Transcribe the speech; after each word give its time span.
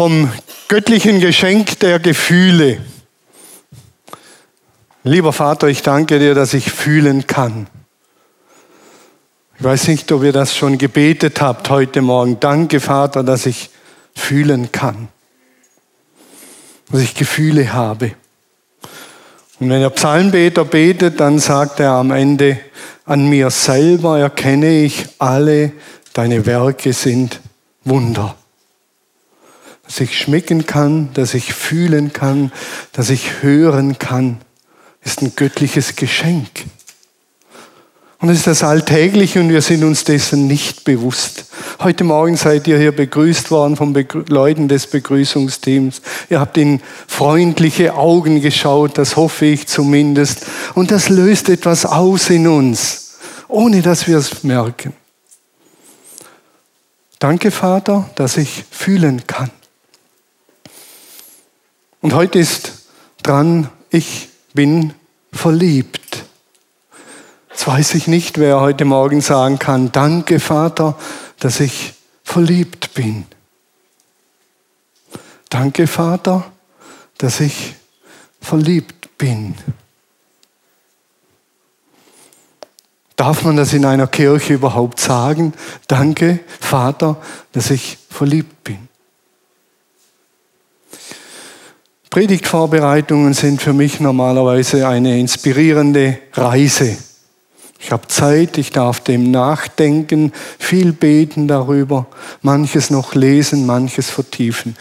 vom 0.00 0.30
göttlichen 0.68 1.20
Geschenk 1.20 1.78
der 1.80 1.98
Gefühle. 1.98 2.78
Lieber 5.04 5.34
Vater, 5.34 5.66
ich 5.66 5.82
danke 5.82 6.18
dir, 6.18 6.34
dass 6.34 6.54
ich 6.54 6.72
fühlen 6.72 7.26
kann. 7.26 7.66
Ich 9.58 9.62
weiß 9.62 9.88
nicht, 9.88 10.10
ob 10.10 10.22
ihr 10.22 10.32
das 10.32 10.56
schon 10.56 10.78
gebetet 10.78 11.42
habt 11.42 11.68
heute 11.68 12.00
Morgen. 12.00 12.40
Danke, 12.40 12.80
Vater, 12.80 13.22
dass 13.22 13.44
ich 13.44 13.68
fühlen 14.14 14.72
kann. 14.72 15.08
Dass 16.90 17.02
ich 17.02 17.14
Gefühle 17.14 17.74
habe. 17.74 18.12
Und 19.58 19.68
wenn 19.68 19.82
der 19.82 19.90
Psalmbeter 19.90 20.64
betet, 20.64 21.20
dann 21.20 21.38
sagt 21.38 21.78
er 21.78 21.90
am 21.90 22.10
Ende, 22.10 22.58
an 23.04 23.28
mir 23.28 23.50
selber 23.50 24.18
erkenne 24.18 24.82
ich, 24.82 25.04
alle 25.18 25.72
deine 26.14 26.46
Werke 26.46 26.94
sind 26.94 27.42
Wunder. 27.84 28.39
Dass 29.90 29.98
ich 29.98 30.16
schmecken 30.16 30.66
kann, 30.66 31.08
dass 31.14 31.34
ich 31.34 31.52
fühlen 31.52 32.12
kann, 32.12 32.52
dass 32.92 33.10
ich 33.10 33.42
hören 33.42 33.98
kann, 33.98 34.38
ist 35.02 35.20
ein 35.20 35.32
göttliches 35.34 35.96
Geschenk. 35.96 36.48
Und 38.20 38.28
es 38.28 38.38
ist 38.38 38.46
das 38.46 38.62
Alltägliche 38.62 39.40
und 39.40 39.48
wir 39.48 39.62
sind 39.62 39.82
uns 39.82 40.04
dessen 40.04 40.46
nicht 40.46 40.84
bewusst. 40.84 41.46
Heute 41.80 42.04
Morgen 42.04 42.36
seid 42.36 42.68
ihr 42.68 42.78
hier 42.78 42.92
begrüßt 42.92 43.50
worden 43.50 43.74
von 43.74 43.92
Begrü 43.92 44.22
Leuten 44.28 44.68
des 44.68 44.86
Begrüßungsteams. 44.86 46.02
Ihr 46.28 46.38
habt 46.38 46.56
in 46.56 46.80
freundliche 47.08 47.94
Augen 47.94 48.40
geschaut, 48.40 48.96
das 48.96 49.16
hoffe 49.16 49.46
ich 49.46 49.66
zumindest. 49.66 50.46
Und 50.76 50.92
das 50.92 51.08
löst 51.08 51.48
etwas 51.48 51.84
aus 51.84 52.30
in 52.30 52.46
uns, 52.46 53.18
ohne 53.48 53.82
dass 53.82 54.06
wir 54.06 54.18
es 54.18 54.44
merken. 54.44 54.92
Danke, 57.18 57.50
Vater, 57.50 58.08
dass 58.14 58.36
ich 58.36 58.64
fühlen 58.70 59.26
kann. 59.26 59.50
Und 62.00 62.14
heute 62.14 62.38
ist 62.38 62.86
dran, 63.22 63.68
ich 63.90 64.30
bin 64.54 64.94
verliebt. 65.32 66.24
Jetzt 67.50 67.66
weiß 67.66 67.94
ich 67.94 68.06
nicht, 68.06 68.38
wer 68.38 68.60
heute 68.60 68.86
Morgen 68.86 69.20
sagen 69.20 69.58
kann, 69.58 69.92
danke 69.92 70.40
Vater, 70.40 70.96
dass 71.38 71.60
ich 71.60 71.94
verliebt 72.24 72.94
bin. 72.94 73.26
Danke 75.50 75.86
Vater, 75.86 76.50
dass 77.18 77.40
ich 77.40 77.74
verliebt 78.40 79.18
bin. 79.18 79.56
Darf 83.16 83.44
man 83.44 83.56
das 83.56 83.74
in 83.74 83.84
einer 83.84 84.06
Kirche 84.06 84.54
überhaupt 84.54 84.98
sagen? 84.98 85.52
Danke 85.86 86.40
Vater, 86.60 87.20
dass 87.52 87.70
ich 87.70 87.98
verliebt 88.08 88.64
bin. 88.64 88.89
Predigtvorbereitungen 92.10 93.34
sind 93.34 93.62
für 93.62 93.72
mich 93.72 94.00
normalerweise 94.00 94.88
eine 94.88 95.20
inspirierende 95.20 96.18
Reise. 96.32 96.96
Ich 97.78 97.92
habe 97.92 98.08
Zeit, 98.08 98.58
ich 98.58 98.72
darf 98.72 98.98
dem 98.98 99.30
nachdenken, 99.30 100.32
viel 100.58 100.92
beten 100.92 101.46
darüber, 101.46 102.06
manches 102.42 102.90
noch 102.90 103.14
lesen, 103.14 103.64
manches 103.64 104.10
vertiefen. 104.10 104.76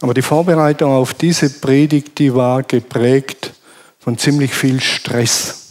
Aber 0.00 0.12
die 0.12 0.22
Vorbereitung 0.22 0.90
auf 0.90 1.14
diese 1.14 1.50
Predigt, 1.50 2.18
die 2.18 2.34
war 2.34 2.64
geprägt 2.64 3.52
von 4.00 4.18
ziemlich 4.18 4.52
viel 4.52 4.80
Stress. 4.80 5.66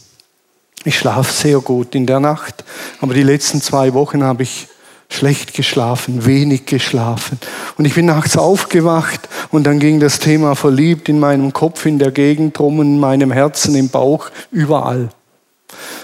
Ich 0.84 0.98
schlafe 0.98 1.30
sehr 1.30 1.60
gut 1.60 1.94
in 1.94 2.06
der 2.06 2.20
Nacht, 2.20 2.64
aber 3.02 3.12
die 3.12 3.22
letzten 3.22 3.60
zwei 3.60 3.92
Wochen 3.92 4.24
habe 4.24 4.44
ich 4.44 4.68
schlecht 5.08 5.54
geschlafen, 5.54 6.26
wenig 6.26 6.66
geschlafen. 6.66 7.38
Und 7.78 7.84
ich 7.84 7.94
bin 7.94 8.06
nachts 8.06 8.36
aufgewacht 8.36 9.28
und 9.50 9.64
dann 9.64 9.78
ging 9.78 10.00
das 10.00 10.18
Thema 10.18 10.56
verliebt 10.56 11.08
in 11.08 11.18
meinem 11.18 11.52
Kopf, 11.52 11.86
in 11.86 11.98
der 11.98 12.10
Gegend 12.10 12.58
rum, 12.60 12.80
in 12.80 12.98
meinem 12.98 13.30
Herzen, 13.30 13.74
im 13.74 13.88
Bauch, 13.88 14.30
überall. 14.50 15.08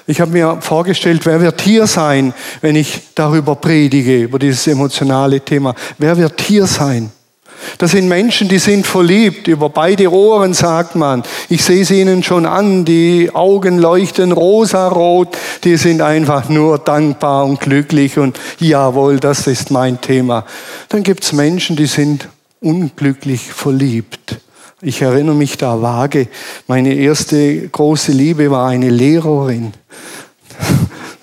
Ich 0.06 0.20
habe 0.20 0.32
mir 0.32 0.58
vorgestellt, 0.60 1.24
wer 1.24 1.40
wird 1.40 1.60
hier 1.60 1.86
sein, 1.86 2.34
wenn 2.60 2.76
ich 2.76 3.14
darüber 3.14 3.54
predige, 3.54 4.22
über 4.22 4.38
dieses 4.38 4.66
emotionale 4.66 5.40
Thema. 5.40 5.74
Wer 5.98 6.16
wird 6.16 6.40
hier 6.40 6.66
sein? 6.66 7.10
Das 7.78 7.92
sind 7.92 8.08
Menschen, 8.08 8.48
die 8.48 8.58
sind 8.58 8.86
verliebt. 8.86 9.48
Über 9.48 9.68
beide 9.68 10.10
Ohren 10.12 10.54
sagt 10.54 10.94
man. 10.94 11.22
Ich 11.48 11.64
sehe 11.64 11.82
es 11.82 11.90
ihnen 11.90 12.22
schon 12.22 12.46
an. 12.46 12.84
Die 12.84 13.30
Augen 13.32 13.78
leuchten 13.78 14.32
rosarot. 14.32 15.36
Die 15.64 15.76
sind 15.76 16.00
einfach 16.02 16.48
nur 16.48 16.78
dankbar 16.78 17.44
und 17.44 17.60
glücklich 17.60 18.18
und 18.18 18.38
jawohl, 18.58 19.20
das 19.20 19.46
ist 19.46 19.70
mein 19.70 20.00
Thema. 20.00 20.44
Dann 20.88 21.02
gibt 21.02 21.24
es 21.24 21.32
Menschen, 21.32 21.76
die 21.76 21.86
sind 21.86 22.28
unglücklich 22.60 23.52
verliebt. 23.52 24.38
Ich 24.80 25.00
erinnere 25.00 25.36
mich 25.36 25.58
da 25.58 25.80
vage. 25.80 26.28
Meine 26.66 26.94
erste 26.94 27.68
große 27.68 28.12
Liebe 28.12 28.50
war 28.50 28.68
eine 28.68 28.90
Lehrerin. 28.90 29.72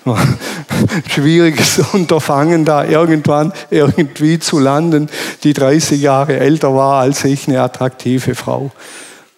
Schwieriges 1.08 1.78
Unterfangen, 1.92 2.64
da 2.64 2.84
irgendwann 2.84 3.52
irgendwie 3.70 4.38
zu 4.38 4.58
landen, 4.58 5.08
die 5.44 5.52
30 5.52 6.00
Jahre 6.00 6.38
älter 6.38 6.74
war 6.74 7.00
als 7.00 7.24
ich, 7.24 7.48
eine 7.48 7.60
attraktive 7.60 8.34
Frau. 8.34 8.70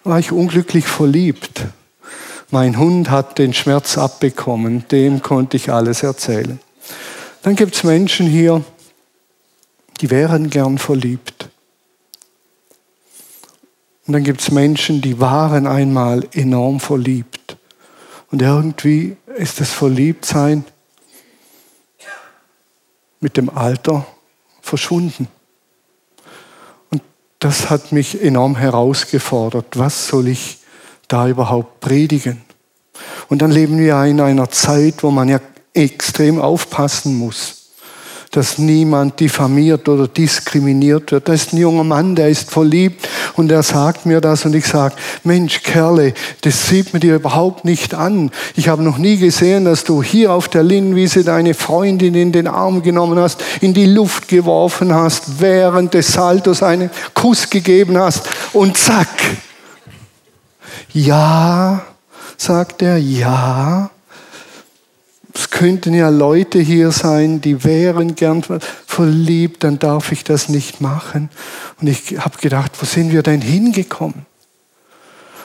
War 0.04 0.18
ich 0.18 0.32
unglücklich 0.32 0.86
verliebt. 0.86 1.62
Mein 2.50 2.78
Hund 2.78 3.10
hat 3.10 3.38
den 3.38 3.54
Schmerz 3.54 3.96
abbekommen, 3.96 4.84
dem 4.90 5.22
konnte 5.22 5.56
ich 5.56 5.72
alles 5.72 6.02
erzählen. 6.02 6.60
Dann 7.42 7.56
gibt 7.56 7.74
es 7.74 7.82
Menschen 7.82 8.26
hier, 8.26 8.62
die 10.00 10.10
wären 10.10 10.50
gern 10.50 10.78
verliebt. 10.78 11.48
Und 14.06 14.14
dann 14.14 14.24
gibt 14.24 14.40
es 14.40 14.50
Menschen, 14.50 15.00
die 15.00 15.20
waren 15.20 15.66
einmal 15.66 16.26
enorm 16.32 16.80
verliebt. 16.80 17.56
Und 18.30 18.42
irgendwie 18.42 19.16
ist 19.36 19.60
das 19.60 19.70
Verliebtsein 19.70 20.64
mit 23.20 23.36
dem 23.36 23.50
Alter 23.50 24.06
verschwunden. 24.60 25.28
Und 26.90 27.02
das 27.38 27.70
hat 27.70 27.92
mich 27.92 28.20
enorm 28.22 28.56
herausgefordert. 28.56 29.78
Was 29.78 30.08
soll 30.08 30.28
ich 30.28 30.58
da 31.08 31.28
überhaupt 31.28 31.80
predigen? 31.80 32.42
Und 33.28 33.42
dann 33.42 33.50
leben 33.50 33.78
wir 33.78 34.02
in 34.04 34.20
einer 34.20 34.50
Zeit, 34.50 35.02
wo 35.02 35.10
man 35.10 35.28
ja 35.28 35.40
extrem 35.72 36.40
aufpassen 36.40 37.16
muss 37.16 37.61
dass 38.32 38.56
niemand 38.56 39.20
diffamiert 39.20 39.88
oder 39.90 40.08
diskriminiert 40.08 41.12
wird. 41.12 41.28
Da 41.28 41.34
ist 41.34 41.52
ein 41.52 41.58
junger 41.58 41.84
Mann, 41.84 42.16
der 42.16 42.30
ist 42.30 42.50
verliebt 42.50 43.06
und 43.36 43.52
er 43.52 43.62
sagt 43.62 44.06
mir 44.06 44.22
das 44.22 44.46
und 44.46 44.54
ich 44.54 44.66
sage, 44.66 44.94
Mensch, 45.22 45.62
Kerle, 45.62 46.14
das 46.40 46.66
sieht 46.66 46.94
mir 46.94 47.00
dir 47.00 47.16
überhaupt 47.16 47.66
nicht 47.66 47.94
an. 47.94 48.30
Ich 48.56 48.68
habe 48.68 48.82
noch 48.82 48.96
nie 48.96 49.18
gesehen, 49.18 49.66
dass 49.66 49.84
du 49.84 50.02
hier 50.02 50.32
auf 50.32 50.48
der 50.48 50.62
Linnwiese 50.62 51.24
deine 51.24 51.52
Freundin 51.52 52.14
in 52.14 52.32
den 52.32 52.46
Arm 52.48 52.82
genommen 52.82 53.18
hast, 53.18 53.42
in 53.60 53.74
die 53.74 53.86
Luft 53.86 54.28
geworfen 54.28 54.94
hast, 54.94 55.40
während 55.40 55.92
des 55.92 56.08
Saltos 56.08 56.62
einen 56.62 56.90
Kuss 57.12 57.50
gegeben 57.50 57.98
hast 57.98 58.28
und 58.54 58.78
zack. 58.78 59.08
Ja, 60.94 61.82
sagt 62.38 62.80
er, 62.80 62.96
ja. 62.96 63.90
Es 65.34 65.50
könnten 65.50 65.94
ja 65.94 66.08
Leute 66.08 66.58
hier 66.58 66.90
sein, 66.90 67.40
die 67.40 67.64
wären 67.64 68.14
gern 68.14 68.42
verliebt, 68.86 69.64
dann 69.64 69.78
darf 69.78 70.12
ich 70.12 70.24
das 70.24 70.48
nicht 70.48 70.80
machen. 70.80 71.30
Und 71.80 71.88
ich 71.88 72.18
habe 72.18 72.38
gedacht, 72.38 72.72
wo 72.80 72.86
sind 72.86 73.12
wir 73.12 73.22
denn 73.22 73.40
hingekommen? 73.40 74.26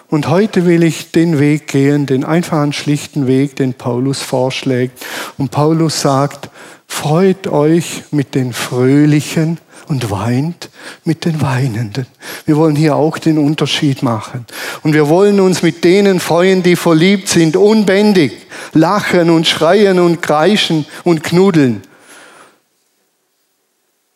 Und 0.10 0.30
heute 0.30 0.66
will 0.66 0.84
ich 0.84 1.12
den 1.12 1.40
Weg 1.40 1.68
gehen, 1.68 2.06
den 2.06 2.24
einfachen, 2.24 2.72
schlichten 2.72 3.28
Weg, 3.28 3.58
den 3.58 3.74
Paulus 3.74 4.22
vorschlägt. 4.22 5.06
Und 5.38 5.52
Paulus 5.52 6.02
sagt, 6.02 6.50
freut 6.88 7.48
euch 7.48 8.04
mit 8.12 8.34
den 8.34 8.54
Fröhlichen 8.54 9.60
und 9.88 10.12
weint 10.12 10.70
mit 11.04 11.26
den 11.26 11.42
Weinenden. 11.42 12.08
Wir 12.46 12.58
wollen 12.58 12.76
hier 12.76 12.96
auch 12.96 13.18
den 13.18 13.38
Unterschied 13.38 14.04
machen. 14.04 14.46
Und 14.84 14.94
wir 14.94 15.10
wollen 15.10 15.40
uns 15.40 15.64
mit 15.64 15.84
denen 15.84 16.20
freuen, 16.20 16.64
die 16.64 16.76
verliebt 16.76 17.30
sind, 17.30 17.56
unbändig, 17.56 18.34
lachen 18.74 19.30
und 19.30 19.48
schreien 19.48 20.00
und 20.00 20.22
kreischen 20.22 20.86
und 21.04 21.24
knuddeln. 21.24 21.82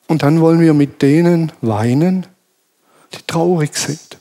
Und 0.07 0.23
dann 0.23 0.41
wollen 0.41 0.59
wir 0.59 0.73
mit 0.73 1.01
denen 1.01 1.51
weinen, 1.61 2.27
die 3.13 3.21
traurig 3.25 3.75
sind. 3.75 4.20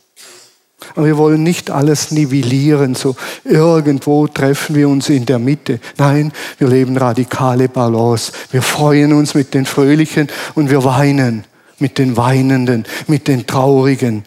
Aber 0.94 1.06
wir 1.06 1.18
wollen 1.18 1.42
nicht 1.42 1.70
alles 1.70 2.10
nivellieren, 2.10 2.94
so 2.94 3.16
irgendwo 3.44 4.26
treffen 4.26 4.74
wir 4.74 4.88
uns 4.88 5.08
in 5.08 5.26
der 5.26 5.38
Mitte. 5.38 5.80
Nein, 5.98 6.32
wir 6.58 6.68
leben 6.68 6.96
radikale 6.96 7.68
Balance. 7.68 8.32
Wir 8.50 8.62
freuen 8.62 9.12
uns 9.12 9.34
mit 9.34 9.54
den 9.54 9.66
Fröhlichen 9.66 10.28
und 10.54 10.70
wir 10.70 10.84
weinen 10.84 11.44
mit 11.78 11.98
den 11.98 12.16
Weinenden, 12.16 12.84
mit 13.06 13.26
den 13.28 13.46
Traurigen. 13.46 14.24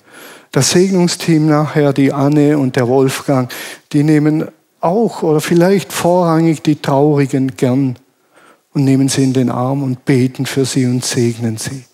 Das 0.51 0.71
Segnungsteam 0.71 1.47
nachher, 1.47 1.93
die 1.93 2.11
Anne 2.13 2.57
und 2.57 2.75
der 2.75 2.87
Wolfgang, 2.87 3.51
die 3.91 4.03
nehmen 4.03 4.45
auch 4.81 5.23
oder 5.23 5.39
vielleicht 5.39 5.93
vorrangig 5.93 6.61
die 6.61 6.75
Traurigen 6.75 7.55
gern 7.55 7.95
und 8.73 8.83
nehmen 8.83 9.07
sie 9.07 9.23
in 9.23 9.33
den 9.33 9.49
Arm 9.49 9.81
und 9.83 10.05
beten 10.05 10.45
für 10.45 10.65
sie 10.65 10.85
und 10.85 11.05
segnen 11.05 11.57
sie. 11.57 11.85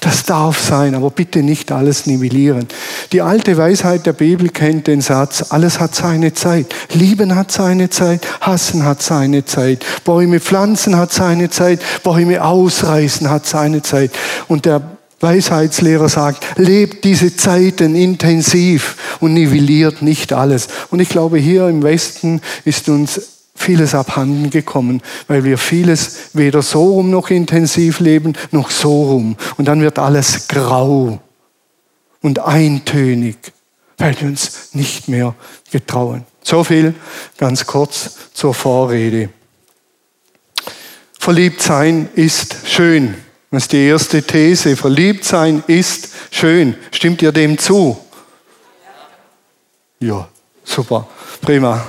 Das 0.00 0.24
darf 0.24 0.60
sein, 0.60 0.94
aber 0.94 1.10
bitte 1.10 1.42
nicht 1.42 1.72
alles 1.72 2.06
nivellieren. 2.06 2.66
Die 3.12 3.22
alte 3.22 3.56
Weisheit 3.56 4.06
der 4.06 4.12
Bibel 4.12 4.48
kennt 4.48 4.86
den 4.86 5.00
Satz, 5.00 5.46
alles 5.50 5.80
hat 5.80 5.94
seine 5.94 6.34
Zeit. 6.34 6.74
Lieben 6.92 7.34
hat 7.34 7.50
seine 7.50 7.90
Zeit, 7.90 8.26
hassen 8.40 8.84
hat 8.84 9.02
seine 9.02 9.44
Zeit. 9.44 9.84
Bäume 10.04 10.40
pflanzen 10.40 10.96
hat 10.96 11.12
seine 11.12 11.50
Zeit, 11.50 11.80
Bäume 12.02 12.44
ausreißen 12.44 13.30
hat 13.30 13.46
seine 13.46 13.82
Zeit. 13.82 14.10
Und 14.48 14.64
der 14.64 14.96
Weisheitslehrer 15.20 16.08
sagt, 16.08 16.44
lebt 16.58 17.04
diese 17.04 17.34
Zeiten 17.36 17.94
intensiv 17.94 18.96
und 19.20 19.32
nivelliert 19.32 20.02
nicht 20.02 20.32
alles. 20.32 20.68
Und 20.90 21.00
ich 21.00 21.08
glaube, 21.08 21.38
hier 21.38 21.68
im 21.68 21.82
Westen 21.82 22.42
ist 22.64 22.88
uns 22.88 23.35
vieles 23.56 23.94
abhanden 23.94 24.50
gekommen, 24.50 25.02
weil 25.26 25.44
wir 25.44 25.58
vieles 25.58 26.30
weder 26.34 26.62
so 26.62 26.84
rum 26.92 27.10
noch 27.10 27.30
intensiv 27.30 28.00
leben, 28.00 28.34
noch 28.52 28.70
so 28.70 29.10
rum. 29.10 29.36
Und 29.56 29.66
dann 29.66 29.80
wird 29.80 29.98
alles 29.98 30.48
grau 30.48 31.20
und 32.22 32.38
eintönig, 32.38 33.36
weil 33.98 34.20
wir 34.20 34.28
uns 34.28 34.70
nicht 34.74 35.08
mehr 35.08 35.34
getrauen. 35.70 36.24
So 36.42 36.62
viel 36.62 36.94
ganz 37.38 37.66
kurz 37.66 38.16
zur 38.32 38.54
Vorrede. 38.54 39.30
Verliebt 41.18 41.60
sein 41.60 42.08
ist 42.14 42.56
schön. 42.66 43.14
Das 43.50 43.64
ist 43.64 43.72
die 43.72 43.86
erste 43.86 44.22
These. 44.22 44.76
Verliebt 44.76 45.24
sein 45.24 45.64
ist 45.66 46.10
schön. 46.30 46.76
Stimmt 46.92 47.22
ihr 47.22 47.32
dem 47.32 47.58
zu? 47.58 47.96
Ja, 49.98 50.28
super. 50.66 51.06
Prima. 51.40 51.86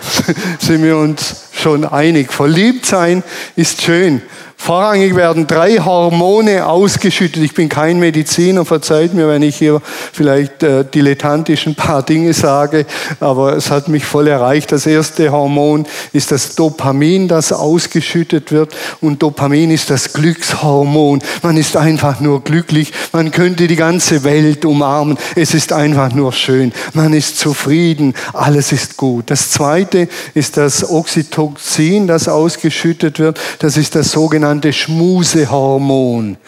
Sind 0.58 0.82
wir 0.82 0.96
uns 0.96 1.48
schon 1.52 1.84
einig. 1.84 2.32
Verliebt 2.32 2.84
sein 2.86 3.22
ist 3.56 3.82
schön. 3.82 4.22
Vorrangig 4.60 5.14
werden 5.16 5.46
drei 5.46 5.78
Hormone 5.78 6.66
ausgeschüttet. 6.66 7.42
Ich 7.42 7.54
bin 7.54 7.70
kein 7.70 7.98
Mediziner, 8.00 8.66
verzeiht 8.66 9.14
mir, 9.14 9.26
wenn 9.28 9.40
ich 9.40 9.56
hier 9.56 9.80
vielleicht 10.12 10.62
äh, 10.62 10.84
dilettantisch 10.84 11.66
ein 11.66 11.74
paar 11.74 12.02
Dinge 12.02 12.34
sage, 12.34 12.84
aber 13.18 13.56
es 13.56 13.70
hat 13.70 13.88
mich 13.88 14.04
voll 14.04 14.26
erreicht. 14.26 14.70
Das 14.72 14.84
erste 14.84 15.32
Hormon 15.32 15.86
ist 16.12 16.32
das 16.32 16.54
Dopamin, 16.54 17.28
das 17.28 17.52
ausgeschüttet 17.52 18.52
wird 18.52 18.74
und 19.00 19.22
Dopamin 19.22 19.70
ist 19.70 19.88
das 19.88 20.12
Glückshormon. 20.12 21.22
Man 21.42 21.56
ist 21.56 21.76
einfach 21.76 22.20
nur 22.20 22.44
glücklich, 22.44 22.92
man 23.12 23.30
könnte 23.30 23.68
die 23.68 23.76
ganze 23.76 24.22
Welt 24.24 24.66
umarmen. 24.66 25.16
Es 25.34 25.54
ist 25.54 25.72
einfach 25.72 26.12
nur 26.12 26.32
schön, 26.32 26.72
man 26.92 27.14
ist 27.14 27.38
zufrieden, 27.38 28.12
alles 28.34 28.72
ist 28.72 28.98
gut. 28.98 29.30
Das 29.30 29.50
zweite 29.50 30.08
ist 30.34 30.58
das 30.58 30.86
Oxytocin, 30.86 32.06
das 32.06 32.28
ausgeschüttet 32.28 33.18
wird. 33.18 33.40
Das 33.60 33.78
ist 33.78 33.94
das 33.94 34.10
sogenannte 34.10 34.47
sogenannte 34.48 34.72
Schmusehormon. 34.72 36.38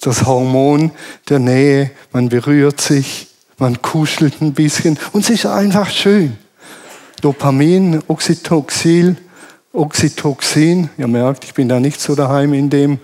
Das 0.00 0.24
Hormon 0.24 0.92
der 1.28 1.40
Nähe, 1.40 1.90
man 2.12 2.28
berührt 2.28 2.80
sich, 2.80 3.26
man 3.58 3.82
kuschelt 3.82 4.40
ein 4.40 4.54
bisschen 4.54 4.96
und 5.12 5.24
es 5.24 5.30
ist 5.30 5.46
einfach 5.46 5.90
schön. 5.90 6.38
Dopamin, 7.20 8.00
Oxytocin, 8.06 9.16
Oxytocin, 9.72 10.88
ihr 10.96 11.08
merkt, 11.08 11.42
ich 11.42 11.54
bin 11.54 11.68
da 11.68 11.80
nicht 11.80 12.00
so 12.00 12.14
daheim 12.14 12.54
in 12.54 12.70
dem. 12.70 13.00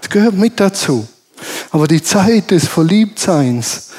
Es 0.00 0.08
gehört 0.08 0.34
mit 0.34 0.60
dazu. 0.60 1.08
Aber 1.72 1.88
die 1.88 2.00
Zeit 2.00 2.52
des 2.52 2.68
Verliebtseins, 2.68 3.90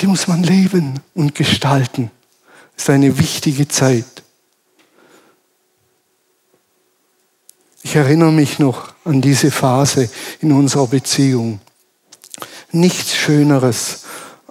die 0.00 0.06
muss 0.06 0.28
man 0.28 0.44
leben 0.44 1.00
und 1.16 1.34
gestalten. 1.34 2.12
Das 2.76 2.84
ist 2.84 2.90
eine 2.90 3.18
wichtige 3.18 3.66
Zeit. 3.66 4.17
Ich 7.88 7.96
erinnere 7.96 8.32
mich 8.32 8.58
noch 8.58 8.92
an 9.06 9.22
diese 9.22 9.50
Phase 9.50 10.10
in 10.42 10.52
unserer 10.52 10.88
Beziehung. 10.88 11.58
Nichts 12.70 13.16
Schöneres, 13.16 14.04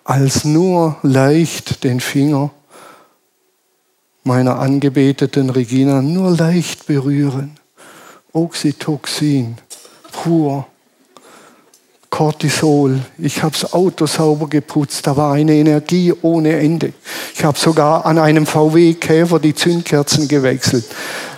als 0.04 0.44
nur 0.44 0.98
leicht 1.04 1.84
den 1.84 2.00
Finger 2.00 2.50
meiner 4.24 4.58
angebeteten 4.58 5.52
Regina 5.52 6.02
nur 6.02 6.32
leicht 6.36 6.88
berühren. 6.88 7.60
Oxytocin, 8.34 9.58
pur. 10.12 10.66
Cortisol. 12.10 13.02
Ich 13.20 13.44
habe 13.44 13.52
das 13.52 13.74
Auto 13.74 14.08
sauber 14.08 14.48
geputzt. 14.48 15.06
Da 15.06 15.16
war 15.16 15.34
eine 15.34 15.54
Energie 15.54 16.12
ohne 16.24 16.58
Ende. 16.58 16.94
Ich 17.36 17.44
habe 17.44 17.60
sogar 17.60 18.08
an 18.08 18.18
einem 18.18 18.48
VW-Käfer 18.48 19.40
die 19.40 19.54
Zündkerzen 19.54 20.28
gewechselt. 20.28 20.86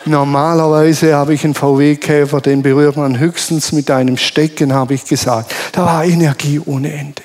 Normalerweise 0.09 1.13
habe 1.13 1.35
ich 1.35 1.43
einen 1.43 1.53
VW-Käfer, 1.53 2.41
den 2.41 2.63
berührt 2.63 2.97
man 2.97 3.19
höchstens 3.19 3.71
mit 3.71 3.91
einem 3.91 4.17
Stecken, 4.17 4.73
habe 4.73 4.95
ich 4.95 5.05
gesagt. 5.05 5.53
Da 5.71 5.85
war 5.85 6.03
Energie 6.03 6.59
ohne 6.59 6.91
Ende. 6.91 7.21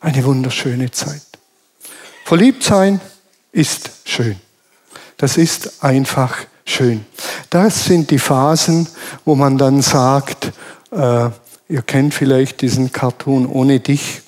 Eine 0.00 0.22
wunderschöne 0.22 0.90
Zeit. 0.90 1.22
Verliebt 2.26 2.62
sein 2.62 3.00
ist 3.50 3.90
schön. 4.04 4.36
Das 5.16 5.38
ist 5.38 5.82
einfach 5.82 6.36
schön. 6.66 7.06
Das 7.48 7.86
sind 7.86 8.10
die 8.10 8.18
Phasen, 8.18 8.86
wo 9.24 9.34
man 9.34 9.56
dann 9.56 9.80
sagt, 9.80 10.52
äh, 10.90 11.30
ihr 11.68 11.82
kennt 11.86 12.12
vielleicht 12.12 12.60
diesen 12.60 12.92
Cartoon, 12.92 13.46
ohne 13.46 13.80
dich 13.80 14.20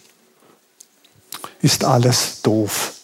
ist 1.61 1.85
alles 1.85 2.41
doof. 2.41 2.95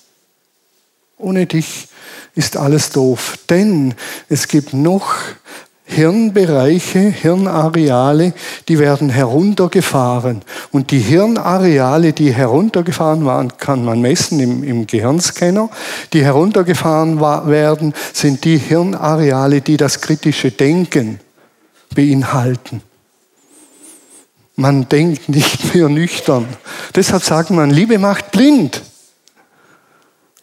Ohne 1.18 1.44
dich 1.44 1.88
ist 2.34 2.56
alles 2.56 2.90
doof. 2.90 3.38
Denn 3.48 3.94
es 4.28 4.48
gibt 4.48 4.74
noch 4.74 5.14
Hirnbereiche, 5.86 6.98
Hirnareale, 6.98 8.32
die 8.68 8.78
werden 8.78 9.10
heruntergefahren. 9.10 10.42
Und 10.72 10.90
die 10.90 10.98
Hirnareale, 10.98 12.12
die 12.12 12.32
heruntergefahren 12.32 13.24
waren, 13.26 13.56
kann 13.58 13.84
man 13.84 14.00
messen 14.00 14.40
im, 14.40 14.64
im 14.64 14.86
Gehirnscanner. 14.86 15.68
Die 16.12 16.24
heruntergefahren 16.24 17.20
werden, 17.20 17.92
sind 18.12 18.44
die 18.44 18.56
Hirnareale, 18.56 19.60
die 19.60 19.76
das 19.76 20.00
kritische 20.00 20.50
Denken 20.50 21.20
beinhalten. 21.94 22.82
Man 24.56 24.88
denkt 24.88 25.28
nicht 25.28 25.74
mehr 25.74 25.88
nüchtern. 25.88 26.46
Deshalb 26.94 27.22
sagt 27.22 27.50
man, 27.50 27.70
Liebe 27.70 27.98
macht 27.98 28.30
blind. 28.30 28.82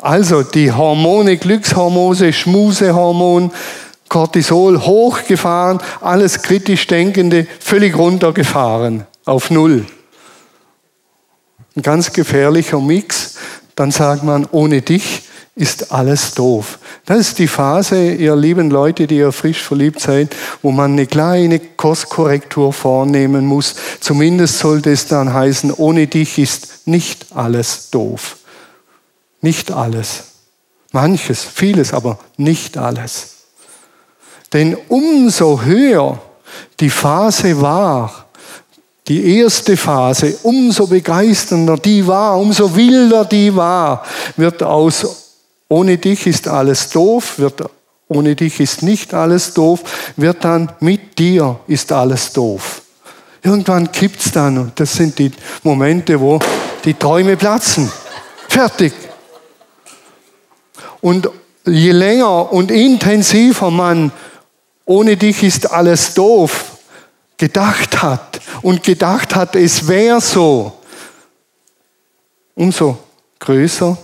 Also 0.01 0.41
die 0.41 0.71
Hormone, 0.71 1.37
Glückshormone, 1.37 2.33
Schmusehormon, 2.33 3.51
Cortisol 4.09 4.79
hochgefahren, 4.81 5.79
alles 6.01 6.41
kritisch 6.41 6.87
Denkende 6.87 7.47
völlig 7.59 7.95
runtergefahren 7.95 9.05
auf 9.25 9.51
Null. 9.51 9.85
Ein 11.75 11.81
ganz 11.83 12.11
gefährlicher 12.11 12.81
Mix. 12.81 13.35
Dann 13.75 13.91
sagt 13.91 14.23
man, 14.23 14.47
ohne 14.51 14.81
dich 14.81 15.23
ist 15.55 15.91
alles 15.91 16.33
doof. 16.33 16.79
Das 17.05 17.19
ist 17.19 17.39
die 17.39 17.47
Phase, 17.47 18.11
ihr 18.11 18.35
lieben 18.35 18.69
Leute, 18.69 19.07
die 19.07 19.17
ihr 19.17 19.31
frisch 19.31 19.61
verliebt 19.61 19.99
seid, 19.99 20.35
wo 20.61 20.71
man 20.71 20.93
eine 20.93 21.05
kleine 21.05 21.59
Kurskorrektur 21.59 22.73
vornehmen 22.73 23.45
muss. 23.45 23.75
Zumindest 23.99 24.59
sollte 24.59 24.91
es 24.91 25.07
dann 25.07 25.33
heißen, 25.33 25.71
ohne 25.71 26.07
dich 26.07 26.37
ist 26.39 26.87
nicht 26.87 27.27
alles 27.35 27.89
doof. 27.91 28.37
Nicht 29.41 29.71
alles. 29.71 30.23
Manches, 30.91 31.43
vieles, 31.43 31.93
aber 31.93 32.19
nicht 32.37 32.77
alles. 32.77 33.31
Denn 34.53 34.75
umso 34.87 35.61
höher 35.61 36.21
die 36.79 36.89
Phase 36.89 37.59
war, 37.61 38.25
die 39.07 39.37
erste 39.37 39.77
Phase, 39.77 40.37
umso 40.43 40.87
begeisternder 40.87 41.77
die 41.77 42.05
war, 42.05 42.37
umso 42.37 42.75
wilder 42.75 43.25
die 43.25 43.55
war, 43.55 44.05
wird 44.37 44.61
aus 44.61 45.35
ohne 45.69 45.97
dich 45.97 46.27
ist 46.27 46.47
alles 46.47 46.89
doof, 46.89 47.39
wird 47.39 47.63
ohne 48.09 48.35
dich 48.35 48.59
ist 48.59 48.83
nicht 48.83 49.13
alles 49.13 49.53
doof, 49.53 49.81
wird 50.17 50.43
dann 50.43 50.71
mit 50.81 51.17
dir 51.17 51.59
ist 51.67 51.91
alles 51.93 52.33
doof. 52.33 52.81
Irgendwann 53.41 53.91
kippt 53.91 54.19
es 54.19 54.31
dann 54.33 54.57
und 54.57 54.79
das 54.79 54.93
sind 54.93 55.17
die 55.17 55.31
Momente, 55.63 56.19
wo 56.19 56.39
die 56.83 56.93
Träume 56.93 57.37
platzen. 57.37 57.91
Fertig. 58.49 58.93
Und 61.01 61.29
je 61.65 61.91
länger 61.91 62.51
und 62.51 62.71
intensiver 62.71 63.69
man 63.71 64.11
ohne 64.85 65.17
dich 65.17 65.43
ist 65.43 65.71
alles 65.71 66.13
doof 66.13 66.77
gedacht 67.37 68.01
hat 68.03 68.39
und 68.61 68.83
gedacht 68.83 69.35
hat, 69.35 69.55
es 69.55 69.87
wäre 69.87 70.21
so, 70.21 70.73
umso 72.53 72.99
größer 73.39 73.97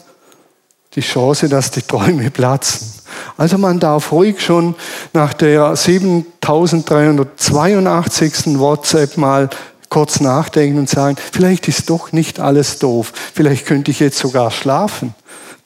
die 0.96 1.02
Chance, 1.02 1.48
dass 1.48 1.70
die 1.70 1.84
Träume 1.84 2.32
platzen. 2.32 2.92
Also 3.38 3.60
man 3.60 3.80
darf 3.80 4.12
ruhig 4.12 4.42
schon 4.42 4.74
nach 5.14 5.34
der 5.34 5.76
7382. 5.76 8.58
WhatsApp 8.58 9.18
mal 9.18 9.52
kurz 9.90 10.20
nachdenken 10.20 10.80
und 10.80 10.90
sagen, 10.90 11.16
vielleicht 11.32 11.68
ist 11.68 11.92
doch 11.92 12.12
nicht 12.12 12.40
alles 12.40 12.80
doof, 12.80 13.14
vielleicht 13.34 13.68
könnte 13.68 13.92
ich 13.92 14.00
jetzt 14.00 14.18
sogar 14.18 14.50
schlafen. 14.50 15.14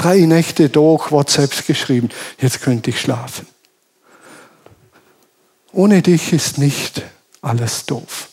Drei 0.02 0.22
Nächte 0.22 0.68
durch 0.68 1.12
WhatsApps 1.12 1.64
geschrieben, 1.68 2.10
jetzt 2.40 2.62
könnte 2.62 2.90
ich 2.90 3.00
schlafen. 3.00 3.46
Ohne 5.72 6.02
dich 6.02 6.34
ist 6.34 6.58
nicht 6.58 7.04
alles 7.44 7.86
doof. 7.86 8.30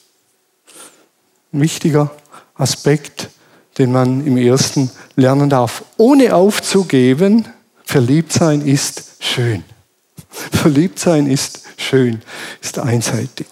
Ein 1.53 1.61
wichtiger 1.61 2.11
Aspekt, 2.55 3.29
den 3.77 3.93
man 3.93 4.27
im 4.27 4.39
ersten 4.39 4.91
lernen 5.15 5.51
darf. 5.51 5.85
Ohne 5.99 6.35
aufzugeben, 6.35 7.47
verliebt 7.85 8.33
sein 8.33 8.63
ist 8.63 9.17
schön. 9.21 9.63
Verliebt 10.31 10.99
sein 10.99 11.27
ist 11.27 11.65
schön, 11.77 12.23
ist 12.63 12.79
einseitig. 12.79 13.47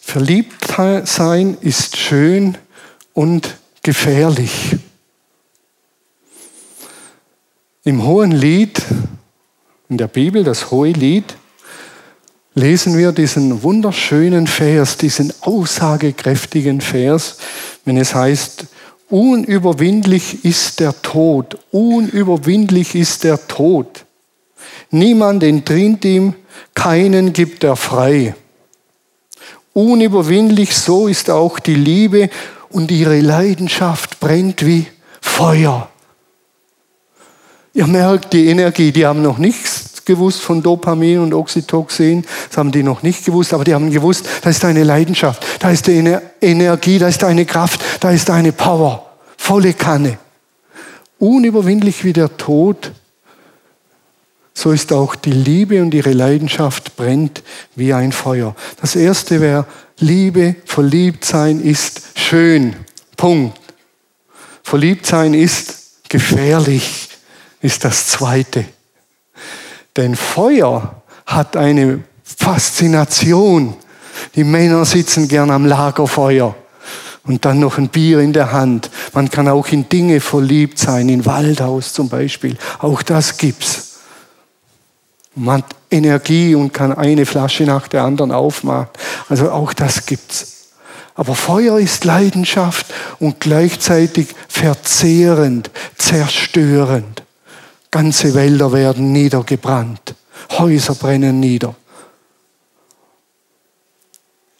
Verliebt 0.00 0.64
sein 1.04 1.58
ist 1.60 1.98
schön 1.98 2.56
und 3.12 3.56
gefährlich. 3.84 4.76
Im 7.84 8.04
Hohen 8.04 8.32
Lied, 8.32 8.82
in 9.88 9.98
der 9.98 10.08
Bibel, 10.08 10.42
das 10.42 10.70
Hohe 10.70 10.90
Lied, 10.90 11.36
lesen 12.54 12.96
wir 12.96 13.12
diesen 13.12 13.62
wunderschönen 13.62 14.46
Vers, 14.46 14.96
diesen 14.96 15.32
aussagekräftigen 15.42 16.80
Vers, 16.80 17.36
wenn 17.84 17.98
es 17.98 18.14
heißt, 18.14 18.66
unüberwindlich 19.10 20.44
ist 20.46 20.80
der 20.80 21.00
Tod, 21.02 21.58
unüberwindlich 21.70 22.94
ist 22.94 23.22
der 23.22 23.46
Tod. 23.46 24.06
Niemand 24.90 25.42
entrinnt 25.42 26.06
ihm, 26.06 26.34
keinen 26.74 27.34
gibt 27.34 27.64
er 27.64 27.76
frei. 27.76 28.34
Unüberwindlich 29.74 30.74
so 30.74 31.06
ist 31.06 31.28
auch 31.28 31.58
die 31.58 31.74
Liebe 31.74 32.30
und 32.74 32.90
ihre 32.90 33.20
Leidenschaft 33.20 34.18
brennt 34.18 34.66
wie 34.66 34.86
Feuer. 35.20 35.88
Ihr 37.72 37.86
merkt 37.86 38.32
die 38.32 38.48
Energie, 38.48 38.90
die 38.90 39.06
haben 39.06 39.22
noch 39.22 39.38
nichts 39.38 40.02
gewusst 40.04 40.40
von 40.40 40.60
Dopamin 40.60 41.20
und 41.20 41.32
Oxytocin, 41.32 42.24
das 42.48 42.58
haben 42.58 42.72
die 42.72 42.82
noch 42.82 43.02
nicht 43.02 43.24
gewusst, 43.24 43.54
aber 43.54 43.64
die 43.64 43.74
haben 43.74 43.90
gewusst, 43.90 44.26
da 44.42 44.50
ist 44.50 44.64
eine 44.64 44.82
Leidenschaft, 44.82 45.42
da 45.60 45.70
ist 45.70 45.88
eine 45.88 46.20
Energie, 46.40 46.98
da 46.98 47.08
ist 47.08 47.22
eine 47.22 47.46
Kraft, 47.46 47.80
da 48.00 48.10
ist 48.10 48.28
eine 48.28 48.52
Power, 48.52 49.06
volle 49.36 49.72
Kanne. 49.72 50.18
Unüberwindlich 51.20 52.04
wie 52.04 52.12
der 52.12 52.36
Tod 52.36 52.90
so 54.56 54.70
ist 54.70 54.92
auch 54.92 55.16
die 55.16 55.32
Liebe 55.32 55.82
und 55.82 55.92
ihre 55.94 56.12
Leidenschaft 56.12 56.96
brennt 56.96 57.42
wie 57.74 57.92
ein 57.92 58.12
Feuer. 58.12 58.54
Das 58.80 58.94
erste 58.94 59.40
wäre, 59.40 59.66
Liebe, 59.98 60.56
verliebt 60.64 61.24
sein 61.24 61.60
ist 61.60 62.02
schön. 62.14 62.76
Punkt. 63.16 63.58
Verliebt 64.62 65.06
sein 65.06 65.34
ist 65.34 66.08
gefährlich, 66.08 67.08
ist 67.60 67.84
das 67.84 68.06
zweite. 68.06 68.64
Denn 69.96 70.14
Feuer 70.14 71.02
hat 71.26 71.56
eine 71.56 72.04
Faszination. 72.22 73.74
Die 74.34 74.44
Männer 74.44 74.84
sitzen 74.84 75.28
gern 75.28 75.50
am 75.50 75.66
Lagerfeuer 75.66 76.54
und 77.24 77.44
dann 77.44 77.58
noch 77.58 77.78
ein 77.78 77.88
Bier 77.88 78.20
in 78.20 78.32
der 78.32 78.52
Hand. 78.52 78.90
Man 79.12 79.30
kann 79.30 79.48
auch 79.48 79.68
in 79.68 79.88
Dinge 79.88 80.20
verliebt 80.20 80.78
sein, 80.78 81.08
in 81.08 81.26
Waldhaus 81.26 81.92
zum 81.92 82.08
Beispiel. 82.08 82.56
Auch 82.78 83.02
das 83.02 83.36
gibt's. 83.36 83.83
Man 85.34 85.62
hat 85.62 85.76
Energie 85.90 86.54
und 86.54 86.72
kann 86.72 86.92
eine 86.92 87.26
Flasche 87.26 87.64
nach 87.64 87.88
der 87.88 88.04
anderen 88.04 88.32
aufmachen. 88.32 88.88
Also 89.28 89.50
auch 89.50 89.72
das 89.72 90.06
gibt's. 90.06 90.54
Aber 91.14 91.34
Feuer 91.34 91.78
ist 91.78 92.04
Leidenschaft 92.04 92.86
und 93.20 93.40
gleichzeitig 93.40 94.28
verzehrend, 94.48 95.70
zerstörend. 95.96 97.22
Ganze 97.90 98.34
Wälder 98.34 98.72
werden 98.72 99.12
niedergebrannt. 99.12 100.14
Häuser 100.50 100.94
brennen 100.94 101.38
nieder. 101.38 101.74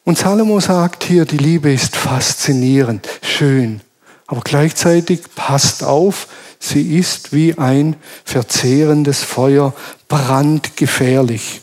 Und 0.04 0.19
Salomo 0.19 0.61
sagt 0.61 1.04
hier, 1.04 1.25
die 1.25 1.38
Liebe 1.38 1.73
ist 1.73 1.97
faszinierend, 1.97 3.09
schön. 3.23 3.81
Aber 4.26 4.43
gleichzeitig 4.43 5.23
passt 5.35 5.83
auf, 5.83 6.28
Sie 6.64 6.97
ist 6.97 7.35
wie 7.35 7.59
ein 7.59 7.94
verzehrendes 8.25 9.23
Feuer, 9.23 9.75
brandgefährlich. 10.09 11.61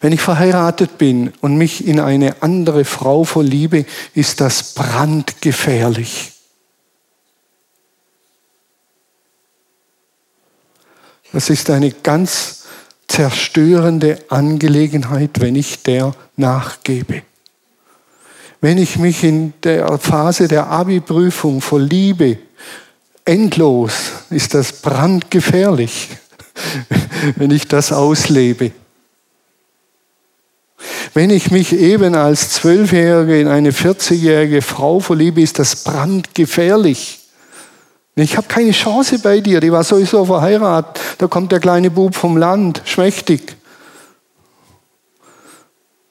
Wenn 0.00 0.14
ich 0.14 0.22
verheiratet 0.22 0.96
bin 0.96 1.30
und 1.42 1.58
mich 1.58 1.86
in 1.86 2.00
eine 2.00 2.42
andere 2.42 2.86
Frau 2.86 3.24
verliebe, 3.24 3.84
ist 4.14 4.40
das 4.40 4.72
brandgefährlich. 4.72 6.32
Das 11.30 11.50
ist 11.50 11.68
eine 11.68 11.90
ganz 11.90 12.64
zerstörende 13.08 14.24
Angelegenheit, 14.30 15.32
wenn 15.40 15.56
ich 15.56 15.82
der 15.82 16.14
nachgebe. 16.36 17.22
Wenn 18.62 18.78
ich 18.78 18.96
mich 18.96 19.22
in 19.22 19.52
der 19.64 19.98
Phase 19.98 20.48
der 20.48 20.68
Abi-Prüfung 20.68 21.60
verliebe, 21.60 22.38
endlos 23.24 23.94
ist 24.30 24.54
das 24.54 24.72
brandgefährlich, 24.72 26.08
wenn 27.36 27.50
ich 27.50 27.68
das 27.68 27.92
auslebe. 27.92 28.72
Wenn 31.14 31.30
ich 31.30 31.50
mich 31.50 31.72
eben 31.72 32.14
als 32.14 32.50
Zwölfjährige 32.50 33.40
in 33.40 33.48
eine 33.48 33.70
40-jährige 33.70 34.62
Frau 34.62 35.00
verliebe, 35.00 35.40
ist 35.40 35.58
das 35.58 35.76
brandgefährlich. 35.84 37.20
Ich 38.16 38.36
habe 38.36 38.46
keine 38.46 38.70
Chance 38.70 39.18
bei 39.18 39.40
dir, 39.40 39.60
die 39.60 39.72
war 39.72 39.82
sowieso 39.82 40.24
verheiratet. 40.24 41.02
Da 41.18 41.26
kommt 41.26 41.52
der 41.52 41.60
kleine 41.60 41.90
Bub 41.90 42.14
vom 42.14 42.36
Land, 42.36 42.82
schmächtig. 42.84 43.56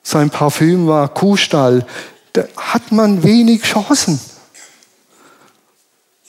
Sein 0.01 0.29
Parfüm 0.29 0.88
war 0.88 1.08
Kuhstall. 1.13 1.86
Da 2.34 2.43
hat 2.58 2.91
man 2.91 3.24
wenig 3.24 3.62
Chancen. 3.62 4.20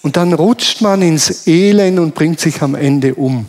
Und 0.05 0.19
dann 0.19 0.35
rutscht 0.35 0.83
man 0.83 1.01
ins 1.01 1.47
Elend 1.47 1.99
und 1.99 2.15
bringt 2.15 2.39
sich 2.39 2.61
am 2.61 2.75
Ende 2.75 3.15
um. 3.15 3.47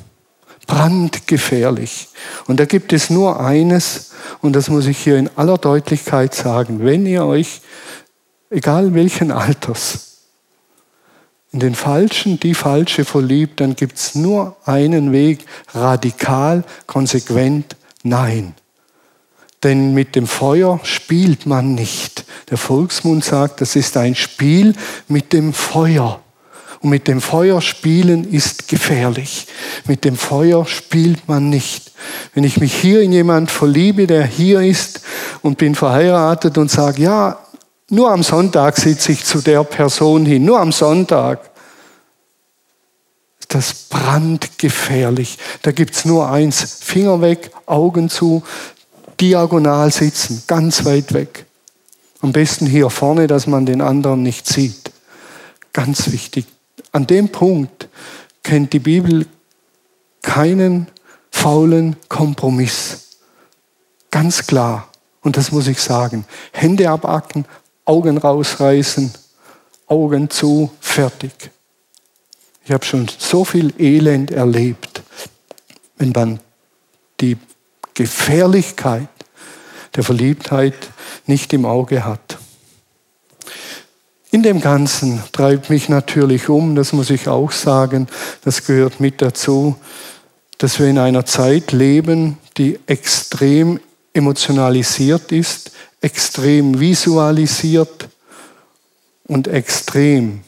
Brandgefährlich. 0.66 2.08
Und 2.48 2.62
da 2.62 2.66
gibt 2.66 2.94
es 2.94 3.10
nur 3.10 3.42
eines, 3.42 4.12
und 4.40 4.56
das 4.56 4.70
muss 4.70 4.86
ich 4.86 4.98
hier 4.98 5.18
in 5.18 5.30
aller 5.36 5.58
Deutlichkeit 5.58 6.34
sagen, 6.34 6.80
wenn 6.80 7.06
ihr 7.06 7.26
euch, 7.26 7.60
egal 8.50 8.94
welchen 8.94 9.34
Alters, 9.34 10.22
in 11.52 11.60
den 11.60 11.76
Falschen, 11.76 12.40
die 12.40 12.54
Falsche 12.54 13.04
verliebt, 13.04 13.60
dann 13.60 13.76
gibt 13.76 13.98
es 13.98 14.16
nur 14.16 14.56
einen 14.64 15.12
Weg, 15.12 15.46
radikal, 15.74 16.64
konsequent, 16.88 17.76
nein. 18.02 18.54
Denn 19.62 19.94
mit 19.94 20.16
dem 20.16 20.26
Feuer 20.26 20.80
spielt 20.84 21.48
man 21.48 21.76
nicht. 21.76 22.24
Der 22.50 22.58
Volksmund 22.58 23.26
sagt, 23.26 23.60
das 23.60 23.76
ist 23.76 23.98
ein 23.98 24.16
Spiel 24.16 24.74
mit 25.10 25.34
dem 25.34 25.52
Feuer. 25.52 26.22
Und 26.86 26.92
mit 26.92 27.08
dem 27.08 27.20
Feuer 27.20 27.64
spielen 27.64 28.32
ist 28.32 28.68
gefährlich. 28.68 29.48
Mit 29.88 30.06
dem 30.06 30.16
Feuer 30.16 30.68
spielt 30.68 31.28
man 31.28 31.50
nicht. 31.50 31.92
Wenn 32.36 32.44
ich 32.44 32.60
mich 32.60 32.76
hier 32.76 33.02
in 33.02 33.12
jemand 33.12 33.50
verliebe, 33.50 34.06
der 34.06 34.24
hier 34.24 34.62
ist 34.62 35.02
und 35.42 35.58
bin 35.58 35.74
verheiratet 35.74 36.60
und 36.60 36.70
sage, 36.70 37.02
ja, 37.02 37.40
nur 37.90 38.12
am 38.12 38.22
Sonntag 38.22 38.78
sitze 38.78 39.14
ich 39.14 39.26
zu 39.26 39.42
der 39.42 39.64
Person 39.64 40.28
hin, 40.28 40.46
nur 40.46 40.60
am 40.60 40.72
Sonntag. 40.72 41.50
Das 43.48 43.74
brandgefährlich. 43.90 45.40
Da 45.64 45.72
gibt 45.72 45.96
es 45.96 46.06
nur 46.06 46.30
eins, 46.30 46.82
Finger 46.84 47.20
weg, 47.20 47.50
Augen 47.66 48.12
zu, 48.12 48.44
diagonal 49.20 49.92
sitzen, 49.92 50.44
ganz 50.46 50.86
weit 50.86 51.16
weg. 51.16 51.48
Am 52.22 52.32
besten 52.32 52.68
hier 52.68 52.92
vorne, 52.92 53.26
dass 53.26 53.48
man 53.48 53.66
den 53.66 53.82
anderen 53.82 54.22
nicht 54.22 54.46
sieht. 54.46 54.92
Ganz 55.74 56.12
wichtig 56.12 56.46
an 56.96 57.06
dem 57.06 57.28
Punkt 57.28 57.90
kennt 58.42 58.72
die 58.72 58.80
Bibel 58.80 59.28
keinen 60.22 60.88
faulen 61.30 61.98
Kompromiss. 62.08 63.18
Ganz 64.12 64.48
klar. 64.48 64.88
Und 65.22 65.36
das 65.36 65.52
muss 65.52 65.68
ich 65.68 65.82
sagen. 65.82 66.24
Hände 66.54 66.90
abacken, 66.90 67.44
Augen 67.84 68.18
rausreißen, 68.18 69.12
Augen 69.88 70.30
zu, 70.30 70.72
fertig. 70.80 71.52
Ich 72.64 72.72
habe 72.72 72.86
schon 72.86 73.08
so 73.10 73.44
viel 73.44 73.74
Elend 73.78 74.32
erlebt, 74.32 75.04
wenn 75.98 76.14
man 76.14 76.40
die 77.20 77.36
Gefährlichkeit 77.94 79.10
der 79.96 80.04
Verliebtheit 80.04 80.78
nicht 81.26 81.52
im 81.52 81.66
Auge 81.66 82.06
hat. 82.06 82.25
In 84.36 84.44
dem 84.44 84.60
Ganzen 84.60 85.24
treibt 85.32 85.70
mich 85.70 85.88
natürlich 85.88 86.50
um, 86.50 86.76
das 86.76 86.92
muss 86.92 87.10
ich 87.10 87.30
auch 87.30 87.54
sagen, 87.54 88.10
das 88.44 88.66
gehört 88.66 89.00
mit 89.00 89.22
dazu, 89.22 89.78
dass 90.58 90.78
wir 90.78 90.88
in 90.88 90.98
einer 90.98 91.26
Zeit 91.26 91.72
leben, 91.72 92.38
die 92.58 92.78
extrem 92.86 93.80
emotionalisiert 94.12 95.32
ist, 95.32 95.72
extrem 96.02 96.82
visualisiert 96.82 98.10
und 99.26 99.48
extrem 99.48 100.42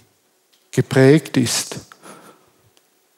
geprägt 0.72 1.38
ist. 1.38 1.78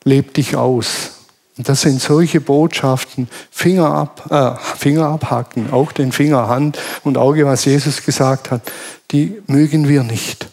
Leb 0.04 0.36
dich 0.36 0.56
aus. 0.56 1.14
Und 1.58 1.68
das 1.68 1.82
sind 1.82 2.00
solche 2.00 2.42
Botschaften, 2.42 3.28
Finger, 3.50 3.92
ab, 3.92 4.28
äh, 4.30 4.78
Finger 4.78 5.08
abhacken, 5.08 5.74
auch 5.74 5.92
den 5.92 6.12
Finger, 6.12 6.48
Hand 6.48 6.78
und 7.04 7.18
Auge, 7.18 7.48
was 7.48 7.66
Jesus 7.66 8.06
gesagt 8.06 8.52
hat, 8.52 8.72
die 9.10 9.42
mögen 9.48 9.90
wir 9.90 10.04
nicht. 10.04 10.49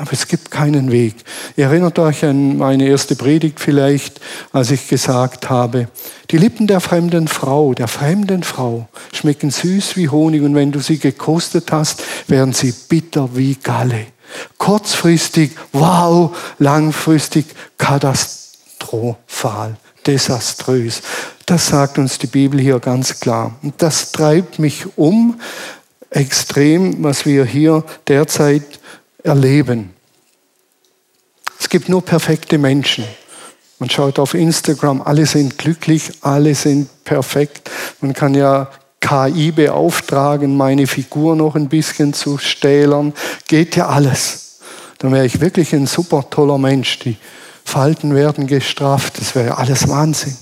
Aber 0.00 0.14
es 0.14 0.28
gibt 0.28 0.50
keinen 0.50 0.90
Weg. 0.90 1.14
Ihr 1.58 1.66
erinnert 1.66 1.98
euch 1.98 2.24
an 2.24 2.56
meine 2.56 2.88
erste 2.88 3.16
Predigt 3.16 3.60
vielleicht, 3.60 4.18
als 4.50 4.70
ich 4.70 4.88
gesagt 4.88 5.50
habe, 5.50 5.88
die 6.30 6.38
Lippen 6.38 6.66
der 6.66 6.80
fremden 6.80 7.28
Frau, 7.28 7.74
der 7.74 7.86
fremden 7.86 8.42
Frau, 8.42 8.88
schmecken 9.12 9.50
süß 9.50 9.98
wie 9.98 10.08
Honig 10.08 10.40
und 10.40 10.54
wenn 10.54 10.72
du 10.72 10.80
sie 10.80 10.98
gekostet 10.98 11.70
hast, 11.70 12.02
werden 12.28 12.54
sie 12.54 12.72
bitter 12.88 13.36
wie 13.36 13.56
Galle. 13.56 14.06
Kurzfristig, 14.56 15.50
wow, 15.72 16.34
langfristig, 16.58 17.44
katastrophal, 17.76 19.76
desaströs. 20.06 21.02
Das 21.44 21.66
sagt 21.66 21.98
uns 21.98 22.16
die 22.16 22.26
Bibel 22.26 22.58
hier 22.58 22.78
ganz 22.78 23.20
klar. 23.20 23.54
Und 23.62 23.74
das 23.82 24.12
treibt 24.12 24.58
mich 24.58 24.96
um, 24.96 25.38
extrem, 26.08 27.04
was 27.04 27.26
wir 27.26 27.44
hier 27.44 27.84
derzeit 28.08 28.79
erleben. 29.22 29.94
Es 31.58 31.68
gibt 31.68 31.88
nur 31.88 32.04
perfekte 32.04 32.58
Menschen. 32.58 33.04
Man 33.78 33.88
schaut 33.88 34.18
auf 34.18 34.34
Instagram, 34.34 35.00
alle 35.02 35.24
sind 35.26 35.56
glücklich, 35.56 36.12
alle 36.20 36.54
sind 36.54 36.88
perfekt. 37.04 37.70
Man 38.00 38.12
kann 38.12 38.34
ja 38.34 38.70
KI 39.00 39.52
beauftragen, 39.52 40.56
meine 40.56 40.86
Figur 40.86 41.34
noch 41.34 41.54
ein 41.54 41.68
bisschen 41.68 42.12
zu 42.12 42.36
stählern. 42.38 43.14
Geht 43.48 43.76
ja 43.76 43.88
alles. 43.88 44.60
Dann 44.98 45.12
wäre 45.12 45.24
ich 45.24 45.40
wirklich 45.40 45.72
ein 45.72 45.86
super 45.86 46.28
toller 46.28 46.58
Mensch. 46.58 46.98
Die 46.98 47.16
Falten 47.64 48.14
werden 48.14 48.46
gestraft. 48.46 49.18
Das 49.18 49.34
wäre 49.34 49.46
ja 49.46 49.54
alles 49.54 49.88
Wahnsinn. 49.88 50.36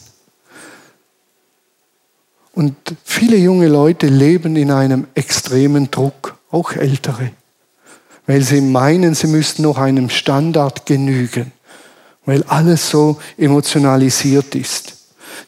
Und 2.53 2.75
viele 3.05 3.37
junge 3.37 3.69
Leute 3.69 4.09
leben 4.09 4.57
in 4.57 4.73
einem 4.73 5.07
extremen 5.15 5.93
Druck, 5.93 6.37
auch 6.51 6.73
ältere 6.73 7.31
weil 8.29 8.43
sie 8.43 8.61
meinen, 8.61 9.15
sie 9.15 9.27
müssten 9.27 9.63
noch 9.63 9.79
einem 9.79 10.11
Standard 10.11 10.85
genügen, 10.85 11.51
weil 12.27 12.45
alles 12.45 12.91
so 12.91 13.19
emotionalisiert 13.39 14.55
ist. 14.55 14.93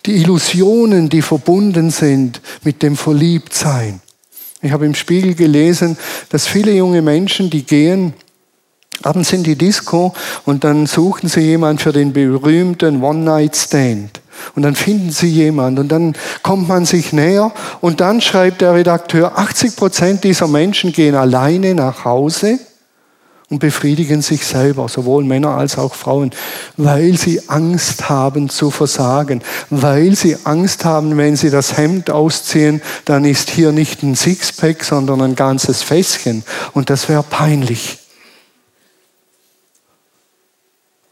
Die 0.07 0.17
Illusionen, 0.17 1.11
die 1.11 1.21
verbunden 1.21 1.91
sind 1.91 2.41
mit 2.65 2.83
dem 2.83 2.97
Verliebtsein. 2.97 4.01
Ich 4.63 4.73
habe 4.73 4.87
im 4.87 4.95
Spiegel 4.95 5.35
gelesen, 5.35 5.99
dass 6.31 6.47
viele 6.47 6.73
junge 6.73 7.03
Menschen, 7.03 7.51
die 7.51 7.65
gehen 7.65 8.15
abends 9.03 9.33
in 9.35 9.43
die 9.43 9.57
Disco 9.57 10.15
und 10.47 10.65
dann 10.65 10.87
suchen 10.87 11.29
sie 11.29 11.41
jemanden 11.41 11.83
für 11.83 11.93
den 11.93 12.15
berühmten 12.15 13.03
One-Night-Stand. 13.03 14.23
Und 14.55 14.63
dann 14.63 14.75
finden 14.75 15.11
sie 15.11 15.29
jemanden 15.29 15.81
und 15.81 15.89
dann 15.93 16.15
kommt 16.43 16.67
man 16.67 16.87
sich 16.87 17.13
näher 17.13 17.53
und 17.83 18.01
dann 18.01 18.23
schreibt 18.23 18.63
der 18.63 18.75
Redakteur, 18.75 19.39
80 19.39 19.77
Prozent 19.77 20.25
dieser 20.25 20.49
Menschen 20.49 20.93
gehen 20.93 21.15
alleine 21.15 21.75
nach 21.75 22.07
Hause 22.07 22.59
und 23.51 23.59
befriedigen 23.59 24.23
sich 24.23 24.47
selber, 24.47 24.89
sowohl 24.89 25.25
Männer 25.25 25.57
als 25.57 25.77
auch 25.77 25.95
Frauen, 25.95 26.31
weil 26.77 27.19
sie 27.19 27.49
Angst 27.49 28.09
haben 28.09 28.49
zu 28.49 28.71
versagen, 28.71 29.43
weil 29.71 30.15
sie 30.15 30.37
Angst 30.45 30.85
haben, 30.85 31.17
wenn 31.17 31.35
sie 31.37 31.51
das 31.51 31.77
Hemd 31.77 32.11
ausziehen, 32.11 32.81
dann 33.05 33.25
ist 33.25 33.51
hier 33.51 33.73
nicht 33.73 34.05
ein 34.05 34.15
Sixpack, 34.15 34.85
sondern 34.85 35.21
ein 35.21 35.35
ganzes 35.35 35.83
Fässchen 35.83 36.45
und 36.73 36.91
das 36.91 37.09
wäre 37.09 37.25
peinlich. 37.25 38.00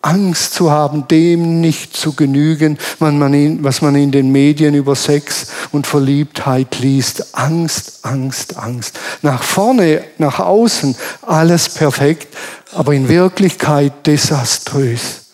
Angst 0.00 0.54
zu 0.54 0.70
haben, 0.70 1.08
dem 1.08 1.60
nicht 1.60 1.96
zu 1.96 2.12
genügen, 2.12 2.78
was 3.00 3.82
man 3.82 3.94
in 3.96 4.12
den 4.12 4.30
Medien 4.30 4.74
über 4.74 4.94
Sex 4.94 5.48
und 5.72 5.86
Verliebtheit 5.86 6.78
liest. 6.78 7.34
Angst, 7.36 8.00
Angst, 8.02 8.56
Angst. 8.56 8.98
Nach 9.22 9.42
vorne, 9.42 10.04
nach 10.18 10.38
außen 10.38 10.94
alles 11.22 11.68
perfekt, 11.68 12.28
aber 12.72 12.94
in 12.94 13.08
Wirklichkeit 13.08 14.06
desaströs. 14.06 15.24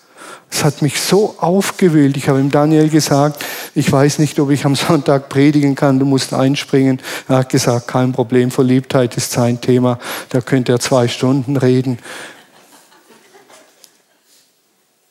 Es 0.51 0.63
hat 0.63 0.83
mich 0.83 1.01
so 1.01 1.35
aufgewühlt. 1.41 2.17
Ich 2.17 2.29
habe 2.29 2.39
ihm 2.39 2.51
Daniel 2.51 2.89
gesagt, 2.89 3.45
ich 3.75 3.91
weiß 3.91 4.21
nicht, 4.21 4.39
ob 4.39 4.51
ich 4.51 4.65
am 4.65 4.77
Sonntag 4.77 5.29
predigen 5.29 5.75
kann, 5.75 5.99
du 5.99 6.07
musst 6.07 6.33
einspringen. 6.33 7.03
Er 7.29 7.39
hat 7.39 7.49
gesagt, 7.49 7.89
kein 7.89 8.13
Problem, 8.13 8.53
Verliebtheit 8.53 9.17
ist 9.17 9.33
sein 9.33 9.61
Thema, 9.61 9.99
da 10.29 10.41
könnte 10.41 10.71
er 10.71 10.79
zwei 10.79 11.09
Stunden 11.09 11.57
reden. 11.57 11.99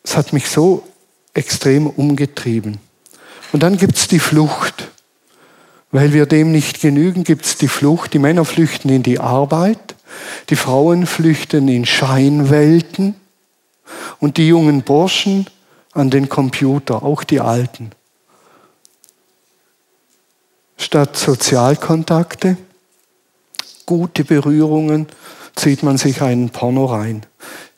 Es 0.04 0.18
hat 0.18 0.34
mich 0.34 0.50
so 0.50 0.84
extrem 1.34 1.88
umgetrieben. 1.88 2.78
Und 3.52 3.64
dann 3.64 3.78
gibt 3.78 3.96
es 3.98 4.08
die 4.08 4.20
Flucht. 4.20 4.90
Weil 5.92 6.12
wir 6.12 6.26
dem 6.26 6.52
nicht 6.52 6.82
genügen, 6.82 7.24
gibt 7.24 7.46
es 7.46 7.58
die 7.58 7.68
Flucht. 7.68 8.14
Die 8.14 8.20
Männer 8.20 8.46
flüchten 8.46 8.90
in 8.90 9.04
die 9.04 9.20
Arbeit, 9.20 9.96
die 10.50 10.56
Frauen 10.56 11.06
flüchten 11.06 11.68
in 11.68 11.86
Scheinwelten 11.86 13.16
und 14.20 14.38
die 14.38 14.48
jungen 14.48 14.82
Burschen 14.82 15.48
an 15.94 16.10
den 16.10 16.30
Computer, 16.30 17.04
auch 17.04 17.24
die 17.24 17.40
Alten. 17.40 17.92
Statt 20.78 21.16
Sozialkontakte, 21.16 22.58
gute 23.86 24.24
Berührungen, 24.24 25.08
zieht 25.56 25.84
man 25.84 25.98
sich 25.98 26.24
einen 26.24 26.50
Porno 26.50 26.86
rein 26.86 27.24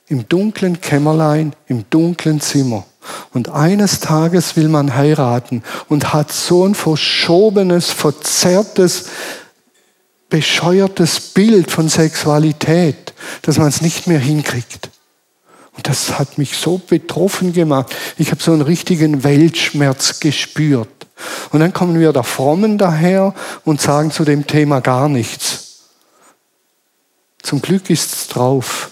im 0.08 0.28
dunklen 0.28 0.82
Kämmerlein, 0.82 1.54
im 1.68 1.86
dunklen 1.90 2.40
Zimmer. 2.40 2.86
Und 3.34 3.50
eines 3.50 4.00
Tages 4.00 4.56
will 4.56 4.70
man 4.70 4.96
heiraten 4.96 5.64
und 5.90 6.14
hat 6.14 6.32
so 6.32 6.66
ein 6.66 6.76
verschobenes, 6.76 7.92
verzerrtes, 7.92 9.06
bescheuertes 10.30 11.20
Bild 11.20 11.72
von 11.72 11.90
Sexualität, 11.90 13.14
dass 13.44 13.58
man 13.58 13.68
es 13.68 13.82
nicht 13.82 14.08
mehr 14.08 14.20
hinkriegt. 14.20 14.90
Und 15.76 15.88
das 15.88 16.18
hat 16.18 16.38
mich 16.38 16.56
so 16.56 16.78
betroffen 16.78 17.54
gemacht. 17.54 17.94
Ich 18.18 18.32
habe 18.32 18.42
so 18.42 18.54
einen 18.54 18.62
richtigen 18.62 19.24
Weltschmerz 19.24 20.20
gespürt. 20.20 20.90
Und 21.52 21.60
dann 21.60 21.74
kommen 21.74 22.00
wir 22.00 22.14
da 22.14 22.24
Frommen 22.24 22.78
daher 22.78 23.34
und 23.66 23.82
sagen 23.82 24.12
zu 24.12 24.24
dem 24.24 24.48
Thema 24.48 24.80
gar 24.80 25.10
nichts. 25.10 25.62
Zum 27.42 27.62
Glück 27.62 27.90
ist 27.90 28.14
es 28.14 28.28
drauf 28.28 28.92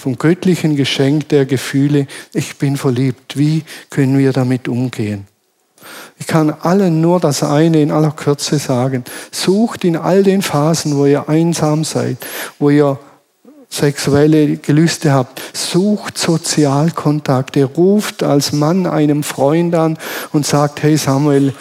vom 0.00 0.16
göttlichen 0.16 0.76
Geschenk 0.76 1.28
der 1.28 1.44
Gefühle, 1.44 2.06
ich 2.32 2.56
bin 2.56 2.76
verliebt. 2.76 3.36
Wie 3.36 3.64
können 3.90 4.18
wir 4.18 4.32
damit 4.32 4.66
umgehen? 4.66 5.26
Ich 6.18 6.26
kann 6.26 6.50
allen 6.50 7.00
nur 7.00 7.20
das 7.20 7.42
eine 7.42 7.80
in 7.80 7.90
aller 7.90 8.10
Kürze 8.10 8.58
sagen. 8.58 9.04
Sucht 9.30 9.84
in 9.84 9.96
all 9.96 10.22
den 10.22 10.42
Phasen, 10.42 10.96
wo 10.96 11.06
ihr 11.06 11.28
einsam 11.28 11.84
seid, 11.84 12.16
wo 12.58 12.70
ihr 12.70 12.98
sexuelle 13.68 14.56
Gelüste 14.56 15.12
habt, 15.12 15.40
sucht 15.52 16.18
Sozialkontakte, 16.18 17.64
ruft 17.64 18.22
als 18.22 18.52
Mann 18.52 18.86
einem 18.86 19.22
Freund 19.22 19.74
an 19.74 19.98
und 20.32 20.44
sagt, 20.44 20.82
hey 20.82 20.96
Samuel, 20.96 21.54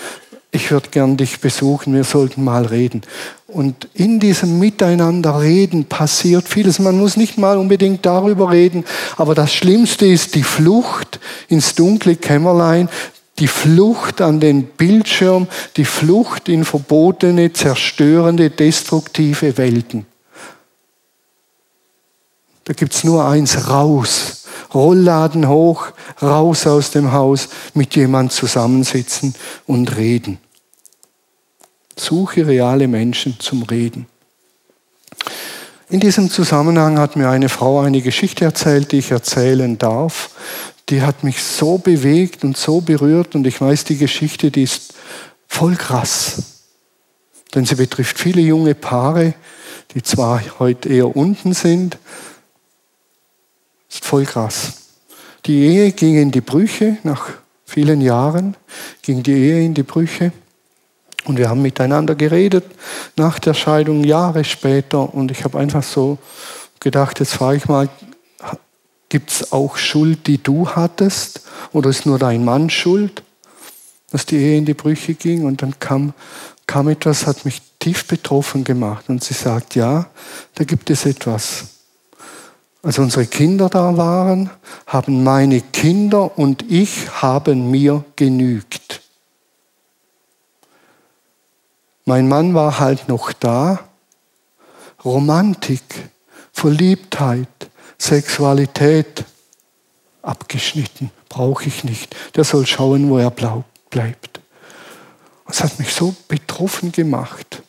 ich 0.52 0.72
würde 0.72 0.90
gern 0.90 1.16
dich 1.16 1.40
besuchen, 1.40 1.94
wir 1.94 2.04
sollten 2.04 2.44
mal 2.44 2.66
reden. 2.66 3.02
Und 3.48 3.88
in 3.94 4.20
diesem 4.20 4.58
Miteinanderreden 4.58 5.86
passiert 5.86 6.48
vieles. 6.48 6.80
Man 6.80 6.98
muss 6.98 7.18
nicht 7.18 7.38
mal 7.38 7.58
unbedingt 7.58 8.06
darüber 8.06 8.52
reden, 8.52 8.84
aber 9.18 9.36
das 9.36 9.54
Schlimmste 9.54 10.08
ist 10.08 10.36
die 10.36 10.44
Flucht 10.44 11.20
ins 11.50 11.76
dunkle 11.76 12.16
Kämmerlein, 12.16 12.90
die 13.38 13.48
Flucht 13.48 14.22
an 14.22 14.40
den 14.40 14.66
Bildschirm, 14.66 15.48
die 15.78 15.86
Flucht 15.86 16.50
in 16.50 16.66
verbotene, 16.66 17.54
zerstörende, 17.54 18.50
destruktive 18.50 19.58
Welten. 19.58 20.06
Da 22.66 22.74
gibt 22.74 22.94
es 22.94 23.04
nur 23.04 23.26
eins, 23.26 23.70
raus 23.70 24.40
Rollladen 24.74 25.48
hoch, 25.48 25.88
raus 26.22 26.68
aus 26.68 26.92
dem 26.92 27.12
Haus, 27.12 27.50
mit 27.74 27.96
jemand 27.96 28.32
zusammensitzen 28.32 29.34
und 29.66 29.96
reden. 29.96 30.40
Suche 31.98 32.48
reale 32.48 32.88
Menschen 32.88 33.40
zum 33.40 33.64
Reden. 33.64 34.08
In 35.90 36.00
diesem 36.00 36.30
Zusammenhang 36.30 37.00
hat 37.00 37.16
mir 37.16 37.30
eine 37.30 37.50
Frau 37.50 37.80
eine 37.80 38.02
Geschichte 38.02 38.46
erzählt, 38.46 38.92
die 38.92 39.00
ich 39.00 39.12
erzählen 39.12 39.78
darf. 39.78 40.30
Die 40.90 41.02
hat 41.02 41.24
mich 41.24 41.42
so 41.44 41.80
bewegt 41.80 42.44
und 42.44 42.58
so 42.58 42.82
berührt 42.82 43.34
und 43.34 43.48
ich 43.48 43.60
weiß, 43.60 43.86
die 43.86 43.98
Geschichte, 43.98 44.52
die 44.52 44.64
ist 44.64 44.94
voll 45.48 45.76
krass. 45.76 46.44
Denn 47.56 47.66
sie 47.66 47.76
betrifft 47.76 48.20
viele 48.20 48.42
junge 48.42 48.76
Paare, 48.76 49.34
die 49.96 50.04
zwar 50.04 50.42
heute 50.60 50.90
eher 50.90 51.16
unten 51.16 51.54
sind, 51.54 51.98
ist 53.90 54.06
voll 54.06 54.26
krass. 54.26 54.74
Die 55.46 55.66
Ehe 55.66 55.92
ging 55.92 56.16
in 56.18 56.32
die 56.32 56.42
Brüche, 56.42 56.98
nach 57.04 57.30
vielen 57.66 58.02
Jahren 58.02 58.56
ging 59.02 59.24
die 59.24 59.34
Ehe 59.34 59.66
in 59.66 59.74
die 59.74 59.84
Brüche. 59.84 60.32
Und 61.26 61.38
wir 61.38 61.50
haben 61.50 61.62
miteinander 61.62 62.16
geredet 62.16 62.66
nach 63.16 63.40
der 63.40 63.54
Scheidung, 63.54 64.04
Jahre 64.04 64.44
später. 64.44 65.14
Und 65.14 65.32
ich 65.32 65.44
habe 65.44 65.60
einfach 65.60 65.84
so 65.84 66.18
gedacht, 66.80 67.20
jetzt 67.20 67.34
frage 67.34 67.58
ich 67.58 67.68
mal, 67.68 67.90
gibt 69.10 69.32
es 69.32 69.52
auch 69.52 69.78
Schuld, 69.78 70.28
die 70.28 70.42
du 70.42 70.70
hattest? 70.70 71.42
Oder 71.74 71.90
ist 71.90 72.06
nur 72.06 72.20
dein 72.20 72.46
Mann 72.46 72.70
schuld, 72.70 73.24
dass 74.12 74.26
die 74.26 74.38
Ehe 74.38 74.58
in 74.58 74.66
die 74.66 74.74
Brüche 74.74 75.14
ging? 75.14 75.46
Und 75.46 75.62
dann 75.62 75.78
kam, 75.80 76.14
kam 76.68 76.88
etwas, 76.88 77.28
hat 77.28 77.46
mich 77.46 77.62
tief 77.80 78.08
betroffen 78.08 78.64
gemacht. 78.64 79.06
Und 79.10 79.24
sie 79.24 79.34
sagt, 79.34 79.76
ja, 79.76 80.10
da 80.56 80.64
gibt 80.64 80.90
es 80.90 81.06
etwas. 81.06 81.79
Als 82.82 82.98
unsere 82.98 83.26
Kinder 83.26 83.68
da 83.68 83.98
waren, 83.98 84.50
haben 84.88 85.24
meine 85.24 85.60
Kinder 85.60 86.38
und 86.38 86.72
ich 86.72 87.22
haben 87.22 87.70
mir 87.70 88.06
genügt. 88.16 89.02
Mein 92.06 92.28
Mann 92.28 92.54
war 92.54 92.80
halt 92.80 93.10
noch 93.10 93.34
da. 93.34 93.80
Romantik, 95.04 96.10
Verliebtheit, 96.54 97.48
Sexualität 97.98 99.26
abgeschnitten, 100.22 101.12
brauche 101.28 101.66
ich 101.66 101.84
nicht. 101.84 102.16
Der 102.36 102.44
soll 102.46 102.66
schauen, 102.66 103.10
wo 103.10 103.18
er 103.18 103.30
bleibt. 103.30 104.40
Das 105.48 105.64
hat 105.64 105.80
mich 105.80 105.94
so 105.94 106.16
betroffen 106.28 106.92
gemacht. 106.92 107.62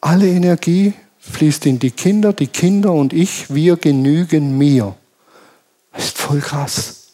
Alle 0.00 0.28
Energie 0.28 0.94
fließt 1.30 1.66
in 1.66 1.78
die 1.78 1.90
Kinder, 1.90 2.32
die 2.32 2.46
Kinder 2.46 2.92
und 2.92 3.12
ich, 3.12 3.52
wir 3.54 3.76
genügen 3.76 4.56
mir. 4.56 4.94
Das 5.92 6.06
ist 6.06 6.18
voll 6.18 6.40
krass. 6.40 7.08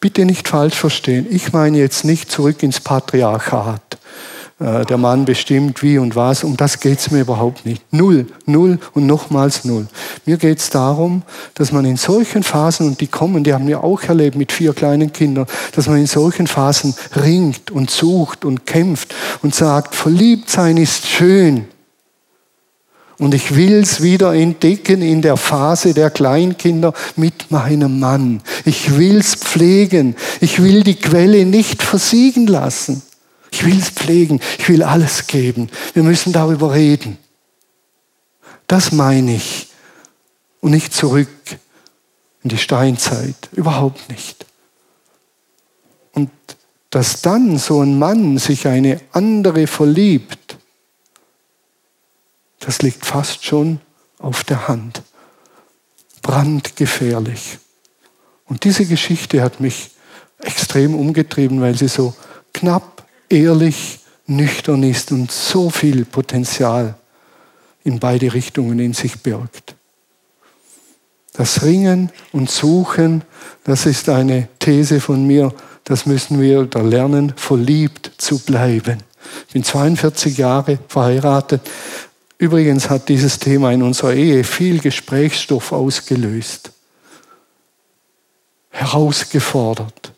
Bitte 0.00 0.24
nicht 0.24 0.48
falsch 0.48 0.74
verstehen. 0.74 1.26
Ich 1.30 1.52
meine 1.52 1.78
jetzt 1.78 2.04
nicht 2.04 2.30
zurück 2.30 2.62
ins 2.62 2.80
Patriarchat. 2.80 3.98
Äh, 4.58 4.86
der 4.86 4.96
Mann 4.96 5.26
bestimmt 5.26 5.82
wie 5.82 5.98
und 5.98 6.16
was. 6.16 6.42
Um 6.42 6.56
das 6.56 6.80
geht 6.80 6.98
es 6.98 7.10
mir 7.10 7.20
überhaupt 7.20 7.66
nicht. 7.66 7.82
Null, 7.92 8.26
null 8.46 8.78
und 8.94 9.06
nochmals 9.06 9.64
null. 9.64 9.86
Mir 10.24 10.38
geht 10.38 10.58
es 10.58 10.70
darum, 10.70 11.22
dass 11.54 11.72
man 11.72 11.84
in 11.84 11.96
solchen 11.96 12.42
Phasen, 12.42 12.86
und 12.86 13.00
die 13.00 13.06
kommen, 13.06 13.44
die 13.44 13.52
haben 13.52 13.66
wir 13.66 13.84
auch 13.84 14.02
erlebt 14.02 14.36
mit 14.36 14.52
vier 14.52 14.72
kleinen 14.72 15.12
Kindern, 15.12 15.46
dass 15.72 15.88
man 15.88 15.98
in 15.98 16.06
solchen 16.06 16.46
Phasen 16.46 16.94
ringt 17.16 17.70
und 17.70 17.90
sucht 17.90 18.44
und 18.44 18.64
kämpft 18.64 19.14
und 19.42 19.54
sagt, 19.54 19.94
verliebt 19.94 20.48
sein 20.48 20.78
ist 20.78 21.06
schön. 21.06 21.66
Und 23.18 23.32
ich 23.32 23.56
will 23.56 23.76
es 23.76 24.02
wieder 24.02 24.34
entdecken 24.34 25.00
in 25.00 25.22
der 25.22 25.38
Phase 25.38 25.94
der 25.94 26.10
Kleinkinder 26.10 26.92
mit 27.16 27.50
meinem 27.50 27.98
Mann. 27.98 28.42
Ich 28.64 28.98
will 28.98 29.18
es 29.18 29.34
pflegen. 29.34 30.16
Ich 30.40 30.62
will 30.62 30.82
die 30.82 30.96
Quelle 30.96 31.46
nicht 31.46 31.82
versiegen 31.82 32.46
lassen. 32.46 33.02
Ich 33.50 33.64
will 33.64 33.78
es 33.78 33.88
pflegen. 33.88 34.40
Ich 34.58 34.68
will 34.68 34.82
alles 34.82 35.26
geben. 35.26 35.70
Wir 35.94 36.02
müssen 36.02 36.32
darüber 36.34 36.74
reden. 36.74 37.16
Das 38.66 38.92
meine 38.92 39.36
ich. 39.36 39.68
Und 40.60 40.72
nicht 40.72 40.92
zurück 40.92 41.28
in 42.42 42.50
die 42.50 42.58
Steinzeit. 42.58 43.48
Überhaupt 43.52 44.10
nicht. 44.10 44.44
Und 46.12 46.30
dass 46.90 47.22
dann 47.22 47.56
so 47.56 47.80
ein 47.80 47.98
Mann 47.98 48.36
sich 48.36 48.66
eine 48.68 49.00
andere 49.12 49.66
verliebt, 49.66 50.45
das 52.66 52.82
liegt 52.82 53.06
fast 53.06 53.44
schon 53.44 53.78
auf 54.18 54.42
der 54.42 54.66
Hand. 54.66 55.02
Brandgefährlich. 56.20 57.58
Und 58.46 58.64
diese 58.64 58.86
Geschichte 58.86 59.40
hat 59.40 59.60
mich 59.60 59.92
extrem 60.40 60.96
umgetrieben, 60.96 61.60
weil 61.60 61.76
sie 61.76 61.86
so 61.86 62.12
knapp 62.52 63.06
ehrlich, 63.28 64.00
nüchtern 64.26 64.82
ist 64.82 65.12
und 65.12 65.30
so 65.30 65.70
viel 65.70 66.04
Potenzial 66.04 66.96
in 67.84 68.00
beide 68.00 68.34
Richtungen 68.34 68.80
in 68.80 68.94
sich 68.94 69.22
birgt. 69.22 69.76
Das 71.34 71.62
Ringen 71.62 72.10
und 72.32 72.50
Suchen, 72.50 73.22
das 73.62 73.86
ist 73.86 74.08
eine 74.08 74.48
These 74.58 75.00
von 75.00 75.24
mir, 75.24 75.54
das 75.84 76.04
müssen 76.04 76.40
wir 76.40 76.64
da 76.64 76.80
lernen, 76.80 77.32
verliebt 77.36 78.10
zu 78.18 78.40
bleiben. 78.40 79.04
Ich 79.46 79.52
bin 79.52 79.62
42 79.62 80.38
Jahre 80.38 80.80
verheiratet. 80.88 81.60
Übrigens 82.38 82.90
hat 82.90 83.08
dieses 83.08 83.38
Thema 83.38 83.72
in 83.72 83.82
unserer 83.82 84.12
Ehe 84.12 84.44
viel 84.44 84.78
Gesprächsstoff 84.78 85.72
ausgelöst, 85.72 86.70
herausgefordert. 88.70 90.12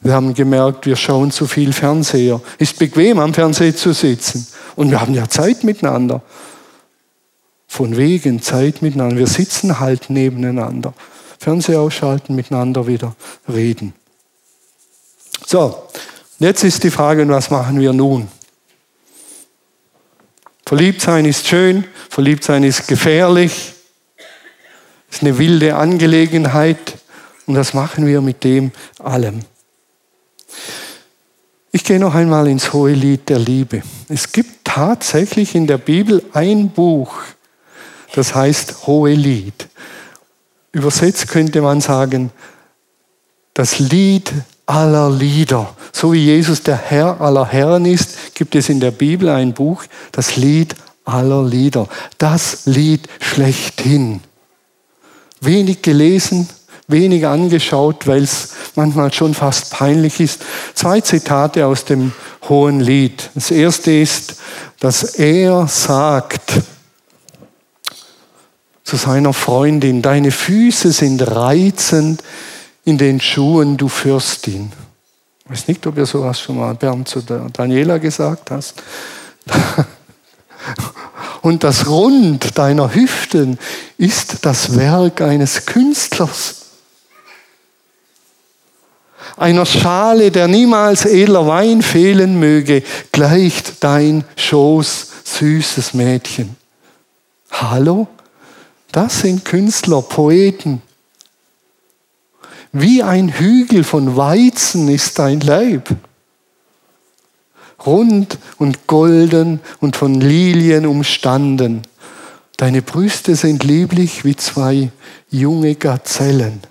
Wir 0.00 0.14
haben 0.14 0.34
gemerkt, 0.34 0.86
wir 0.86 0.96
schauen 0.96 1.30
zu 1.30 1.46
viel 1.46 1.72
Fernseher. 1.72 2.40
Ist 2.58 2.78
bequem, 2.78 3.20
am 3.20 3.34
Fernseher 3.34 3.76
zu 3.76 3.92
sitzen. 3.92 4.46
Und 4.74 4.90
wir 4.90 5.00
haben 5.00 5.14
ja 5.14 5.28
Zeit 5.28 5.62
miteinander. 5.62 6.22
Von 7.68 7.96
wegen 7.96 8.42
Zeit 8.42 8.82
miteinander. 8.82 9.16
Wir 9.16 9.28
sitzen 9.28 9.78
halt 9.78 10.10
nebeneinander. 10.10 10.92
Fernseher 11.38 11.80
ausschalten, 11.80 12.34
miteinander 12.34 12.86
wieder 12.86 13.14
reden. 13.48 13.94
So, 15.46 15.82
jetzt 16.38 16.64
ist 16.64 16.82
die 16.82 16.90
Frage, 16.90 17.28
was 17.28 17.50
machen 17.50 17.78
wir 17.78 17.92
nun? 17.92 18.28
Verliebt 20.72 21.02
sein 21.02 21.26
ist 21.26 21.46
schön, 21.46 21.84
verliebt 22.08 22.44
sein 22.44 22.64
ist 22.64 22.88
gefährlich, 22.88 23.74
ist 25.10 25.20
eine 25.20 25.36
wilde 25.36 25.76
Angelegenheit. 25.76 26.94
Und 27.44 27.56
was 27.56 27.74
machen 27.74 28.06
wir 28.06 28.22
mit 28.22 28.42
dem 28.42 28.72
allem? 28.98 29.40
Ich 31.72 31.84
gehe 31.84 31.98
noch 31.98 32.14
einmal 32.14 32.48
ins 32.48 32.72
hohe 32.72 32.92
Lied 32.92 33.28
der 33.28 33.38
Liebe. 33.38 33.82
Es 34.08 34.32
gibt 34.32 34.64
tatsächlich 34.64 35.54
in 35.54 35.66
der 35.66 35.76
Bibel 35.76 36.24
ein 36.32 36.70
Buch, 36.70 37.20
das 38.14 38.34
heißt 38.34 38.86
Hohe 38.86 39.12
Lied. 39.12 39.68
Übersetzt 40.72 41.28
könnte 41.28 41.60
man 41.60 41.82
sagen, 41.82 42.30
das 43.52 43.78
Lied 43.78 44.32
aller 44.66 45.10
Lieder. 45.10 45.74
So 45.92 46.12
wie 46.12 46.24
Jesus 46.24 46.62
der 46.62 46.76
Herr 46.76 47.20
aller 47.20 47.46
Herren 47.46 47.84
ist, 47.84 48.34
gibt 48.34 48.54
es 48.54 48.68
in 48.68 48.80
der 48.80 48.90
Bibel 48.90 49.28
ein 49.28 49.52
Buch, 49.52 49.84
das 50.12 50.36
Lied 50.36 50.74
aller 51.04 51.44
Lieder. 51.44 51.88
Das 52.18 52.66
Lied 52.66 53.08
schlechthin. 53.20 54.20
Wenig 55.40 55.82
gelesen, 55.82 56.48
wenig 56.86 57.26
angeschaut, 57.26 58.06
weil 58.06 58.22
es 58.22 58.50
manchmal 58.74 59.12
schon 59.12 59.34
fast 59.34 59.72
peinlich 59.72 60.20
ist. 60.20 60.42
Zwei 60.74 61.00
Zitate 61.00 61.66
aus 61.66 61.84
dem 61.84 62.12
Hohen 62.48 62.80
Lied. 62.80 63.30
Das 63.34 63.50
erste 63.50 63.92
ist, 63.92 64.36
dass 64.80 65.02
er 65.02 65.66
sagt 65.68 66.60
zu 68.84 68.96
seiner 68.96 69.32
Freundin, 69.32 70.02
deine 70.02 70.30
Füße 70.30 70.92
sind 70.92 71.22
reizend 71.22 72.22
in 72.84 72.98
den 72.98 73.20
Schuhen, 73.20 73.76
du 73.76 73.88
Fürstin. 73.88 74.72
Ich 75.44 75.50
weiß 75.50 75.68
nicht, 75.68 75.86
ob 75.86 75.96
ihr 75.98 76.06
sowas 76.06 76.40
schon 76.40 76.58
mal 76.58 76.74
Bernd 76.74 77.08
zu 77.08 77.20
Daniela 77.20 77.98
gesagt 77.98 78.50
hast. 78.50 78.82
Und 81.42 81.64
das 81.64 81.88
Rund 81.88 82.56
deiner 82.56 82.94
Hüften 82.94 83.58
ist 83.98 84.44
das 84.44 84.76
Werk 84.76 85.20
eines 85.20 85.66
Künstlers 85.66 86.62
einer 89.36 89.66
Schale, 89.66 90.30
der 90.30 90.48
niemals 90.48 91.04
edler 91.04 91.46
Wein 91.46 91.82
fehlen 91.82 92.38
möge, 92.38 92.82
gleicht 93.10 93.82
dein 93.82 94.24
Schoß, 94.36 95.08
süßes 95.24 95.94
Mädchen. 95.94 96.56
Hallo? 97.50 98.06
Das 98.90 99.20
sind 99.20 99.44
Künstler, 99.44 100.02
Poeten. 100.02 100.82
Wie 102.72 103.02
ein 103.02 103.28
Hügel 103.28 103.84
von 103.84 104.16
Weizen 104.16 104.88
ist 104.88 105.18
dein 105.18 105.40
Leib. 105.40 105.94
Rund 107.84 108.38
und 108.58 108.86
golden 108.86 109.60
und 109.80 109.96
von 109.96 110.14
Lilien 110.20 110.86
umstanden. 110.86 111.82
Deine 112.56 112.80
Brüste 112.80 113.36
sind 113.36 113.64
lieblich 113.64 114.24
wie 114.24 114.36
zwei 114.36 114.90
junge 115.30 115.74
Gazellen. 115.74 116.62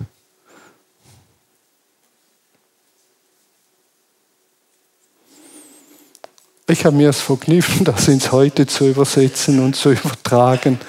Ich 6.66 6.84
habe 6.84 6.96
mir 6.96 7.10
es 7.10 7.20
verkniffen, 7.20 7.84
das 7.84 8.08
ins 8.08 8.32
Heute 8.32 8.66
zu 8.66 8.88
übersetzen 8.88 9.60
und 9.60 9.76
zu 9.76 9.92
übertragen, 9.92 10.80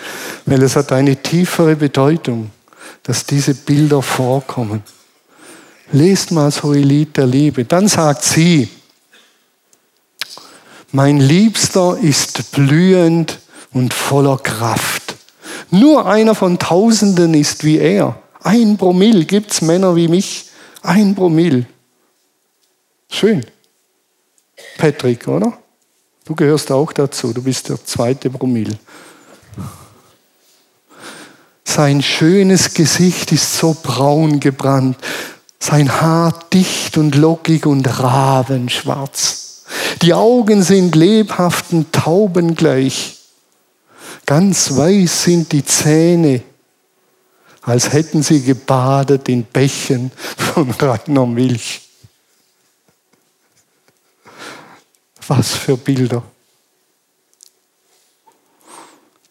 weil 0.48 0.64
es 0.64 0.76
hat 0.76 0.92
eine 0.92 1.18
tiefere 1.18 1.76
Bedeutung, 1.76 2.50
dass 3.04 3.26
diese 3.26 3.54
Bilder 3.54 4.02
vorkommen. 4.02 4.82
Lest 5.94 6.32
mal 6.32 6.50
so 6.50 6.72
ein 6.72 6.82
Lied 6.82 7.16
der 7.18 7.28
Liebe. 7.28 7.66
Dann 7.66 7.88
sagt 7.88 8.24
sie, 8.24 8.68
mein 10.92 11.20
Liebster 11.20 11.98
ist 12.02 12.52
blühend 12.52 13.40
und 13.74 13.94
voller 13.94 14.38
Kraft. 14.38 15.16
Nur 15.70 16.08
einer 16.08 16.34
von 16.34 16.58
Tausenden 16.58 17.36
ist 17.36 17.64
wie 17.64 17.78
er. 17.78 18.20
Ein 18.42 18.76
Promille 18.76 19.26
gibt's 19.26 19.62
Männer 19.62 19.96
wie 19.96 20.08
mich. 20.08 20.50
Ein 20.82 21.14
Promille. 21.14 21.68
Schön. 23.10 23.46
Patrick, 24.80 25.28
oder? 25.28 25.58
Du 26.26 26.34
gehörst 26.34 26.72
auch 26.72 26.92
dazu. 26.92 27.34
Du 27.34 27.44
bist 27.44 27.70
der 27.70 27.84
zweite 27.86 28.32
Promille. 28.32 28.80
Sein 31.64 32.02
schönes 32.02 32.74
Gesicht 32.74 33.32
ist 33.32 33.58
so 33.58 33.76
braun 33.82 34.40
gebrannt, 34.40 34.98
sein 35.64 36.02
Haar 36.02 36.38
dicht 36.52 36.98
und 36.98 37.16
lockig 37.16 37.66
und 37.66 37.88
rabenschwarz. 37.88 39.64
Die 40.02 40.14
Augen 40.14 40.62
sind 40.62 40.94
lebhaften 40.94 41.90
Tauben 41.90 42.56
gleich. 42.56 43.20
Ganz 44.26 44.76
weiß 44.76 45.24
sind 45.24 45.54
die 45.54 45.64
Zähne, 45.64 46.44
als 47.62 47.94
hätten 47.94 48.24
sie 48.24 48.42
gebadet 48.42 49.30
in 49.30 49.46
Bächen 49.46 50.12
von 50.38 50.70
reiner 50.80 51.26
Milch. 51.26 51.82
Was 55.28 55.56
für 55.56 55.78
Bilder. 55.78 56.24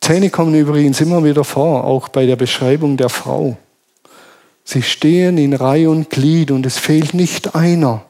Zähne 0.01 0.31
kommen 0.31 0.55
übrigens 0.55 0.99
immer 1.03 1.23
wieder 1.23 1.45
vor, 1.45 1.85
auch 1.85 2.09
bei 2.09 2.25
der 2.25 2.37
Beschreibung 2.37 2.97
der 2.97 3.11
Frau. 3.11 3.59
Sie 4.65 4.83
stehen 4.83 5.39
in 5.39 5.55
Reihe 5.55 5.91
und 5.91 6.11
Glied 6.11 6.51
und 6.51 6.65
es 6.67 6.79
fehlt 6.79 7.15
nicht 7.15 7.55
einer. 7.55 8.05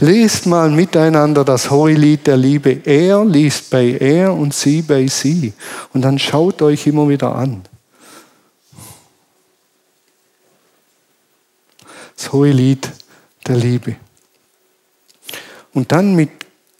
Lest 0.00 0.46
mal 0.46 0.70
miteinander 0.70 1.44
das 1.44 1.70
Hohelied 1.70 2.26
der 2.26 2.38
Liebe. 2.38 2.80
Er 2.84 3.22
liest 3.22 3.68
bei 3.68 3.98
er 4.00 4.32
und 4.32 4.54
sie 4.54 4.80
bei 4.80 5.06
sie. 5.06 5.52
Und 5.92 6.02
dann 6.02 6.18
schaut 6.18 6.62
euch 6.62 6.86
immer 6.86 7.06
wieder 7.06 7.34
an. 7.34 7.62
Das 12.16 12.32
Hohelied 12.32 12.90
der 13.46 13.56
Liebe. 13.56 13.96
Und 15.74 15.92
dann 15.92 16.14
mit 16.14 16.30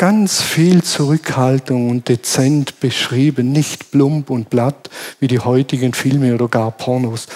ganz 0.01 0.41
viel 0.41 0.83
Zurückhaltung 0.83 1.91
und 1.91 2.09
dezent 2.09 2.81
beschrieben, 2.81 3.53
nicht 3.53 3.91
plump 3.91 4.31
und 4.31 4.49
blatt 4.49 4.89
wie 5.19 5.27
die 5.27 5.41
heutigen 5.41 5.93
Filme 5.93 6.35
oder 6.35 6.49
gar 6.49 6.71
Pornos. 6.71 7.27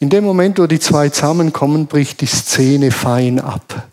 In 0.00 0.10
dem 0.10 0.24
Moment, 0.24 0.58
wo 0.58 0.66
die 0.66 0.80
zwei 0.80 1.10
zusammenkommen, 1.10 1.86
bricht 1.86 2.20
die 2.20 2.26
Szene 2.26 2.90
fein 2.90 3.38
ab. 3.38 3.86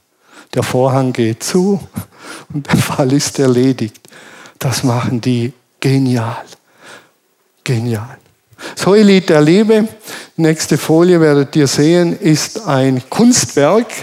Der 0.55 0.63
Vorhang 0.63 1.13
geht 1.13 1.43
zu 1.43 1.79
und 2.51 2.65
der 2.65 2.77
Fall 2.77 3.13
ist 3.13 3.37
erledigt. 3.37 4.01
Das 4.57 4.83
machen 4.83 5.21
die 5.21 5.53
genial. 5.79 6.45
Genial. 7.63 8.17
So, 8.75 8.95
Lied 8.95 9.29
der 9.29 9.41
Liebe, 9.41 9.87
nächste 10.35 10.79
Folie 10.79 11.21
werdet 11.21 11.55
ihr 11.55 11.67
sehen, 11.67 12.17
ist 12.19 12.65
ein 12.65 13.03
Kunstwerk, 13.07 13.93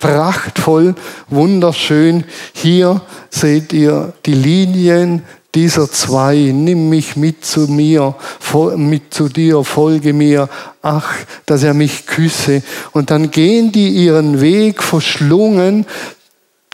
prachtvoll, 0.00 0.96
wunderschön. 1.28 2.24
Hier 2.52 3.00
seht 3.30 3.72
ihr 3.72 4.12
die 4.26 4.34
Linien 4.34 5.22
dieser 5.54 5.90
zwei, 5.90 6.36
nimm 6.54 6.88
mich 6.88 7.16
mit 7.16 7.44
zu 7.44 7.62
mir, 7.68 8.14
mit 8.76 9.12
zu 9.12 9.28
dir, 9.28 9.64
folge 9.64 10.12
mir, 10.12 10.48
ach, 10.82 11.12
dass 11.46 11.62
er 11.62 11.74
mich 11.74 12.06
küsse. 12.06 12.62
Und 12.92 13.10
dann 13.10 13.30
gehen 13.30 13.72
die 13.72 13.88
ihren 13.88 14.40
Weg 14.40 14.82
verschlungen, 14.82 15.86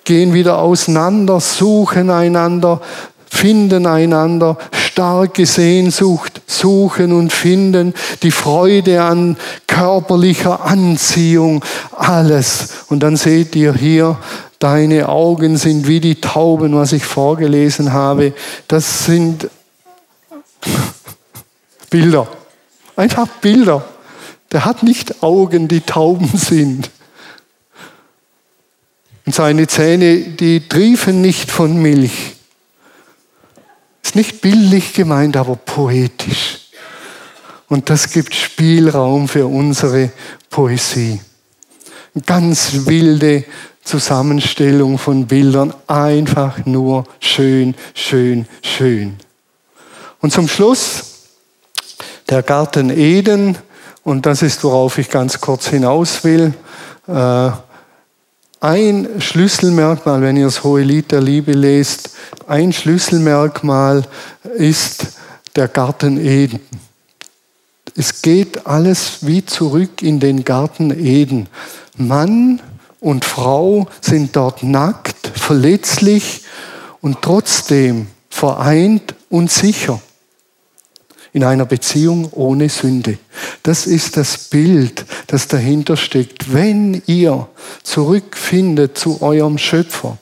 gehen 0.05 0.35
wieder 0.35 0.59
auseinander, 0.59 1.41
suchen 1.41 2.11
einander, 2.11 2.81
finden 3.29 3.87
einander, 3.87 4.59
starke 4.97 5.45
Sehnsucht, 5.45 6.41
suchen 6.47 7.13
und 7.13 7.31
finden, 7.31 7.93
die 8.23 8.31
Freude 8.31 9.03
an 9.03 9.37
körperlicher 9.67 10.65
Anziehung, 10.65 11.63
alles. 11.95 12.69
Und 12.89 13.03
dann 13.03 13.17
seht 13.17 13.55
ihr 13.57 13.75
hier 13.75 14.17
Deine 14.59 15.11
Augen 15.11 15.59
sind 15.59 15.87
wie 15.87 16.01
die 16.01 16.19
Tauben, 16.19 16.75
was 16.75 16.95
ich 16.95 17.05
vorgelesen 17.05 17.93
habe. 17.93 18.33
Das 18.69 19.05
sind 19.05 19.51
Bilder. 21.91 22.27
Einfach 22.97 23.27
Bilder. 23.43 23.85
Der 24.51 24.65
hat 24.65 24.83
nicht 24.83 25.23
Augen, 25.23 25.69
die 25.69 25.83
Tauben 25.83 26.31
sind. 26.39 26.91
Und 29.27 29.35
seine 29.35 29.67
Zähne, 29.67 30.21
die 30.21 30.67
triefen 30.67 31.21
nicht 31.21 31.51
von 31.51 31.77
Milch. 31.77 32.36
Ist 34.07 34.15
nicht 34.15 34.41
bildlich 34.41 34.93
gemeint, 34.93 35.37
aber 35.37 35.57
poetisch. 35.57 36.69
Und 37.67 37.91
das 37.91 38.09
gibt 38.13 38.37
Spielraum 38.37 39.27
für 39.27 39.49
unsere 39.49 40.13
Poesie. 40.49 41.21
Ganz 42.25 42.87
wilde 42.87 43.45
Zusammenstellung 43.83 44.99
von 44.99 45.27
Bildern 45.27 45.75
einfach 45.89 46.65
nur 46.67 47.03
schön, 47.19 47.75
schön, 47.95 48.47
schön. 48.63 49.17
Und 50.21 50.33
zum 50.33 50.47
Schluss 50.47 51.25
der 52.31 52.45
Garten 52.45 52.91
Eden, 52.91 53.59
und 54.05 54.25
das 54.25 54.41
ist, 54.43 54.63
worauf 54.63 54.99
ich 54.99 55.11
ganz 55.11 55.41
kurz 55.41 55.67
hinaus 55.67 56.23
will. 56.23 56.55
Äh, 57.09 57.51
ein 58.67 59.21
Schlüsselmerkmal, 59.21 60.23
wenn 60.23 60.37
ihr 60.37 60.47
das 60.47 60.65
Hohe 60.65 60.83
Lied 60.83 61.13
der 61.13 61.21
Liebe 61.21 61.53
lest, 61.53 62.11
ein 62.49 62.73
Schlüsselmerkmal 62.73 64.03
ist 64.57 65.07
der 65.55 65.69
Garten 65.69 66.19
Eden. 66.19 66.59
Es 67.95 68.23
geht 68.23 68.67
alles 68.67 69.19
wie 69.21 69.47
zurück 69.47 70.03
in 70.03 70.19
den 70.19 70.43
Garten 70.43 70.91
Eden. 70.91 71.49
Mann 71.97 72.61
und 72.99 73.25
Frau 73.25 73.87
sind 74.01 74.35
dort 74.35 74.65
nackt, 74.65 75.29
verletzlich 75.35 76.43
und 77.01 77.23
trotzdem 77.23 78.09
vereint 78.31 79.15
und 79.31 79.49
sicher 79.49 80.01
in 81.37 81.45
einer 81.45 81.67
Beziehung 81.67 82.31
ohne 82.33 82.71
Sünde. 82.71 83.19
Das 83.63 83.87
ist 83.87 84.17
das 84.17 84.39
Bild, 84.39 85.05
das 85.27 85.47
dahinter 85.49 85.99
steckt. 85.99 86.55
Wenn 86.55 87.03
ihr 87.05 87.47
zurückfindet 87.83 88.97
zu 88.97 89.21
eurem 89.21 89.59
Schöpfer, 89.59 90.17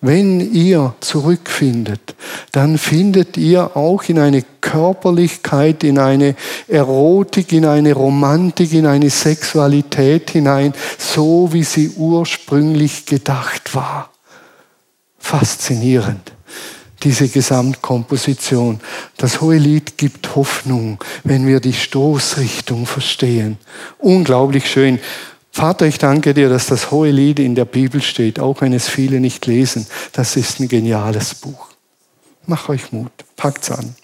wenn 0.00 0.40
ihr 0.40 0.96
zurückfindet, 0.98 2.16
dann 2.50 2.78
findet 2.78 3.36
ihr 3.36 3.76
auch 3.76 4.02
in 4.08 4.18
eine 4.18 4.42
Körperlichkeit, 4.60 5.84
in 5.84 6.00
eine 6.00 6.34
Erotik, 6.66 7.52
in 7.52 7.64
eine 7.64 7.92
Romantik, 7.92 8.72
in 8.72 8.86
eine 8.86 9.08
Sexualität 9.08 10.30
hinein, 10.30 10.74
so 10.98 11.50
wie 11.52 11.62
sie 11.62 11.90
ursprünglich 11.90 13.06
gedacht 13.06 13.76
war. 13.76 14.10
Faszinierend 15.20 16.32
diese 17.02 17.28
Gesamtkomposition. 17.28 18.80
Das 19.16 19.40
Hohe 19.40 19.56
Lied 19.56 19.98
gibt 19.98 20.34
Hoffnung, 20.36 20.98
wenn 21.24 21.46
wir 21.46 21.60
die 21.60 21.72
Stoßrichtung 21.72 22.86
verstehen. 22.86 23.58
Unglaublich 23.98 24.70
schön. 24.70 24.98
Vater, 25.50 25.86
ich 25.86 25.98
danke 25.98 26.32
dir, 26.32 26.48
dass 26.48 26.66
das 26.66 26.90
Hohe 26.90 27.10
Lied 27.10 27.38
in 27.38 27.54
der 27.54 27.66
Bibel 27.66 28.00
steht, 28.00 28.40
auch 28.40 28.62
wenn 28.62 28.72
es 28.72 28.88
viele 28.88 29.20
nicht 29.20 29.46
lesen. 29.46 29.86
Das 30.12 30.36
ist 30.36 30.60
ein 30.60 30.68
geniales 30.68 31.34
Buch. 31.34 31.68
Mach 32.46 32.68
euch 32.68 32.92
Mut, 32.92 33.12
packt's 33.36 33.70
an. 33.70 33.94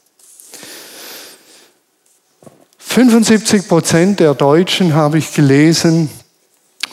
75 2.79 3.69
Prozent 3.69 4.21
der 4.21 4.35
Deutschen, 4.35 4.95
habe 4.95 5.19
ich 5.19 5.33
gelesen, 5.33 6.11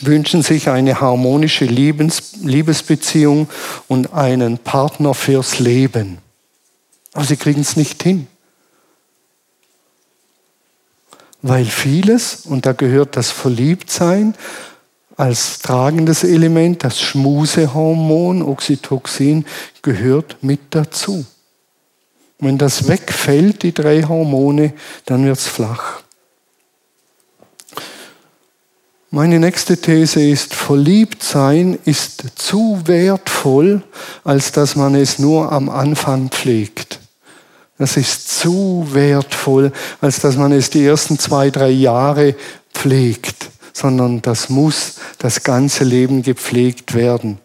wünschen 0.01 0.41
sich 0.41 0.69
eine 0.69 0.99
harmonische 0.99 1.65
Liebes 1.65 2.34
Liebesbeziehung 2.41 3.49
und 3.88 4.13
einen 4.13 4.58
Partner 4.58 5.13
fürs 5.13 5.60
Leben. 5.60 6.19
Aber 7.13 7.25
sie 7.25 7.38
kriegen 7.38 7.62
es 7.62 7.75
nicht 7.75 8.03
hin. 8.03 8.27
weil 11.47 11.65
vieles, 11.65 12.47
und 12.47 12.65
da 12.65 12.73
gehört 12.73 13.15
das 13.15 13.29
Verliebtsein 13.29 14.34
als 15.15 15.60
tragendes 15.60 16.23
Element, 16.23 16.84
das 16.84 16.99
Schmusehormon, 16.99 18.41
Oxytocin, 18.41 19.45
gehört 19.84 20.38
mit 20.41 20.60
dazu. 20.71 21.23
Wenn 22.39 22.58
das 22.58 22.88
wegfällt, 22.88 23.62
die 23.62 23.75
drei 23.75 24.01
Hormone, 24.01 24.73
dann 25.05 25.23
wird 25.23 25.38
es 25.38 25.47
flach. 25.47 26.01
Meine 29.12 29.39
nächste 29.39 29.78
These 29.78 30.22
ist, 30.22 30.54
verliebt 30.54 31.24
sein 31.24 31.78
ist 31.86 32.24
zu 32.36 32.82
wertvoll, 32.86 33.84
als 34.24 34.52
dass 34.52 34.76
man 34.76 34.96
es 34.96 35.20
nur 35.20 35.52
am 35.52 35.70
Anfang 35.70 36.30
pflegt. 36.30 37.00
Das 37.78 37.98
ist 37.98 38.39
zu 38.39 38.88
wertvoll, 38.91 39.72
als 40.02 40.20
dass 40.20 40.38
man 40.38 40.52
es 40.52 40.70
die 40.70 40.86
ersten 40.86 41.20
zwei, 41.20 41.50
drei 41.50 41.70
Jahre 41.70 42.36
pflegt, 42.74 43.50
sondern 43.74 44.22
das 44.22 44.50
muss 44.50 44.96
das 45.20 45.44
ganze 45.44 45.84
Leben 45.84 46.24
gepflegt 46.24 46.94
werden. 46.94 47.38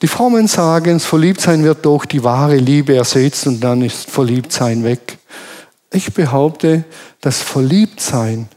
Die 0.00 0.08
Frommen 0.08 0.48
sagen, 0.48 0.94
das 0.94 1.04
Verliebtsein 1.04 1.64
wird 1.64 1.84
durch 1.84 2.06
die 2.06 2.24
wahre 2.24 2.56
Liebe 2.56 2.96
ersetzt 2.96 3.46
und 3.46 3.60
dann 3.60 3.82
ist 3.82 4.10
Verliebtsein 4.10 4.84
weg. 4.84 5.18
Ich 5.92 6.12
behaupte, 6.12 6.84
das 7.20 7.40
Verliebtsein 7.42 8.48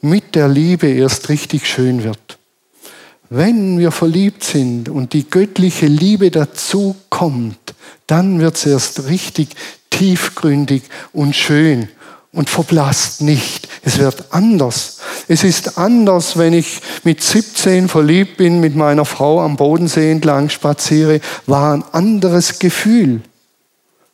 mit 0.00 0.34
der 0.34 0.48
Liebe 0.48 0.88
erst 0.88 1.28
richtig 1.28 1.66
schön 1.66 2.04
wird. 2.04 2.38
Wenn 3.30 3.78
wir 3.78 3.90
verliebt 3.90 4.42
sind 4.42 4.88
und 4.88 5.12
die 5.12 5.28
göttliche 5.28 5.86
Liebe 5.86 6.30
dazu 6.30 6.96
kommt, 7.10 7.58
dann 8.06 8.40
wird 8.40 8.56
es 8.56 8.66
erst 8.66 9.04
richtig 9.08 9.50
tiefgründig 9.90 10.82
und 11.12 11.36
schön 11.36 11.88
und 12.32 12.48
verblasst 12.48 13.20
nicht. 13.20 13.68
Es 13.82 13.98
wird 13.98 14.32
anders. 14.32 14.98
Es 15.28 15.44
ist 15.44 15.76
anders, 15.76 16.38
wenn 16.38 16.54
ich 16.54 16.80
mit 17.04 17.22
17 17.22 17.88
verliebt 17.88 18.38
bin, 18.38 18.60
mit 18.60 18.76
meiner 18.76 19.04
Frau 19.04 19.40
am 19.40 19.56
Bodensee 19.56 20.10
entlang 20.10 20.48
spaziere, 20.48 21.20
war 21.46 21.74
ein 21.74 21.84
anderes 21.92 22.58
Gefühl 22.58 23.20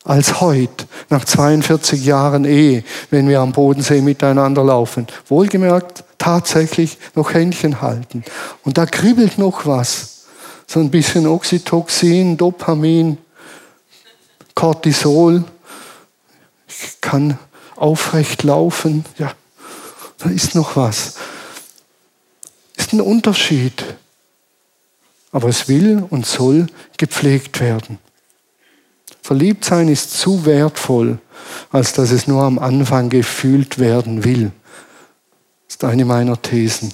als 0.05 0.41
heute, 0.41 0.87
nach 1.09 1.25
42 1.25 2.05
Jahren 2.05 2.45
Ehe, 2.45 2.85
wenn 3.11 3.27
wir 3.27 3.41
am 3.41 3.53
Bodensee 3.53 4.03
miteinander 4.03 4.63
laufen. 4.63 5.07
Wohlgemerkt, 5.29 6.05
tatsächlich 6.19 6.99
noch 7.15 7.33
Händchen 7.33 7.81
halten. 7.81 8.23
Und 8.65 8.77
da 8.77 8.85
kribbelt 8.85 9.39
noch 9.39 9.67
was. 9.67 10.27
So 10.67 10.81
ein 10.81 10.91
bisschen 10.91 11.27
Oxytocin, 11.27 12.37
Dopamin, 12.37 13.19
Cortisol. 14.55 15.45
Ich 16.69 17.01
kann 17.01 17.39
aufrecht 17.77 18.43
laufen. 18.43 19.05
Ja, 19.19 19.33
da 20.19 20.29
ist 20.29 20.55
noch 20.55 20.77
was. 20.77 21.15
Ist 22.77 22.93
ein 22.93 23.01
Unterschied. 23.01 23.85
Aber 25.33 25.49
es 25.49 25.69
will 25.69 26.05
und 26.11 26.27
soll 26.27 26.67
gepflegt 26.97 27.61
werden. 27.61 27.99
Verliebtsein 29.25 29.89
ist 29.89 30.11
zu 30.19 30.45
wertvoll, 30.45 31.19
als 31.73 31.95
dass 31.95 32.11
es 32.11 32.27
nur 32.27 32.43
am 32.43 32.59
Anfang 32.59 33.09
gefühlt 33.09 33.79
werden 33.79 34.23
will. 34.23 34.53
Das 35.67 35.77
ist 35.77 35.85
eine 35.85 36.05
meiner 36.05 36.43
Thesen. 36.43 36.93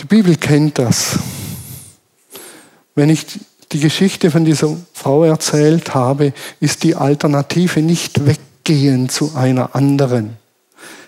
Die 0.00 0.06
Bibel 0.06 0.36
kennt 0.36 0.78
das. 0.78 1.18
Wenn 2.94 3.10
ich 3.10 3.26
die 3.72 3.80
Geschichte 3.80 4.30
von 4.30 4.46
dieser 4.46 4.74
Frau 4.94 5.24
erzählt 5.24 5.92
habe, 5.92 6.32
ist 6.60 6.82
die 6.82 6.94
Alternative 6.94 7.82
nicht 7.82 8.24
weggehen 8.24 9.10
zu 9.10 9.34
einer 9.34 9.74
anderen. 9.74 10.39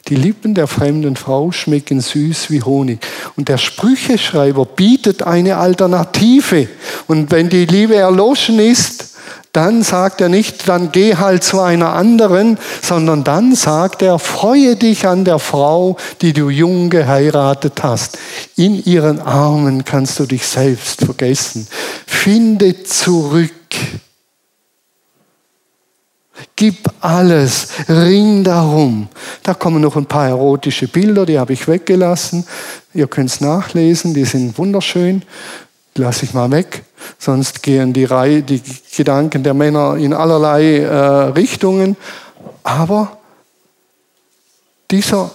Die 0.09 0.17
Lippen 0.17 0.55
der 0.55 0.67
fremden 0.67 1.17
Frau 1.17 1.53
schmecken 1.53 2.01
süß 2.01 2.51
wie 2.51 2.63
Honig. 2.63 2.99
Und 3.37 3.49
der 3.49 3.59
Sprücheschreiber 3.59 4.67
bietet 4.67 5.23
eine 5.23 5.59
Alternative. 5.59 6.69
Und 7.07 7.31
wenn 7.31 7.49
die 7.49 7.67
Liebe 7.67 7.95
erloschen 7.95 8.59
ist, 8.59 9.13
dann 9.53 9.83
sagt 9.83 10.23
er 10.23 10.31
nicht, 10.31 10.67
dann 10.67 10.93
geh 10.93 11.17
halt 11.17 11.45
zu 11.45 11.61
einer 11.61 11.93
anderen, 11.93 12.59
sondern 12.81 13.23
dann 13.23 13.55
sagt 13.55 14.01
er, 14.01 14.19
freue 14.19 14.77
dich 14.77 15.07
an 15.07 15.27
der 15.27 15.39
Frau, 15.39 15.99
die 16.23 16.33
du 16.33 16.49
jung 16.49 16.89
geheiratet 16.89 17.83
hast. 17.83 18.19
In 18.57 18.83
ihren 18.83 19.21
Armen 19.21 19.85
kannst 19.85 20.19
du 20.19 20.25
dich 20.25 20.47
selbst 20.47 21.05
vergessen. 21.05 21.69
Finde 22.07 22.83
zurück. 22.83 23.51
Gib 26.57 26.77
alles, 27.01 27.69
ring 27.89 28.45
darum. 28.45 29.09
Da 29.43 29.55
kommen 29.55 29.81
noch 29.81 29.97
ein 29.97 30.07
paar 30.07 30.29
erotische 30.29 30.89
Bilder, 30.89 31.27
die 31.27 31.39
habe 31.39 31.53
ich 31.53 31.67
weggelassen. 31.67 32.47
Ihr 32.95 33.07
könnt 33.07 33.31
es 33.31 33.41
nachlesen, 33.41 34.15
die 34.15 34.25
sind 34.25 34.57
wunderschön. 34.59 35.23
Die 35.97 36.03
lasse 36.03 36.25
ich 36.25 36.35
mal 36.35 36.51
weg. 36.51 36.85
Sonst 37.19 37.63
gehen 37.63 37.93
die, 37.93 38.05
Reihe, 38.05 38.43
die 38.43 38.63
Gedanken 38.97 39.43
der 39.43 39.55
Männer 39.55 39.97
in 39.97 40.15
allerlei 40.15 40.79
äh, 40.79 40.97
Richtungen. 41.33 41.97
Aber 42.63 43.19
dieser 44.91 45.31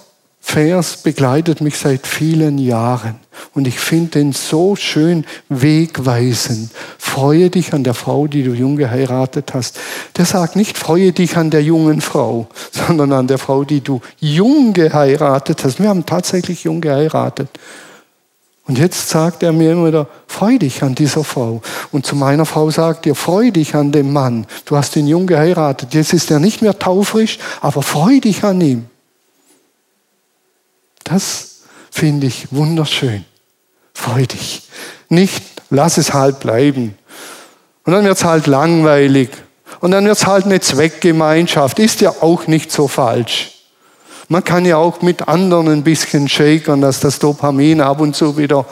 Vers 0.49 0.95
begleitet 0.95 1.59
mich 1.59 1.77
seit 1.77 2.07
vielen 2.07 2.57
Jahren 2.57 3.15
und 3.53 3.67
ich 3.67 3.77
finde 3.77 4.21
ihn 4.21 4.31
so 4.31 4.77
schön 4.77 5.25
wegweisend. 5.49 6.71
Freue 6.97 7.49
dich 7.49 7.73
an 7.73 7.83
der 7.83 7.93
Frau, 7.93 8.27
die 8.27 8.43
du 8.43 8.53
jung 8.53 8.77
geheiratet 8.77 9.53
hast. 9.53 9.77
Der 10.15 10.23
sagt 10.23 10.55
nicht, 10.55 10.77
freue 10.77 11.11
dich 11.11 11.35
an 11.35 11.49
der 11.49 11.61
jungen 11.61 11.99
Frau, 11.99 12.47
sondern 12.71 13.11
an 13.11 13.27
der 13.27 13.39
Frau, 13.39 13.65
die 13.65 13.81
du 13.81 13.99
jung 14.21 14.71
geheiratet 14.71 15.65
hast. 15.65 15.81
Wir 15.81 15.89
haben 15.89 16.05
tatsächlich 16.05 16.63
jung 16.63 16.79
geheiratet. 16.79 17.49
Und 18.67 18.77
jetzt 18.77 19.09
sagt 19.09 19.43
er 19.43 19.51
mir 19.51 19.73
immer 19.73 19.87
wieder, 19.87 20.07
freu 20.27 20.57
dich 20.57 20.81
an 20.81 20.95
dieser 20.95 21.25
Frau. 21.25 21.61
Und 21.91 22.05
zu 22.05 22.15
meiner 22.15 22.45
Frau 22.45 22.71
sagt 22.71 23.05
er, 23.05 23.15
freu 23.15 23.51
dich 23.51 23.75
an 23.75 23.91
dem 23.91 24.13
Mann. 24.13 24.47
Du 24.63 24.77
hast 24.77 24.95
ihn 24.95 25.07
jung 25.07 25.27
geheiratet. 25.27 25.93
Jetzt 25.93 26.13
ist 26.13 26.31
er 26.31 26.39
nicht 26.39 26.61
mehr 26.61 26.79
taufrisch, 26.79 27.37
aber 27.59 27.81
freu 27.81 28.21
dich 28.21 28.45
an 28.45 28.61
ihm. 28.61 28.85
Das 31.07 31.61
finde 31.89 32.27
ich 32.27 32.47
wunderschön. 32.51 33.23
Freu 33.93 34.25
dich. 34.25 34.63
Nicht, 35.09 35.41
lass 35.69 35.97
es 35.97 36.13
halt 36.13 36.39
bleiben. 36.41 36.97
Und 37.85 37.93
dann 37.93 38.03
wird 38.03 38.17
es 38.17 38.25
halt 38.25 38.47
langweilig. 38.47 39.29
Und 39.79 39.91
dann 39.91 40.05
wird 40.05 40.17
es 40.17 40.27
halt 40.27 40.45
eine 40.45 40.59
Zweckgemeinschaft. 40.59 41.79
Ist 41.79 42.01
ja 42.01 42.09
auch 42.21 42.47
nicht 42.47 42.71
so 42.71 42.87
falsch. 42.87 43.53
Man 44.27 44.43
kann 44.43 44.65
ja 44.65 44.75
auch 44.75 45.01
mit 45.01 45.29
anderen 45.29 45.69
ein 45.69 45.83
bisschen 45.83 46.27
shakern, 46.27 46.81
dass 46.81 46.99
das 46.99 47.19
Dopamin 47.19 47.79
ab 47.79 48.01
und 48.01 48.13
zu 48.13 48.37
wieder 48.37 48.65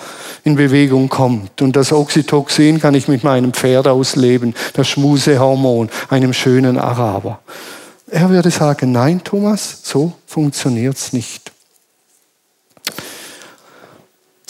in 0.43 0.58
Bewegung 0.58 1.08
kommt. 1.08 1.62
Und 1.62 1.78
das 1.78 1.93
Oxytocin 1.93 2.82
kann 2.82 2.93
ich 2.93 3.08
mit 3.08 3.24
meinem 3.24 3.54
Pferd 3.54 3.88
ausleben, 3.88 4.54
das 4.74 4.89
Schmusehormon, 4.89 5.89
einem 6.10 6.34
schönen 6.34 6.78
Araber. 6.78 7.39
Er 8.12 8.30
würde 8.30 8.52
sagen, 8.52 8.91
nein, 8.91 9.21
Thomas, 9.24 9.80
so 9.84 10.12
funktioniert 10.28 10.98
es 10.98 11.13
nicht. 11.13 11.54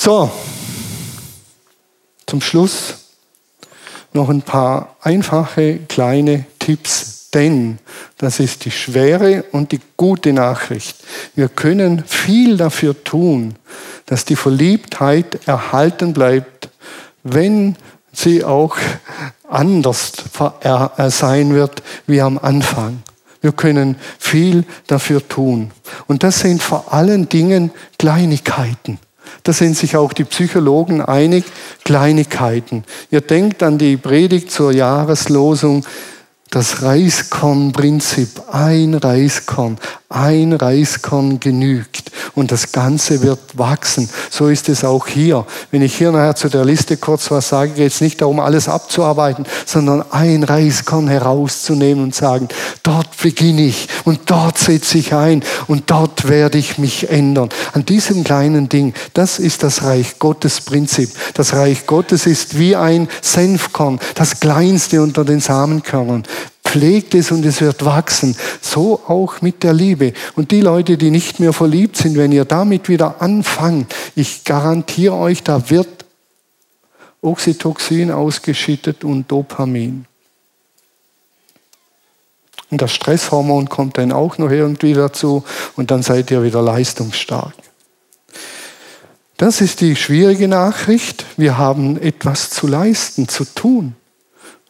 So, 0.05 0.29
zum 2.27 2.39
Schluss 2.39 2.93
noch 4.13 4.29
ein 4.29 4.43
paar 4.43 4.97
einfache 5.01 5.79
kleine 5.79 6.45
Tipps 6.59 7.31
denn, 7.33 7.79
das 8.19 8.39
ist 8.39 8.65
die 8.65 8.69
schwere 8.69 9.45
und 9.51 9.71
die 9.71 9.79
gute 9.97 10.31
Nachricht, 10.31 10.97
wir 11.33 11.49
können 11.49 12.03
viel 12.05 12.55
dafür 12.55 13.03
tun, 13.03 13.55
dass 14.05 14.25
die 14.25 14.35
Verliebtheit 14.35 15.47
erhalten 15.47 16.13
bleibt, 16.13 16.69
wenn 17.23 17.75
sie 18.13 18.43
auch 18.43 18.77
anders 19.49 20.11
äh, 20.61 21.09
sein 21.09 21.51
wird 21.51 21.81
wie 22.05 22.21
am 22.21 22.37
Anfang. 22.37 23.01
Wir 23.41 23.53
können 23.53 23.95
viel 24.19 24.65
dafür 24.85 25.27
tun. 25.27 25.71
Und 26.05 26.21
das 26.21 26.41
sind 26.41 26.61
vor 26.61 26.93
allen 26.93 27.27
Dingen 27.27 27.71
Kleinigkeiten. 27.97 28.99
Da 29.43 29.53
sind 29.53 29.77
sich 29.77 29.97
auch 29.97 30.13
die 30.13 30.23
Psychologen 30.23 31.01
einig, 31.01 31.45
Kleinigkeiten. 31.83 32.83
Ihr 33.11 33.21
denkt 33.21 33.63
an 33.63 33.77
die 33.77 33.97
Predigt 33.97 34.51
zur 34.51 34.71
Jahreslosung, 34.71 35.85
das 36.51 36.83
Reiskornprinzip. 36.83 38.29
Ein 38.51 38.93
Reiskorn, 38.93 39.77
ein 40.09 40.53
Reiskorn 40.53 41.39
genügt 41.39 42.11
und 42.35 42.51
das 42.51 42.71
Ganze 42.71 43.21
wird 43.21 43.39
wachsen. 43.57 44.09
So 44.29 44.49
ist 44.49 44.69
es 44.69 44.83
auch 44.83 45.07
hier. 45.07 45.45
Wenn 45.71 45.81
ich 45.81 45.95
hier 45.95 46.11
nachher 46.11 46.35
zu 46.35 46.49
der 46.49 46.65
Liste 46.65 46.97
kurz 46.97 47.31
was 47.31 47.49
sage, 47.49 47.71
geht 47.71 47.91
es 47.91 48.01
nicht 48.01 48.21
darum, 48.21 48.39
alles 48.39 48.67
abzuarbeiten, 48.67 49.45
sondern 49.65 50.03
ein 50.11 50.43
Reiskorn 50.43 51.07
herauszunehmen 51.07 52.03
und 52.03 52.15
sagen, 52.15 52.49
dort 52.83 53.17
beginne 53.21 53.63
ich 53.63 53.87
und 54.03 54.21
dort 54.29 54.57
setze 54.57 54.97
ich 54.97 55.13
ein 55.13 55.43
und 55.67 55.89
dort 55.89 56.27
werde 56.27 56.57
ich 56.57 56.77
mich 56.77 57.09
ändern. 57.09 57.49
An 57.73 57.85
diesem 57.85 58.23
kleinen 58.23 58.69
Ding, 58.69 58.93
das 59.13 59.39
ist 59.39 59.63
das 59.63 59.83
Reich 59.83 60.19
Gottes 60.19 60.61
Prinzip. 60.61 61.09
Das 61.33 61.53
Reich 61.53 61.85
Gottes 61.87 62.25
ist 62.25 62.59
wie 62.59 62.75
ein 62.75 63.07
Senfkorn, 63.21 63.99
das 64.15 64.39
kleinste 64.39 65.01
unter 65.01 65.23
den 65.23 65.39
Samenkörnern 65.39 66.23
pflegt 66.65 67.15
es 67.15 67.31
und 67.31 67.45
es 67.45 67.61
wird 67.61 67.85
wachsen. 67.85 68.35
So 68.61 69.01
auch 69.07 69.41
mit 69.41 69.63
der 69.63 69.73
Liebe. 69.73 70.13
Und 70.35 70.51
die 70.51 70.61
Leute, 70.61 70.97
die 70.97 71.11
nicht 71.11 71.39
mehr 71.39 71.53
verliebt 71.53 71.95
sind, 71.95 72.17
wenn 72.17 72.31
ihr 72.31 72.45
damit 72.45 72.89
wieder 72.89 73.21
anfangt, 73.21 73.95
ich 74.15 74.43
garantiere 74.43 75.13
euch, 75.13 75.43
da 75.43 75.69
wird 75.69 76.05
Oxytocin 77.21 78.11
ausgeschüttet 78.11 79.03
und 79.03 79.31
Dopamin. 79.31 80.05
Und 82.71 82.81
das 82.81 82.93
Stresshormon 82.93 83.69
kommt 83.69 83.97
dann 83.97 84.11
auch 84.11 84.37
noch 84.37 84.51
irgendwie 84.51 84.93
dazu 84.93 85.43
und 85.75 85.91
dann 85.91 86.03
seid 86.03 86.31
ihr 86.31 86.43
wieder 86.43 86.61
leistungsstark. 86.61 87.53
Das 89.37 89.61
ist 89.61 89.81
die 89.81 89.95
schwierige 89.95 90.47
Nachricht. 90.47 91.25
Wir 91.37 91.57
haben 91.57 92.01
etwas 92.01 92.49
zu 92.49 92.67
leisten, 92.67 93.27
zu 93.27 93.43
tun, 93.43 93.95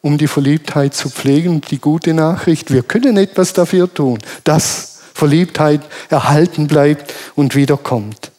um 0.06 0.20
die 0.20 0.28
Verliebtheit 0.28 0.93
zu 0.93 1.10
pflegen. 1.10 1.62
Die 1.62 1.80
gute 1.80 2.14
Nachricht, 2.14 2.72
wir 2.72 2.84
können 2.84 3.18
etwas 3.18 3.53
dafür 3.53 3.91
tun, 3.91 4.20
dass 4.43 4.99
Verliebtheit 5.16 5.82
erhalten 6.12 6.68
bleibt 6.68 7.12
und 7.34 7.56
wiederkommt. 7.56 8.32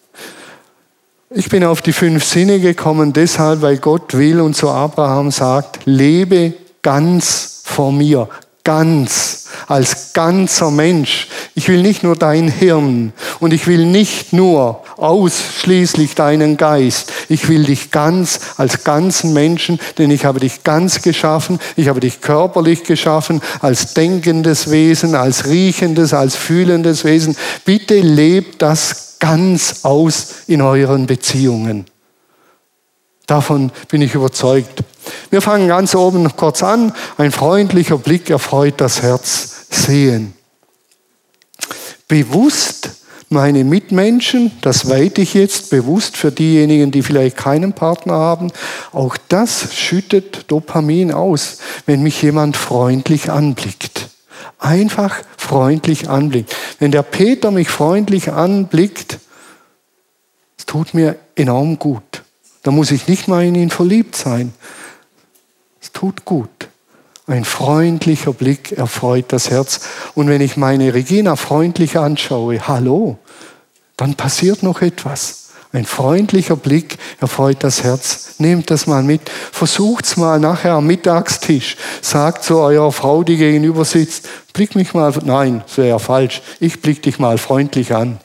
Ich 1.29 1.49
bin 1.49 1.65
auf 1.65 1.83
die 1.83 1.93
fünf 1.93 2.25
Sinne 2.25 2.61
gekommen, 2.61 3.13
deshalb, 3.13 3.63
weil 3.63 3.79
Gott 3.79 4.15
will 4.15 4.41
und 4.41 4.55
zu 4.55 4.69
Abraham 4.69 5.33
sagt, 5.33 5.81
lebe 5.87 6.55
ganz 6.83 7.63
vor 7.65 7.91
mir, 7.91 8.29
ganz, 8.67 9.47
als 9.69 10.13
ganzer 10.13 10.73
Mensch. 10.73 11.29
Ich 11.55 11.69
will 11.69 11.83
nicht 11.83 12.03
nur 12.03 12.17
dein 12.17 12.49
Hirn 12.49 13.13
und 13.39 13.53
ich 13.53 13.69
will 13.69 13.87
nicht 13.87 14.33
nur 14.33 14.83
ausschließlich 14.97 16.17
deinen 16.17 16.57
Geist. 16.57 17.13
Ich 17.29 17.49
will 17.49 17.63
dich 17.63 17.93
ganz 17.93 18.41
als 18.57 18.83
ganzen 18.83 19.33
Menschen, 19.33 19.79
denn 19.99 20.11
ich 20.11 20.25
habe 20.25 20.41
dich 20.41 20.65
ganz 20.65 21.01
geschaffen. 21.01 21.61
Ich 21.77 21.87
habe 21.87 22.01
dich 22.01 22.21
körperlich 22.21 22.83
geschaffen, 22.83 23.41
als 23.61 23.95
denkendes 23.95 24.69
Wesen, 24.73 25.15
als 25.15 25.47
riechendes, 25.47 26.13
als 26.13 26.35
fühlendes 26.35 27.05
Wesen. 27.05 27.37
Bitte 27.65 28.01
lebt 28.01 28.63
das 28.63 29.17
ganz 29.21 29.85
aus 29.85 30.35
in 30.49 30.61
euren 30.61 31.07
Beziehungen. 31.07 31.87
Davon 33.27 33.73
bin 33.89 34.03
ich 34.03 34.15
überzeugt. 34.15 34.83
Wir 35.31 35.43
fangen 35.43 35.69
ganz 35.69 35.95
oben 35.95 36.23
noch 36.23 36.37
kurz 36.37 36.63
an. 36.63 36.93
Ein 37.19 37.33
freundlicher 37.33 37.99
Blick 37.99 38.31
erfreut 38.31 38.75
das 38.79 39.03
Herz 39.03 39.67
sehen. 39.71 40.35
Bewusst 42.09 42.91
meine 43.29 43.65
Mitmenschen, 43.65 44.53
das 44.61 44.89
weite 44.89 45.21
ich 45.21 45.35
jetzt 45.35 45.71
bewusst 45.71 46.17
für 46.17 46.31
diejenigen, 46.31 46.93
die 46.93 47.03
vielleicht 47.03 47.37
keinen 47.37 47.73
Partner 47.73 48.15
haben, 48.15 48.53
auch 48.93 49.17
das 49.29 49.75
schüttet 49.75 50.45
Dopamin 50.49 51.13
aus, 51.13 51.59
wenn 51.87 52.05
mich 52.05 52.23
jemand 52.23 52.57
freundlich 52.57 53.31
anblickt. 53.31 54.09
Einfach 54.59 55.17
freundlich 55.37 56.09
anblickt. 56.09 56.55
Wenn 56.79 56.93
der 56.93 57.03
Peter 57.03 57.51
mich 57.51 57.69
freundlich 57.69 58.31
anblickt, 58.31 59.19
es 60.57 60.67
tut 60.67 60.95
mir 60.95 61.17
enorm 61.35 61.81
gut. 61.81 62.23
Da 62.67 62.73
muss 62.73 62.91
ich 62.91 63.07
nicht 63.07 63.29
mal 63.29 63.45
in 63.45 63.55
ihn 63.55 63.71
verliebt 63.71 64.17
sein. 64.17 64.53
Es 65.81 65.93
tut 65.93 66.25
gut. 66.25 66.51
Ein 67.29 67.45
freundlicher 67.45 68.33
Blick 68.33 68.73
erfreut 68.73 69.27
das 69.29 69.51
Herz. 69.51 69.83
Und 70.17 70.27
wenn 70.29 70.41
ich 70.41 70.57
meine 70.57 70.93
Regina 70.93 71.37
freundlich 71.37 71.97
anschaue, 71.97 72.67
hallo, 72.67 73.19
dann 73.97 74.17
passiert 74.17 74.65
noch 74.65 74.83
etwas. 74.83 75.51
Ein 75.73 75.85
freundlicher 75.85 76.57
Blick 76.57 76.99
erfreut 77.21 77.59
das 77.61 77.85
Herz. 77.85 78.35
Nehmt 78.39 78.69
das 78.73 78.89
mal 78.89 79.05
mit. 79.05 79.31
Versucht's 79.31 80.17
mal 80.17 80.41
nachher 80.41 80.73
am 80.73 80.89
Mittagstisch. 80.89 81.77
Sagt 82.03 82.43
zu 82.43 82.57
eurer 82.57 82.91
Frau, 82.91 83.23
die 83.23 83.37
gegenüber 83.37 83.85
sitzt, 83.85 84.29
blick 84.53 84.75
mich 84.75 84.93
mal, 84.93 85.15
nein, 85.23 85.63
das 85.69 85.79
wäre 85.79 85.91
ja 85.91 85.99
falsch. 86.01 86.43
Ich 86.59 86.83
blick 86.83 87.01
dich 87.01 87.21
mal 87.21 87.39
freundlich 87.39 87.95
an. 87.95 88.19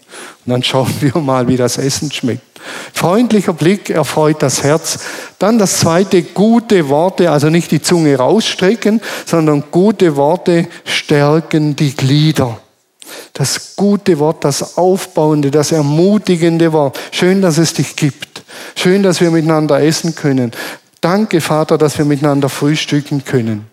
Und 0.46 0.52
dann 0.52 0.64
schauen 0.64 0.94
wir 1.00 1.20
mal, 1.22 1.48
wie 1.48 1.58
das 1.58 1.78
Essen 1.78 2.12
schmeckt. 2.12 2.42
Freundlicher 2.94 3.54
Blick 3.54 3.90
erfreut 3.90 4.42
das 4.42 4.64
Herz. 4.64 5.00
Dann 5.40 5.58
das 5.58 5.80
zweite, 5.80 6.22
gute 6.22 6.90
Worte, 6.90 7.32
also 7.32 7.50
nicht 7.50 7.72
die 7.72 7.82
Zunge 7.82 8.16
rausstrecken, 8.16 9.02
sondern 9.26 9.64
gute 9.72 10.16
Worte 10.16 10.68
stärken 10.86 11.76
die 11.76 11.96
Glieder. 11.96 12.60
Das 13.34 13.76
gute 13.76 14.20
Wort, 14.20 14.44
das 14.44 14.78
aufbauende, 14.78 15.52
das 15.52 15.72
ermutigende 15.72 16.72
Wort. 16.74 17.00
Schön, 17.12 17.42
dass 17.42 17.58
es 17.58 17.74
dich 17.74 17.96
gibt. 17.96 18.44
Schön, 18.76 19.04
dass 19.04 19.22
wir 19.22 19.32
miteinander 19.32 19.82
essen 19.82 20.16
können. 20.16 20.52
Danke, 21.02 21.42
Vater, 21.42 21.78
dass 21.78 21.98
wir 21.98 22.06
miteinander 22.06 22.50
frühstücken 22.50 23.26
können. 23.26 23.71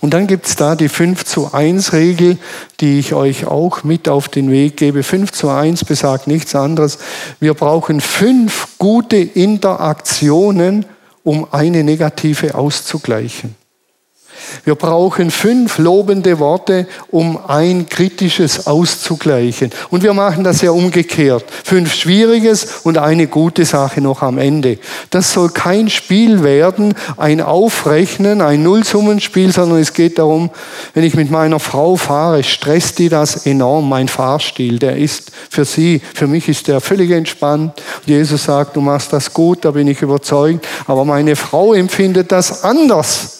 Und 0.00 0.14
dann 0.14 0.28
gibt 0.28 0.46
es 0.46 0.54
da 0.54 0.76
die 0.76 0.88
5 0.88 1.24
zu 1.24 1.52
1 1.52 1.92
Regel, 1.92 2.38
die 2.80 3.00
ich 3.00 3.14
euch 3.14 3.46
auch 3.46 3.82
mit 3.82 4.08
auf 4.08 4.28
den 4.28 4.50
Weg 4.50 4.76
gebe. 4.76 5.02
5 5.02 5.32
zu 5.32 5.48
1 5.48 5.84
besagt 5.84 6.28
nichts 6.28 6.54
anderes. 6.54 6.98
Wir 7.40 7.54
brauchen 7.54 8.00
fünf 8.00 8.68
gute 8.78 9.16
Interaktionen, 9.16 10.84
um 11.24 11.48
eine 11.50 11.82
negative 11.82 12.54
auszugleichen. 12.54 13.57
Wir 14.64 14.74
brauchen 14.74 15.30
fünf 15.30 15.78
lobende 15.78 16.38
Worte, 16.38 16.86
um 17.10 17.38
ein 17.46 17.88
kritisches 17.88 18.66
auszugleichen. 18.66 19.70
Und 19.90 20.02
wir 20.02 20.14
machen 20.14 20.44
das 20.44 20.62
ja 20.62 20.70
umgekehrt. 20.70 21.44
Fünf 21.64 21.94
Schwieriges 21.94 22.80
und 22.84 22.98
eine 22.98 23.26
gute 23.26 23.64
Sache 23.64 24.00
noch 24.00 24.22
am 24.22 24.38
Ende. 24.38 24.78
Das 25.10 25.32
soll 25.32 25.50
kein 25.50 25.90
Spiel 25.90 26.42
werden, 26.42 26.94
ein 27.16 27.40
Aufrechnen, 27.40 28.40
ein 28.40 28.62
Nullsummenspiel, 28.62 29.52
sondern 29.52 29.78
es 29.78 29.92
geht 29.92 30.18
darum, 30.18 30.50
wenn 30.94 31.04
ich 31.04 31.14
mit 31.14 31.30
meiner 31.30 31.60
Frau 31.60 31.96
fahre, 31.96 32.42
stresst 32.44 32.98
die 32.98 33.08
das 33.08 33.46
enorm, 33.46 33.88
mein 33.88 34.08
Fahrstil. 34.08 34.78
Der 34.78 34.96
ist 34.96 35.32
für 35.50 35.64
sie, 35.64 36.00
für 36.14 36.26
mich 36.26 36.48
ist 36.48 36.68
der 36.68 36.80
völlig 36.80 37.10
entspannt. 37.10 37.82
Jesus 38.06 38.44
sagt, 38.44 38.76
du 38.76 38.80
machst 38.80 39.12
das 39.12 39.32
gut, 39.32 39.64
da 39.64 39.70
bin 39.70 39.88
ich 39.88 40.02
überzeugt. 40.02 40.66
Aber 40.86 41.04
meine 41.04 41.36
Frau 41.36 41.74
empfindet 41.74 42.32
das 42.32 42.64
anders. 42.64 43.37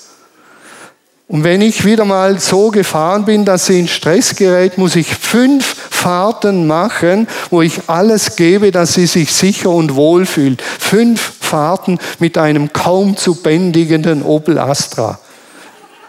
Und 1.30 1.44
wenn 1.44 1.60
ich 1.60 1.84
wieder 1.84 2.06
mal 2.06 2.40
so 2.40 2.70
gefahren 2.70 3.26
bin, 3.26 3.44
dass 3.44 3.66
sie 3.66 3.80
in 3.80 3.88
Stress 3.88 4.34
gerät, 4.34 4.78
muss 4.78 4.96
ich 4.96 5.14
fünf 5.14 5.76
Fahrten 5.90 6.66
machen, 6.66 7.28
wo 7.50 7.60
ich 7.60 7.82
alles 7.86 8.34
gebe, 8.34 8.70
dass 8.70 8.94
sie 8.94 9.06
sich 9.06 9.30
sicher 9.34 9.68
und 9.68 9.94
wohl 9.94 10.24
fühlt. 10.24 10.62
Fünf 10.62 11.34
Fahrten 11.38 11.98
mit 12.18 12.38
einem 12.38 12.72
kaum 12.72 13.18
zu 13.18 13.34
bändigenden 13.34 14.22
Opel 14.22 14.58
Astra. 14.58 15.18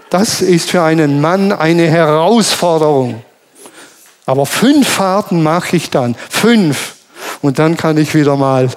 Das 0.09 0.41
ist 0.41 0.69
für 0.69 0.83
einen 0.83 1.19
Mann 1.19 1.51
eine 1.51 1.87
Herausforderung. 1.87 3.21
Aber 4.25 4.45
fünf 4.45 4.87
Fahrten 4.87 5.43
mache 5.43 5.75
ich 5.75 5.89
dann. 5.89 6.15
Fünf. 6.29 6.95
Und 7.41 7.59
dann 7.59 7.75
kann 7.75 7.97
ich 7.97 8.15
wieder 8.15 8.37
mal 8.37 8.67
ein 8.67 8.73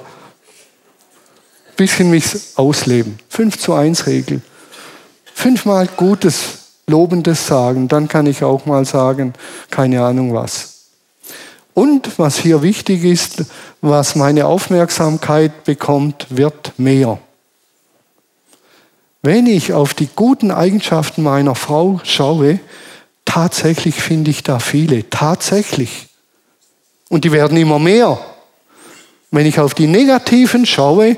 bisschen 1.76 2.10
mich 2.10 2.24
ausleben. 2.56 3.20
Fünf 3.28 3.58
zu 3.58 3.74
eins 3.74 4.06
Regel 4.06 4.42
fünfmal 5.34 5.88
Gutes, 5.96 6.58
Lobendes 6.86 7.46
sagen, 7.46 7.88
dann 7.88 8.08
kann 8.08 8.26
ich 8.26 8.42
auch 8.42 8.66
mal 8.66 8.84
sagen, 8.84 9.34
keine 9.70 10.02
Ahnung 10.02 10.34
was. 10.34 10.72
Und 11.74 12.18
was 12.18 12.38
hier 12.38 12.62
wichtig 12.62 13.04
ist, 13.04 13.44
was 13.80 14.14
meine 14.14 14.46
Aufmerksamkeit 14.46 15.64
bekommt, 15.64 16.26
wird 16.28 16.78
mehr. 16.78 17.18
Wenn 19.22 19.46
ich 19.46 19.72
auf 19.72 19.94
die 19.94 20.08
guten 20.14 20.50
Eigenschaften 20.50 21.22
meiner 21.22 21.54
Frau 21.54 22.00
schaue, 22.02 22.58
tatsächlich 23.24 23.94
finde 23.94 24.30
ich 24.30 24.42
da 24.42 24.58
viele, 24.58 25.08
tatsächlich. 25.08 26.08
Und 27.08 27.24
die 27.24 27.32
werden 27.32 27.56
immer 27.56 27.78
mehr. 27.78 28.18
Wenn 29.30 29.46
ich 29.46 29.60
auf 29.60 29.74
die 29.74 29.86
negativen 29.86 30.66
schaue, 30.66 31.16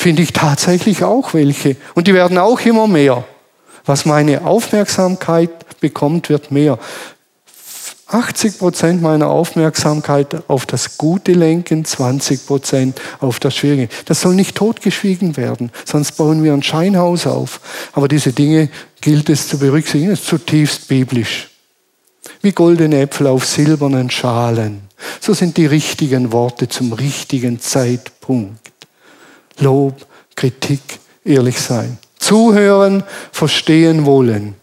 finde 0.00 0.22
ich 0.22 0.32
tatsächlich 0.32 1.04
auch 1.04 1.34
welche. 1.34 1.76
Und 1.94 2.06
die 2.06 2.14
werden 2.14 2.38
auch 2.38 2.60
immer 2.60 2.86
mehr. 2.86 3.24
Was 3.84 4.06
meine 4.06 4.46
Aufmerksamkeit 4.46 5.78
bekommt, 5.80 6.30
wird 6.30 6.50
mehr. 6.50 6.78
80 8.06 8.58
Prozent 8.58 9.02
meiner 9.02 9.28
Aufmerksamkeit 9.28 10.48
auf 10.48 10.64
das 10.64 10.96
Gute 10.96 11.32
lenken, 11.32 11.84
20 11.84 12.46
Prozent 12.46 13.00
auf 13.20 13.40
das 13.40 13.54
Schwierige. 13.54 13.88
Das 14.06 14.22
soll 14.22 14.34
nicht 14.34 14.56
totgeschwiegen 14.56 15.36
werden, 15.36 15.70
sonst 15.84 16.12
bauen 16.12 16.42
wir 16.42 16.54
ein 16.54 16.62
Scheinhaus 16.62 17.26
auf. 17.26 17.60
Aber 17.92 18.08
diese 18.08 18.32
Dinge 18.32 18.70
gilt 19.02 19.28
es 19.28 19.48
zu 19.48 19.58
berücksichtigen, 19.58 20.10
das 20.10 20.20
ist 20.20 20.28
zutiefst 20.28 20.88
biblisch. 20.88 21.50
Wie 22.40 22.52
goldene 22.52 23.02
Äpfel 23.02 23.26
auf 23.26 23.44
silbernen 23.44 24.10
Schalen. 24.10 24.80
So 25.20 25.34
sind 25.34 25.58
die 25.58 25.66
richtigen 25.66 26.32
Worte 26.32 26.68
zum 26.68 26.94
richtigen 26.94 27.60
Zeitpunkt. 27.60 28.69
Lob, 29.60 30.06
Kritik, 30.34 30.80
ehrlich 31.24 31.60
sein. 31.60 31.98
Zuhören, 32.18 33.02
verstehen 33.32 34.06
wollen. 34.06 34.54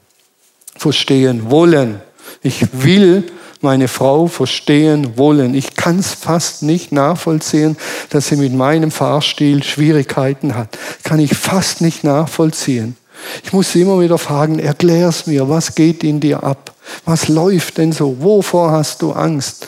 Verstehen 0.76 1.50
wollen. 1.50 2.02
Ich 2.43 2.66
will 2.72 3.24
meine 3.62 3.88
Frau 3.88 4.28
verstehen 4.28 5.18
wollen. 5.18 5.56
Ich 5.56 5.76
kann 5.76 6.00
es 6.00 6.14
fast 6.14 6.64
nicht 6.64 6.91
nachvollziehen, 6.91 7.78
dass 8.10 8.28
sie 8.28 8.36
mit 8.36 8.54
meinem 8.54 8.91
Fahrstil 8.91 9.64
Schwierigkeiten 9.64 10.56
hat. 10.56 10.78
Kann 11.04 11.20
ich 11.20 11.36
fast 11.36 11.82
nicht 11.82 12.04
nachvollziehen. 12.04 12.95
Ich 13.43 13.54
muss 13.54 13.72
sie 13.72 13.82
immer 13.82 14.00
wieder 14.00 14.18
fragen, 14.18 14.60
erklär's 14.60 15.26
mir, 15.26 15.50
was 15.50 15.74
geht 15.74 16.04
in 16.04 16.20
dir 16.20 16.43
ab? 16.43 16.74
Was 17.06 17.28
läuft 17.28 17.80
denn 17.80 17.91
so? 17.91 18.18
Wovor 18.20 18.72
hast 18.72 19.02
du 19.02 19.12
Angst? 19.12 19.68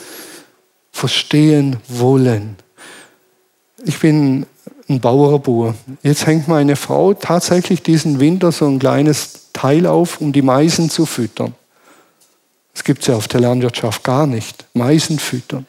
Verstehen 0.92 1.76
wollen. 1.88 2.56
Ich 3.84 3.98
bin 3.98 4.46
ein 4.90 5.00
Bauerbauer. 5.00 5.74
Jetzt 6.02 6.26
hängt 6.26 6.48
meine 6.48 6.76
Frau 6.76 7.14
tatsächlich 7.14 7.82
diesen 7.82 8.20
Winter 8.20 8.52
so 8.52 8.66
ein 8.66 8.78
kleines 8.78 9.50
Teil 9.52 9.86
auf, 9.86 10.20
um 10.20 10.32
die 10.32 10.42
Meisen 10.42 10.90
zu 10.90 11.06
füttern. 11.06 11.54
Das 12.74 12.84
gibt 12.84 13.02
es 13.02 13.06
ja 13.06 13.16
auf 13.16 13.28
der 13.28 13.40
Landwirtschaft 13.40 14.02
gar 14.02 14.26
nicht. 14.26 14.64
Meisen 14.74 15.18
füttern. 15.18 15.66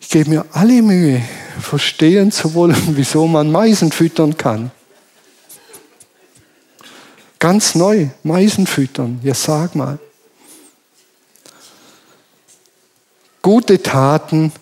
Ich 0.00 0.08
gebe 0.08 0.30
mir 0.30 0.46
alle 0.52 0.80
Mühe, 0.82 1.20
verstehen 1.60 2.30
zu 2.30 2.54
wollen, 2.54 2.76
wieso 2.96 3.26
man 3.26 3.50
Meisen 3.50 3.90
füttern 3.90 4.36
kann. 4.36 4.70
Ganz 7.38 7.74
neu, 7.74 8.08
Meisen 8.22 8.66
füttern. 8.66 9.20
Ja, 9.22 9.34
sag 9.34 9.74
mal. 9.74 9.98
Gute 13.42 13.82
Taten, 13.82 14.52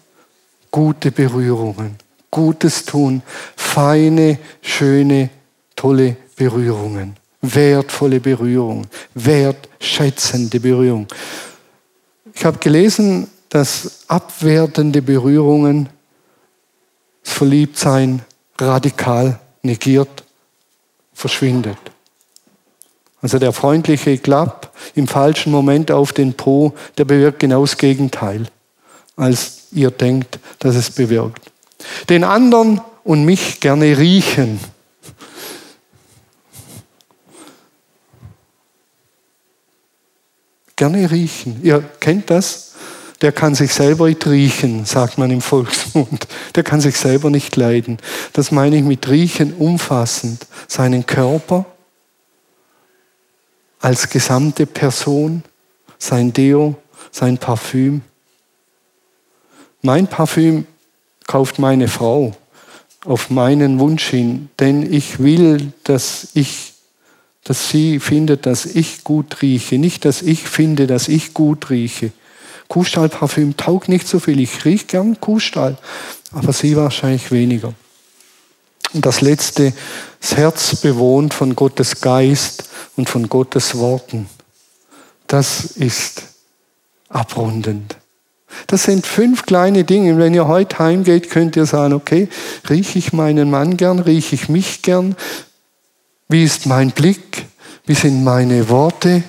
gute 0.71 1.11
Berührungen. 1.11 2.04
Gutes 2.35 2.85
tun, 2.85 3.23
feine, 3.55 4.39
schöne, 4.61 5.31
tolle 5.77 6.17
Berührungen, 6.35 7.15
wertvolle 7.41 8.19
Berührungen, 8.19 8.89
wertschätzende 9.15 10.59
Berührungen. 10.59 11.07
Ich 12.35 12.45
habe 12.45 12.59
gelesen, 12.59 13.29
dass 13.51 14.01
abwertende 14.09 15.01
Berührungen 15.01 15.89
das 17.23 17.35
Verliebtsein 17.35 18.23
radikal 18.59 19.39
negiert, 19.63 20.25
verschwindet. 21.13 21.79
Also 23.23 23.39
der 23.39 23.53
freundliche 23.53 24.19
Klapp 24.19 24.75
im 24.97 25.07
falschen 25.07 25.53
Moment 25.53 25.93
auf 25.93 26.13
den 26.13 26.35
Po, 26.35 26.75
der 26.99 27.05
bewirkt 27.05 27.39
genau 27.39 27.61
das 27.61 27.77
Gegenteil, 27.77 28.49
als 29.15 29.69
ihr 29.71 29.93
denkt, 29.93 30.41
dass 30.59 30.75
es 30.75 30.91
bewirkt. 30.91 31.54
Den 32.09 32.25
anderen 32.25 32.81
und 33.05 33.25
mich 33.25 33.61
gerne 33.61 33.99
riechen. 33.99 34.61
Gerne 40.77 41.11
riechen. 41.11 41.61
Ihr 41.63 41.83
kennt 42.01 42.31
das? 42.31 42.75
Der 43.21 43.33
kann 43.33 43.55
sich 43.55 43.73
selber 43.73 44.09
nicht 44.09 44.27
riechen, 44.27 44.85
sagt 44.85 45.19
man 45.19 45.31
im 45.31 45.41
Volksmund. 45.41 46.27
Der 46.57 46.63
kann 46.63 46.81
sich 46.81 46.97
selber 46.97 47.31
nicht 47.31 47.57
leiden. 47.57 47.99
Das 48.33 48.51
meine 48.51 48.77
ich 48.77 48.83
mit 48.83 49.09
riechen 49.09 49.55
umfassend. 49.55 50.47
Seinen 50.67 51.07
Körper 51.07 51.65
als 53.81 54.09
gesamte 54.09 54.67
Person, 54.67 55.43
sein 55.99 56.33
Deo, 56.33 56.75
sein 57.11 57.39
Parfüm. 57.39 58.03
Mein 59.83 60.07
Parfüm 60.07 60.67
kauft 61.27 61.59
meine 61.59 61.89
Frau 61.89 62.35
auf 63.05 63.31
meinen 63.31 63.79
Wunsch 63.79 64.09
hin, 64.09 64.49
denn 64.59 64.91
ich 64.91 65.19
will, 65.19 65.73
dass 65.85 66.29
ich 66.35 66.75
dass 67.45 67.69
sie 67.69 68.01
findet, 68.01 68.47
dass 68.47 68.65
ich 68.65 69.05
gut 69.05 69.43
rieche, 69.43 69.79
nicht, 69.79 70.07
dass 70.07 70.23
ich 70.23 70.49
finde, 70.49 70.87
dass 70.87 71.09
ich 71.09 71.35
gut 71.35 71.69
rieche. 71.69 72.11
Kuhstallparfüm 72.69 73.57
taugt 73.59 73.91
nicht 73.91 74.09
so 74.09 74.19
viel. 74.19 74.41
Ich 74.41 74.65
rieche 74.65 74.87
gern 74.87 75.21
Kuhstall, 75.21 75.77
aber 76.33 76.55
sie 76.55 76.75
wahrscheinlich 76.77 77.31
weniger. 77.31 77.75
Und 78.95 79.05
das 79.05 79.21
letzte, 79.21 79.75
das 80.21 80.37
Herz 80.37 80.77
bewohnt 80.77 81.35
von 81.35 81.55
Gottes 81.55 82.01
Geist 82.01 82.71
und 82.97 83.11
von 83.11 83.29
Gottes 83.29 83.77
Worten. 83.77 84.27
Das 85.27 85.65
ist 85.65 86.23
abrundend. 87.11 87.97
Das 88.67 88.85
sind 88.85 89.07
fünf 89.07 89.47
kleine 89.47 89.85
Dinge. 89.85 90.19
Wenn 90.19 90.35
ihr 90.35 90.47
heute 90.47 90.79
heimgeht, 90.79 91.31
könnt 91.31 91.57
ihr 91.57 91.67
sagen, 91.67 91.95
okay, 91.95 92.29
rieche 92.69 92.99
ich 92.99 93.13
meinen 93.13 93.51
Mann 93.51 93.77
gern, 93.77 93.99
rieche 93.99 94.35
ich 94.35 94.49
mich 94.49 94.83
gern? 94.83 95.17
Wie 96.29 96.45
ist 96.45 96.67
mein 96.67 96.91
Blick? 96.91 97.47
Wie 97.87 97.95
sind 97.95 98.25
meine 98.25 98.69
Worte? 98.69 99.23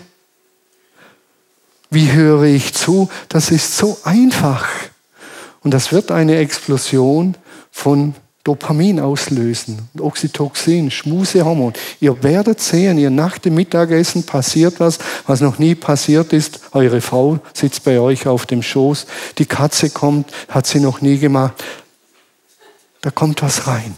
Wie 1.89 2.11
höre 2.11 2.43
ich 2.43 2.73
zu? 2.73 3.09
Das 3.30 3.51
ist 3.51 3.78
so 3.78 3.97
einfach. 4.03 4.67
Und 5.61 5.73
das 5.73 5.91
wird 5.91 6.11
eine 6.11 6.38
Explosion 6.38 7.36
von 7.71 8.15
Dopamin 8.46 9.00
auslösen, 9.00 9.89
Oxytocin, 10.00 10.91
Schmusehormon. 10.91 11.74
Ihr 12.00 12.22
werdet 12.22 12.62
sehen, 12.62 13.00
ihr 13.00 13.10
nach 13.10 13.39
dem 13.39 13.56
Mittagessen 13.56 14.24
passiert 14.24 14.80
was, 14.80 15.00
was 15.26 15.41
noch 15.41 15.58
nie 15.58 15.74
passiert 15.74 16.32
ist. 16.32 16.60
Eure 16.72 17.02
Frau 17.02 17.39
sitzt 17.54 17.84
bei 17.84 18.00
euch 18.00 18.28
auf 18.28 18.46
dem 18.46 18.62
Schoß, 18.62 19.08
die 19.39 19.48
Katze 19.48 19.89
kommt, 19.89 20.32
hat 20.48 20.68
sie 20.68 20.80
noch 20.80 21.02
nie 21.02 21.18
gemacht. 21.18 21.56
Da 23.02 23.10
kommt 23.10 23.41
was 23.41 23.66
rein. 23.66 23.96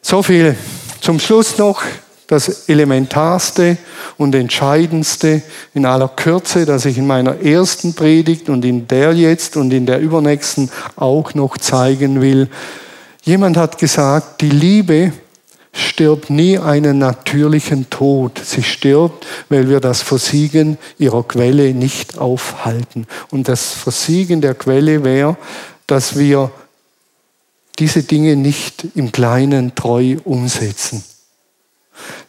So 0.00 0.22
viel 0.22 0.56
zum 1.00 1.18
Schluss 1.18 1.58
noch 1.58 1.82
das 2.26 2.68
Elementarste 2.68 3.76
und 4.16 4.34
Entscheidendste 4.34 5.42
in 5.74 5.86
aller 5.86 6.08
Kürze, 6.08 6.66
das 6.66 6.84
ich 6.84 6.98
in 6.98 7.06
meiner 7.06 7.40
ersten 7.40 7.94
Predigt 7.94 8.48
und 8.48 8.64
in 8.64 8.88
der 8.88 9.12
jetzt 9.14 9.56
und 9.56 9.72
in 9.72 9.86
der 9.86 10.00
übernächsten 10.00 10.70
auch 10.96 11.34
noch 11.34 11.58
zeigen 11.58 12.20
will. 12.20 12.48
Jemand 13.22 13.56
hat 13.56 13.78
gesagt, 13.78 14.40
die 14.40 14.50
Liebe 14.50 15.12
stirbt 15.72 16.30
nie 16.30 16.58
einen 16.58 16.98
natürlichen 16.98 17.90
Tod. 17.90 18.40
Sie 18.42 18.62
stirbt, 18.62 19.26
weil 19.48 19.68
wir 19.68 19.80
das 19.80 20.00
Versiegen 20.00 20.78
ihrer 20.98 21.22
Quelle 21.22 21.74
nicht 21.74 22.18
aufhalten. 22.18 23.06
Und 23.30 23.48
das 23.48 23.72
Versiegen 23.72 24.40
der 24.40 24.54
Quelle 24.54 25.04
wäre, 25.04 25.36
dass 25.86 26.18
wir 26.18 26.50
diese 27.78 28.02
Dinge 28.02 28.36
nicht 28.36 28.86
im 28.94 29.12
Kleinen 29.12 29.74
treu 29.74 30.16
umsetzen. 30.24 31.04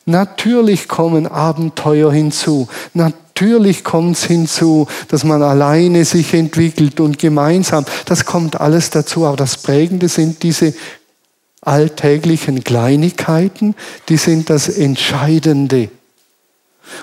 Natürlich 0.09 0.87
kommen 0.87 1.27
Abenteuer 1.27 2.13
hinzu. 2.13 2.69
Natürlich 2.93 3.83
kommt 3.83 4.15
es 4.15 4.23
hinzu, 4.23 4.87
dass 5.09 5.25
man 5.25 5.43
alleine 5.43 6.05
sich 6.05 6.33
entwickelt 6.33 7.01
und 7.01 7.19
gemeinsam. 7.19 7.83
Das 8.05 8.23
kommt 8.23 8.59
alles 8.61 8.89
dazu. 8.89 9.25
Aber 9.25 9.35
das 9.35 9.57
Prägende 9.57 10.07
sind 10.07 10.43
diese 10.43 10.73
alltäglichen 11.59 12.63
Kleinigkeiten, 12.63 13.75
die 14.07 14.15
sind 14.15 14.49
das 14.49 14.69
Entscheidende. 14.69 15.89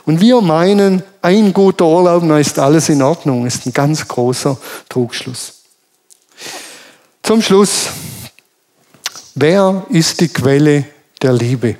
Und 0.06 0.22
wir 0.22 0.40
meinen, 0.40 1.02
ein 1.20 1.52
guter 1.52 1.84
Urlaub, 1.84 2.26
dann 2.26 2.40
ist 2.40 2.58
alles 2.58 2.88
in 2.88 3.02
Ordnung, 3.02 3.44
ist 3.44 3.66
ein 3.66 3.74
ganz 3.74 4.08
großer 4.08 4.56
Trugschluss. 4.88 5.60
Zum 7.22 7.42
Schluss, 7.42 7.88
wer 9.34 9.84
ist 9.90 10.22
die 10.22 10.28
Quelle 10.28 10.86
der 11.20 11.34
Liebe? 11.34 11.76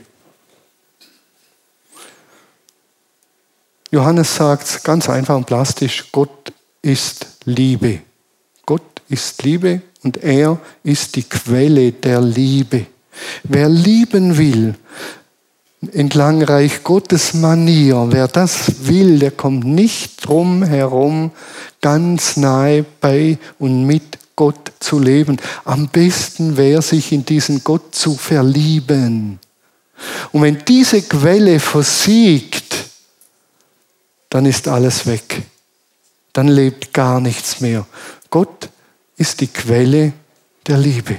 Johannes 3.95 4.34
sagt 4.34 4.82
ganz 4.82 5.09
einfach 5.09 5.36
und 5.36 5.47
plastisch, 5.47 6.07
Gott 6.11 6.53
ist 6.82 7.28
Liebe. 7.45 8.01
Gott 8.66 8.82
ist 9.09 9.45
Liebe 9.45 9.82
und 10.03 10.16
er 10.16 10.59
ist 10.82 11.14
die 11.14 11.22
Quelle 11.22 11.92
der 11.92 12.20
Liebe. 12.20 12.86
Wer 13.45 13.68
lieben 13.68 14.36
will, 14.36 14.74
entlang 15.92 16.42
Reich 16.42 16.82
Gottes 16.82 17.34
Manier, 17.34 18.09
wer 18.11 18.26
das 18.26 18.88
will, 18.88 19.20
der 19.20 19.30
kommt 19.30 19.64
nicht 19.64 20.26
drum 20.26 20.64
herum, 20.64 21.30
ganz 21.80 22.36
nahe 22.36 22.84
bei 23.01 23.38
und 23.61 23.86
mit 23.86 24.18
Gott 24.34 24.72
zu 24.80 24.99
leben. 24.99 25.36
Am 25.64 25.86
besten 25.86 26.57
wäre 26.57 26.82
sich 26.82 27.12
in 27.12 27.24
diesen 27.24 27.62
Gott 27.62 27.95
zu 27.95 28.16
verlieben. 28.16 29.38
Und 30.32 30.42
wenn 30.42 30.59
diese 30.66 31.01
Quelle 31.03 31.61
versiegt, 31.61 32.84
dann 34.35 34.47
ist 34.47 34.66
alles 34.66 35.07
weg. 35.07 35.43
Dann 36.32 36.49
lebt 36.49 36.93
gar 36.93 37.20
nichts 37.20 37.61
mehr. 37.61 37.87
Gott 38.30 38.68
ist 39.16 39.41
die 39.41 39.47
Quelle 39.47 40.12
der 40.66 40.76
Liebe. 40.76 41.18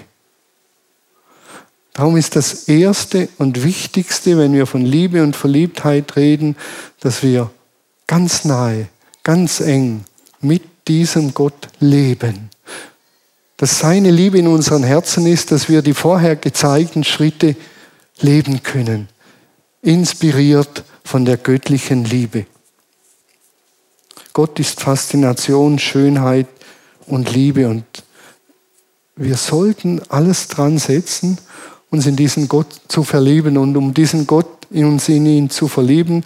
Darum 1.93 2.17
ist 2.17 2.35
das 2.35 2.67
Erste 2.67 3.29
und 3.37 3.63
Wichtigste, 3.63 4.37
wenn 4.37 4.51
wir 4.51 4.65
von 4.65 4.81
Liebe 4.85 5.23
und 5.23 5.33
Verliebtheit 5.33 6.17
reden, 6.17 6.57
dass 6.99 7.23
wir 7.23 7.49
ganz 8.05 8.43
nahe, 8.43 8.89
ganz 9.23 9.61
eng 9.61 10.03
mit 10.41 10.63
diesem 10.89 11.33
Gott 11.33 11.69
leben. 11.79 12.49
Dass 13.55 13.79
seine 13.79 14.11
Liebe 14.11 14.39
in 14.39 14.47
unseren 14.49 14.83
Herzen 14.83 15.25
ist, 15.25 15.53
dass 15.53 15.69
wir 15.69 15.81
die 15.81 15.93
vorher 15.93 16.35
gezeigten 16.35 17.05
Schritte 17.05 17.55
leben 18.19 18.61
können, 18.61 19.07
inspiriert 19.81 20.83
von 21.05 21.23
der 21.23 21.37
göttlichen 21.37 22.03
Liebe. 22.03 22.45
Gott 24.35 24.59
ist 24.59 24.81
Faszination, 24.81 25.79
Schönheit 25.79 26.47
und 27.07 27.31
Liebe. 27.31 27.69
Und 27.69 27.85
wir 29.15 29.37
sollten 29.37 30.01
alles 30.09 30.49
dran 30.49 30.77
setzen, 30.77 31.37
uns 31.89 32.05
in 32.05 32.17
diesen 32.17 32.49
Gott 32.49 32.67
zu 32.89 33.05
verlieben. 33.05 33.57
Und 33.57 33.77
um 33.77 33.93
diesen 33.93 34.27
Gott 34.27 34.67
in 34.69 34.87
uns 34.87 35.07
in 35.07 35.25
ihn 35.25 35.49
zu 35.49 35.69
verlieben, 35.69 36.25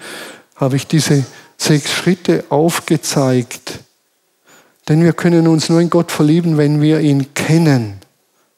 habe 0.55 0.76
ich 0.76 0.88
diese 0.88 1.24
sechs 1.55 1.91
Schritte 1.91 2.45
aufgezeigt. 2.49 3.78
Denn 4.88 5.03
wir 5.03 5.14
können 5.14 5.47
uns 5.47 5.70
nur 5.70 5.80
in 5.80 5.91
Gott 5.91 6.12
verlieben, 6.12 6.57
wenn 6.57 6.82
wir 6.82 7.01
ihn 7.01 7.36
kennen, 7.36 7.99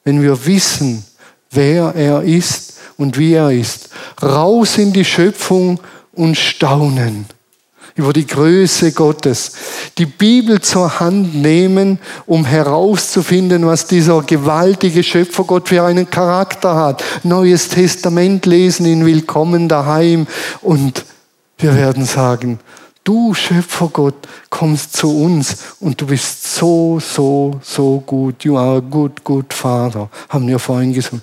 wenn 0.06 0.22
wir 0.22 0.46
wissen, 0.46 1.04
wer 1.50 1.94
er 1.94 2.24
ist 2.24 2.76
und 2.96 3.18
wie 3.18 3.34
er 3.34 3.52
ist. 3.52 3.90
Raus 4.24 4.78
in 4.78 4.94
die 4.94 5.04
Schöpfung 5.04 5.82
und 6.14 6.38
staunen 6.38 7.26
über 7.96 8.14
die 8.14 8.26
Größe 8.26 8.92
Gottes. 8.92 9.54
Die 9.98 10.06
Bibel 10.06 10.62
zur 10.62 11.00
Hand 11.00 11.36
nehmen, 11.36 12.00
um 12.26 12.46
herauszufinden, 12.46 13.66
was 13.66 13.88
dieser 13.88 14.22
gewaltige 14.22 15.04
Schöpfergott 15.04 15.70
für 15.70 15.84
einen 15.84 16.10
Charakter 16.10 16.76
hat. 16.76 17.04
Neues 17.24 17.70
Testament 17.70 18.46
lesen, 18.46 18.86
in 18.86 19.06
Willkommen 19.06 19.68
daheim 19.68 20.28
und 20.62 21.06
wir 21.58 21.76
werden 21.76 22.06
sagen, 22.06 22.60
du 23.04 23.34
Schöpfergott 23.34 24.16
kommst 24.50 24.98
zu 24.98 25.24
uns 25.24 25.76
und 25.80 26.02
du 26.02 26.08
bist 26.08 26.56
so, 26.56 27.00
so, 27.00 27.60
so 27.62 28.02
gut. 28.06 28.44
You 28.44 28.58
are 28.58 28.78
a 28.78 28.80
good, 28.80 29.24
good 29.24 29.54
Father, 29.54 30.10
haben 30.30 30.48
wir 30.48 30.60
vorhin 30.60 30.94
gesungen. 30.94 31.22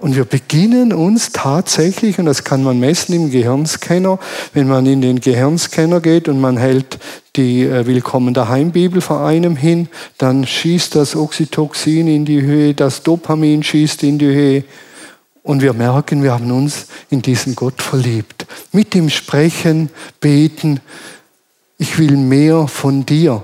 Und 0.00 0.14
wir 0.14 0.24
beginnen 0.24 0.92
uns 0.92 1.32
tatsächlich, 1.32 2.20
und 2.20 2.26
das 2.26 2.44
kann 2.44 2.62
man 2.62 2.78
messen 2.78 3.16
im 3.16 3.32
Gehirnscanner, 3.32 4.20
wenn 4.54 4.68
man 4.68 4.86
in 4.86 5.02
den 5.02 5.18
Gehirnscanner 5.18 6.00
geht 6.00 6.28
und 6.28 6.40
man 6.40 6.56
hält 6.56 7.00
die 7.34 7.64
äh, 7.64 7.84
Willkommen 7.84 8.32
daheim 8.32 8.70
Bibel 8.70 9.00
vor 9.00 9.26
einem 9.26 9.56
hin, 9.56 9.88
dann 10.16 10.46
schießt 10.46 10.94
das 10.94 11.16
Oxytocin 11.16 12.06
in 12.06 12.24
die 12.24 12.42
Höhe, 12.42 12.74
das 12.74 13.02
Dopamin 13.02 13.64
schießt 13.64 14.04
in 14.04 14.20
die 14.20 14.26
Höhe. 14.26 14.64
Und 15.42 15.62
wir 15.62 15.72
merken, 15.72 16.22
wir 16.22 16.32
haben 16.32 16.52
uns 16.52 16.86
in 17.10 17.20
diesen 17.20 17.56
Gott 17.56 17.82
verliebt. 17.82 18.46
Mit 18.70 18.94
ihm 18.94 19.10
sprechen, 19.10 19.90
beten, 20.20 20.78
ich 21.76 21.98
will 21.98 22.16
mehr 22.16 22.68
von 22.68 23.04
dir. 23.04 23.42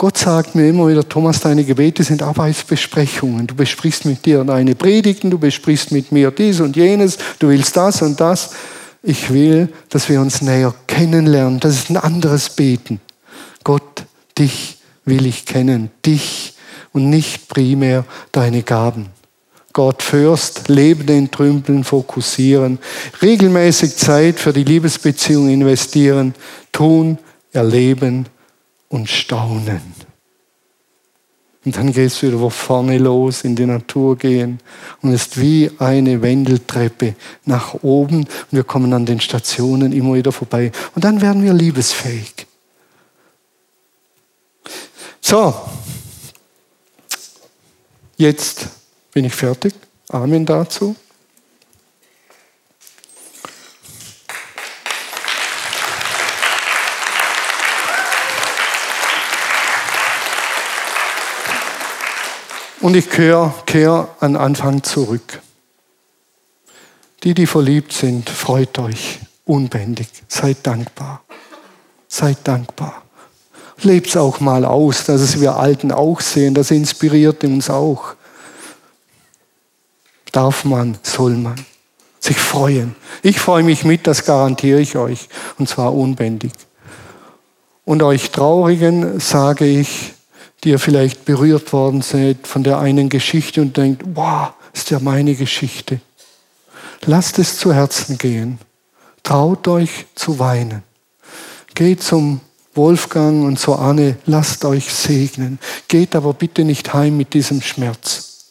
Gott 0.00 0.16
sagt 0.16 0.54
mir 0.54 0.68
immer 0.68 0.86
wieder, 0.86 1.08
Thomas, 1.08 1.40
deine 1.40 1.64
Gebete 1.64 2.04
sind 2.04 2.22
Arbeitsbesprechungen. 2.22 3.48
Du 3.48 3.56
besprichst 3.56 4.04
mit 4.04 4.24
dir 4.24 4.44
deine 4.44 4.76
Predigten, 4.76 5.28
du 5.28 5.40
besprichst 5.40 5.90
mit 5.90 6.12
mir 6.12 6.30
dies 6.30 6.60
und 6.60 6.76
jenes, 6.76 7.18
du 7.40 7.48
willst 7.48 7.76
das 7.76 8.00
und 8.02 8.20
das. 8.20 8.50
Ich 9.02 9.32
will, 9.32 9.72
dass 9.88 10.08
wir 10.08 10.20
uns 10.20 10.40
näher 10.40 10.72
kennenlernen. 10.86 11.58
Das 11.58 11.74
ist 11.74 11.90
ein 11.90 11.96
anderes 11.96 12.50
Beten. 12.50 13.00
Gott, 13.64 14.04
dich 14.38 14.78
will 15.04 15.26
ich 15.26 15.46
kennen, 15.46 15.90
dich 16.06 16.54
und 16.92 17.10
nicht 17.10 17.48
primär 17.48 18.04
deine 18.30 18.62
Gaben. 18.62 19.06
Gott 19.72 20.04
first, 20.04 20.68
Leben 20.68 21.08
in 21.08 21.28
Trümpeln 21.28 21.82
fokussieren, 21.82 22.78
regelmäßig 23.20 23.96
Zeit 23.96 24.38
für 24.38 24.52
die 24.52 24.64
Liebesbeziehung 24.64 25.48
investieren, 25.48 26.36
tun, 26.70 27.18
erleben, 27.52 28.26
und 28.88 29.08
staunen. 29.08 29.94
Und 31.64 31.76
dann 31.76 31.92
geht 31.92 32.06
es 32.06 32.22
wieder 32.22 32.38
von 32.38 32.50
vorne 32.50 32.98
los, 32.98 33.42
in 33.42 33.54
die 33.54 33.66
Natur 33.66 34.16
gehen. 34.16 34.58
Und 35.02 35.12
ist 35.12 35.38
wie 35.38 35.70
eine 35.78 36.22
Wendeltreppe 36.22 37.14
nach 37.44 37.74
oben. 37.82 38.20
Und 38.20 38.52
wir 38.52 38.64
kommen 38.64 38.92
an 38.94 39.04
den 39.04 39.20
Stationen 39.20 39.92
immer 39.92 40.14
wieder 40.14 40.32
vorbei. 40.32 40.72
Und 40.94 41.04
dann 41.04 41.20
werden 41.20 41.42
wir 41.42 41.52
liebesfähig. 41.52 42.46
So, 45.20 45.54
jetzt 48.16 48.68
bin 49.12 49.26
ich 49.26 49.34
fertig. 49.34 49.74
Amen 50.08 50.46
dazu. 50.46 50.96
Und 62.80 62.94
ich 62.94 63.10
kehre 63.10 63.52
kehr 63.66 64.08
an 64.20 64.36
Anfang 64.36 64.82
zurück. 64.82 65.40
Die, 67.24 67.34
die 67.34 67.46
verliebt 67.46 67.92
sind, 67.92 68.30
freut 68.30 68.78
euch 68.78 69.18
unbändig. 69.44 70.08
Seid 70.28 70.58
dankbar. 70.62 71.22
Seid 72.06 72.38
dankbar. 72.44 73.02
Lebt 73.82 74.08
es 74.08 74.16
auch 74.16 74.38
mal 74.40 74.64
aus, 74.64 75.04
dass 75.04 75.20
es 75.20 75.40
wir 75.40 75.56
Alten 75.56 75.90
auch 75.90 76.20
sehen. 76.20 76.54
Das 76.54 76.70
inspiriert 76.70 77.42
uns 77.42 77.68
auch. 77.68 78.14
Darf 80.30 80.64
man, 80.64 80.98
soll 81.02 81.34
man 81.34 81.56
sich 82.20 82.38
freuen. 82.38 82.94
Ich 83.22 83.40
freue 83.40 83.62
mich 83.62 83.84
mit, 83.84 84.06
das 84.06 84.24
garantiere 84.24 84.80
ich 84.80 84.96
euch. 84.96 85.28
Und 85.58 85.68
zwar 85.68 85.94
unbändig. 85.94 86.52
Und 87.84 88.02
euch 88.02 88.30
Traurigen 88.30 89.18
sage 89.18 89.64
ich, 89.64 90.14
die 90.64 90.70
ihr 90.70 90.78
vielleicht 90.78 91.24
berührt 91.24 91.72
worden 91.72 92.02
seid 92.02 92.46
von 92.46 92.64
der 92.64 92.78
einen 92.78 93.08
Geschichte 93.08 93.60
und 93.60 93.76
denkt, 93.76 94.02
wow, 94.14 94.52
ist 94.72 94.90
ja 94.90 94.98
meine 94.98 95.34
Geschichte. 95.34 96.00
Lasst 97.06 97.38
es 97.38 97.58
zu 97.58 97.72
Herzen 97.72 98.18
gehen. 98.18 98.58
Traut 99.22 99.68
euch 99.68 100.06
zu 100.14 100.38
weinen. 100.38 100.82
Geht 101.74 102.02
zum 102.02 102.40
Wolfgang 102.74 103.44
und 103.44 103.58
zur 103.58 103.78
Anne, 103.80 104.16
lasst 104.26 104.64
euch 104.64 104.92
segnen. 104.92 105.58
Geht 105.86 106.16
aber 106.16 106.32
bitte 106.32 106.64
nicht 106.64 106.92
heim 106.94 107.16
mit 107.16 107.34
diesem 107.34 107.60
Schmerz. 107.60 108.46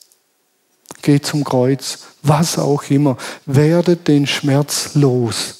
Geht 1.02 1.26
zum 1.26 1.44
Kreuz, 1.44 2.00
was 2.24 2.58
auch 2.58 2.84
immer. 2.90 3.18
Werdet 3.46 4.08
den 4.08 4.28
Schmerz 4.28 4.92
los. 4.96 5.57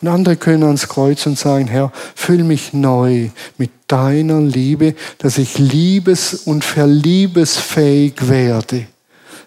Und 0.00 0.08
andere 0.08 0.36
können 0.36 0.64
ans 0.64 0.88
Kreuz 0.88 1.24
und 1.26 1.38
sagen, 1.38 1.68
Herr, 1.68 1.90
füll 2.14 2.44
mich 2.44 2.72
neu 2.74 3.30
mit 3.56 3.70
deiner 3.88 4.40
Liebe, 4.40 4.94
dass 5.18 5.38
ich 5.38 5.58
liebes- 5.58 6.34
und 6.34 6.64
verliebesfähig 6.64 8.28
werde. 8.28 8.86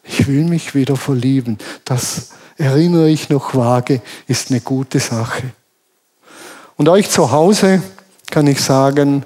Ich 0.04 0.28
will 0.28 0.46
mich 0.46 0.74
wieder 0.74 0.96
verlieben. 0.96 1.60
Das 1.86 2.30
erinnere 2.58 3.10
ich 3.10 3.30
noch 3.30 3.54
vage, 3.54 4.02
ist 4.28 4.50
eine 4.50 4.60
gute 4.62 5.00
Sache. 5.00 5.44
Und 6.78 6.90
euch 6.90 7.10
zu 7.10 7.32
Hause 7.32 7.84
kann 8.32 8.48
ich 8.48 8.62
sagen, 8.62 9.26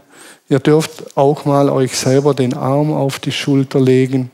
ihr 0.49 0.59
dürft 0.59 1.15
auch 1.15 1.45
mal 1.45 1.69
euch 1.69 1.97
selber 1.97 2.33
den 2.33 2.53
Arm 2.53 2.91
auf 2.91 3.19
die 3.19 3.31
Schulter 3.31 3.79
legen 3.79 4.29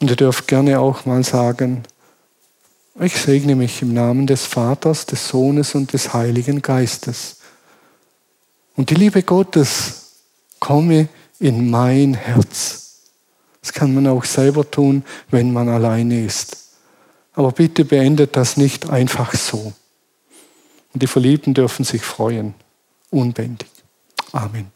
und 0.00 0.10
ihr 0.10 0.16
dürft 0.16 0.46
gerne 0.46 0.78
auch 0.78 1.06
mal 1.06 1.24
sagen, 1.24 1.84
ich 3.00 3.16
segne 3.16 3.54
mich 3.54 3.82
im 3.82 3.92
Namen 3.92 4.26
des 4.26 4.46
Vaters, 4.46 5.06
des 5.06 5.28
Sohnes 5.28 5.74
und 5.74 5.92
des 5.92 6.14
Heiligen 6.14 6.62
Geistes. 6.62 7.38
Und 8.76 8.90
die 8.90 8.94
Liebe 8.94 9.22
Gottes 9.22 10.12
komme 10.60 11.08
in 11.38 11.70
mein 11.70 12.14
Herz. 12.14 12.86
Das 13.60 13.72
kann 13.72 13.94
man 13.94 14.06
auch 14.06 14.24
selber 14.24 14.70
tun, 14.70 15.04
wenn 15.30 15.52
man 15.52 15.68
alleine 15.68 16.24
ist. 16.24 16.56
Aber 17.34 17.52
bitte 17.52 17.84
beendet 17.84 18.36
das 18.36 18.56
nicht 18.56 18.88
einfach 18.88 19.34
so. 19.34 19.72
Und 20.94 21.02
die 21.02 21.06
Verliebten 21.06 21.52
dürfen 21.52 21.84
sich 21.84 22.02
freuen. 22.02 22.54
Unbändig. 23.10 23.68
Amen. 24.32 24.75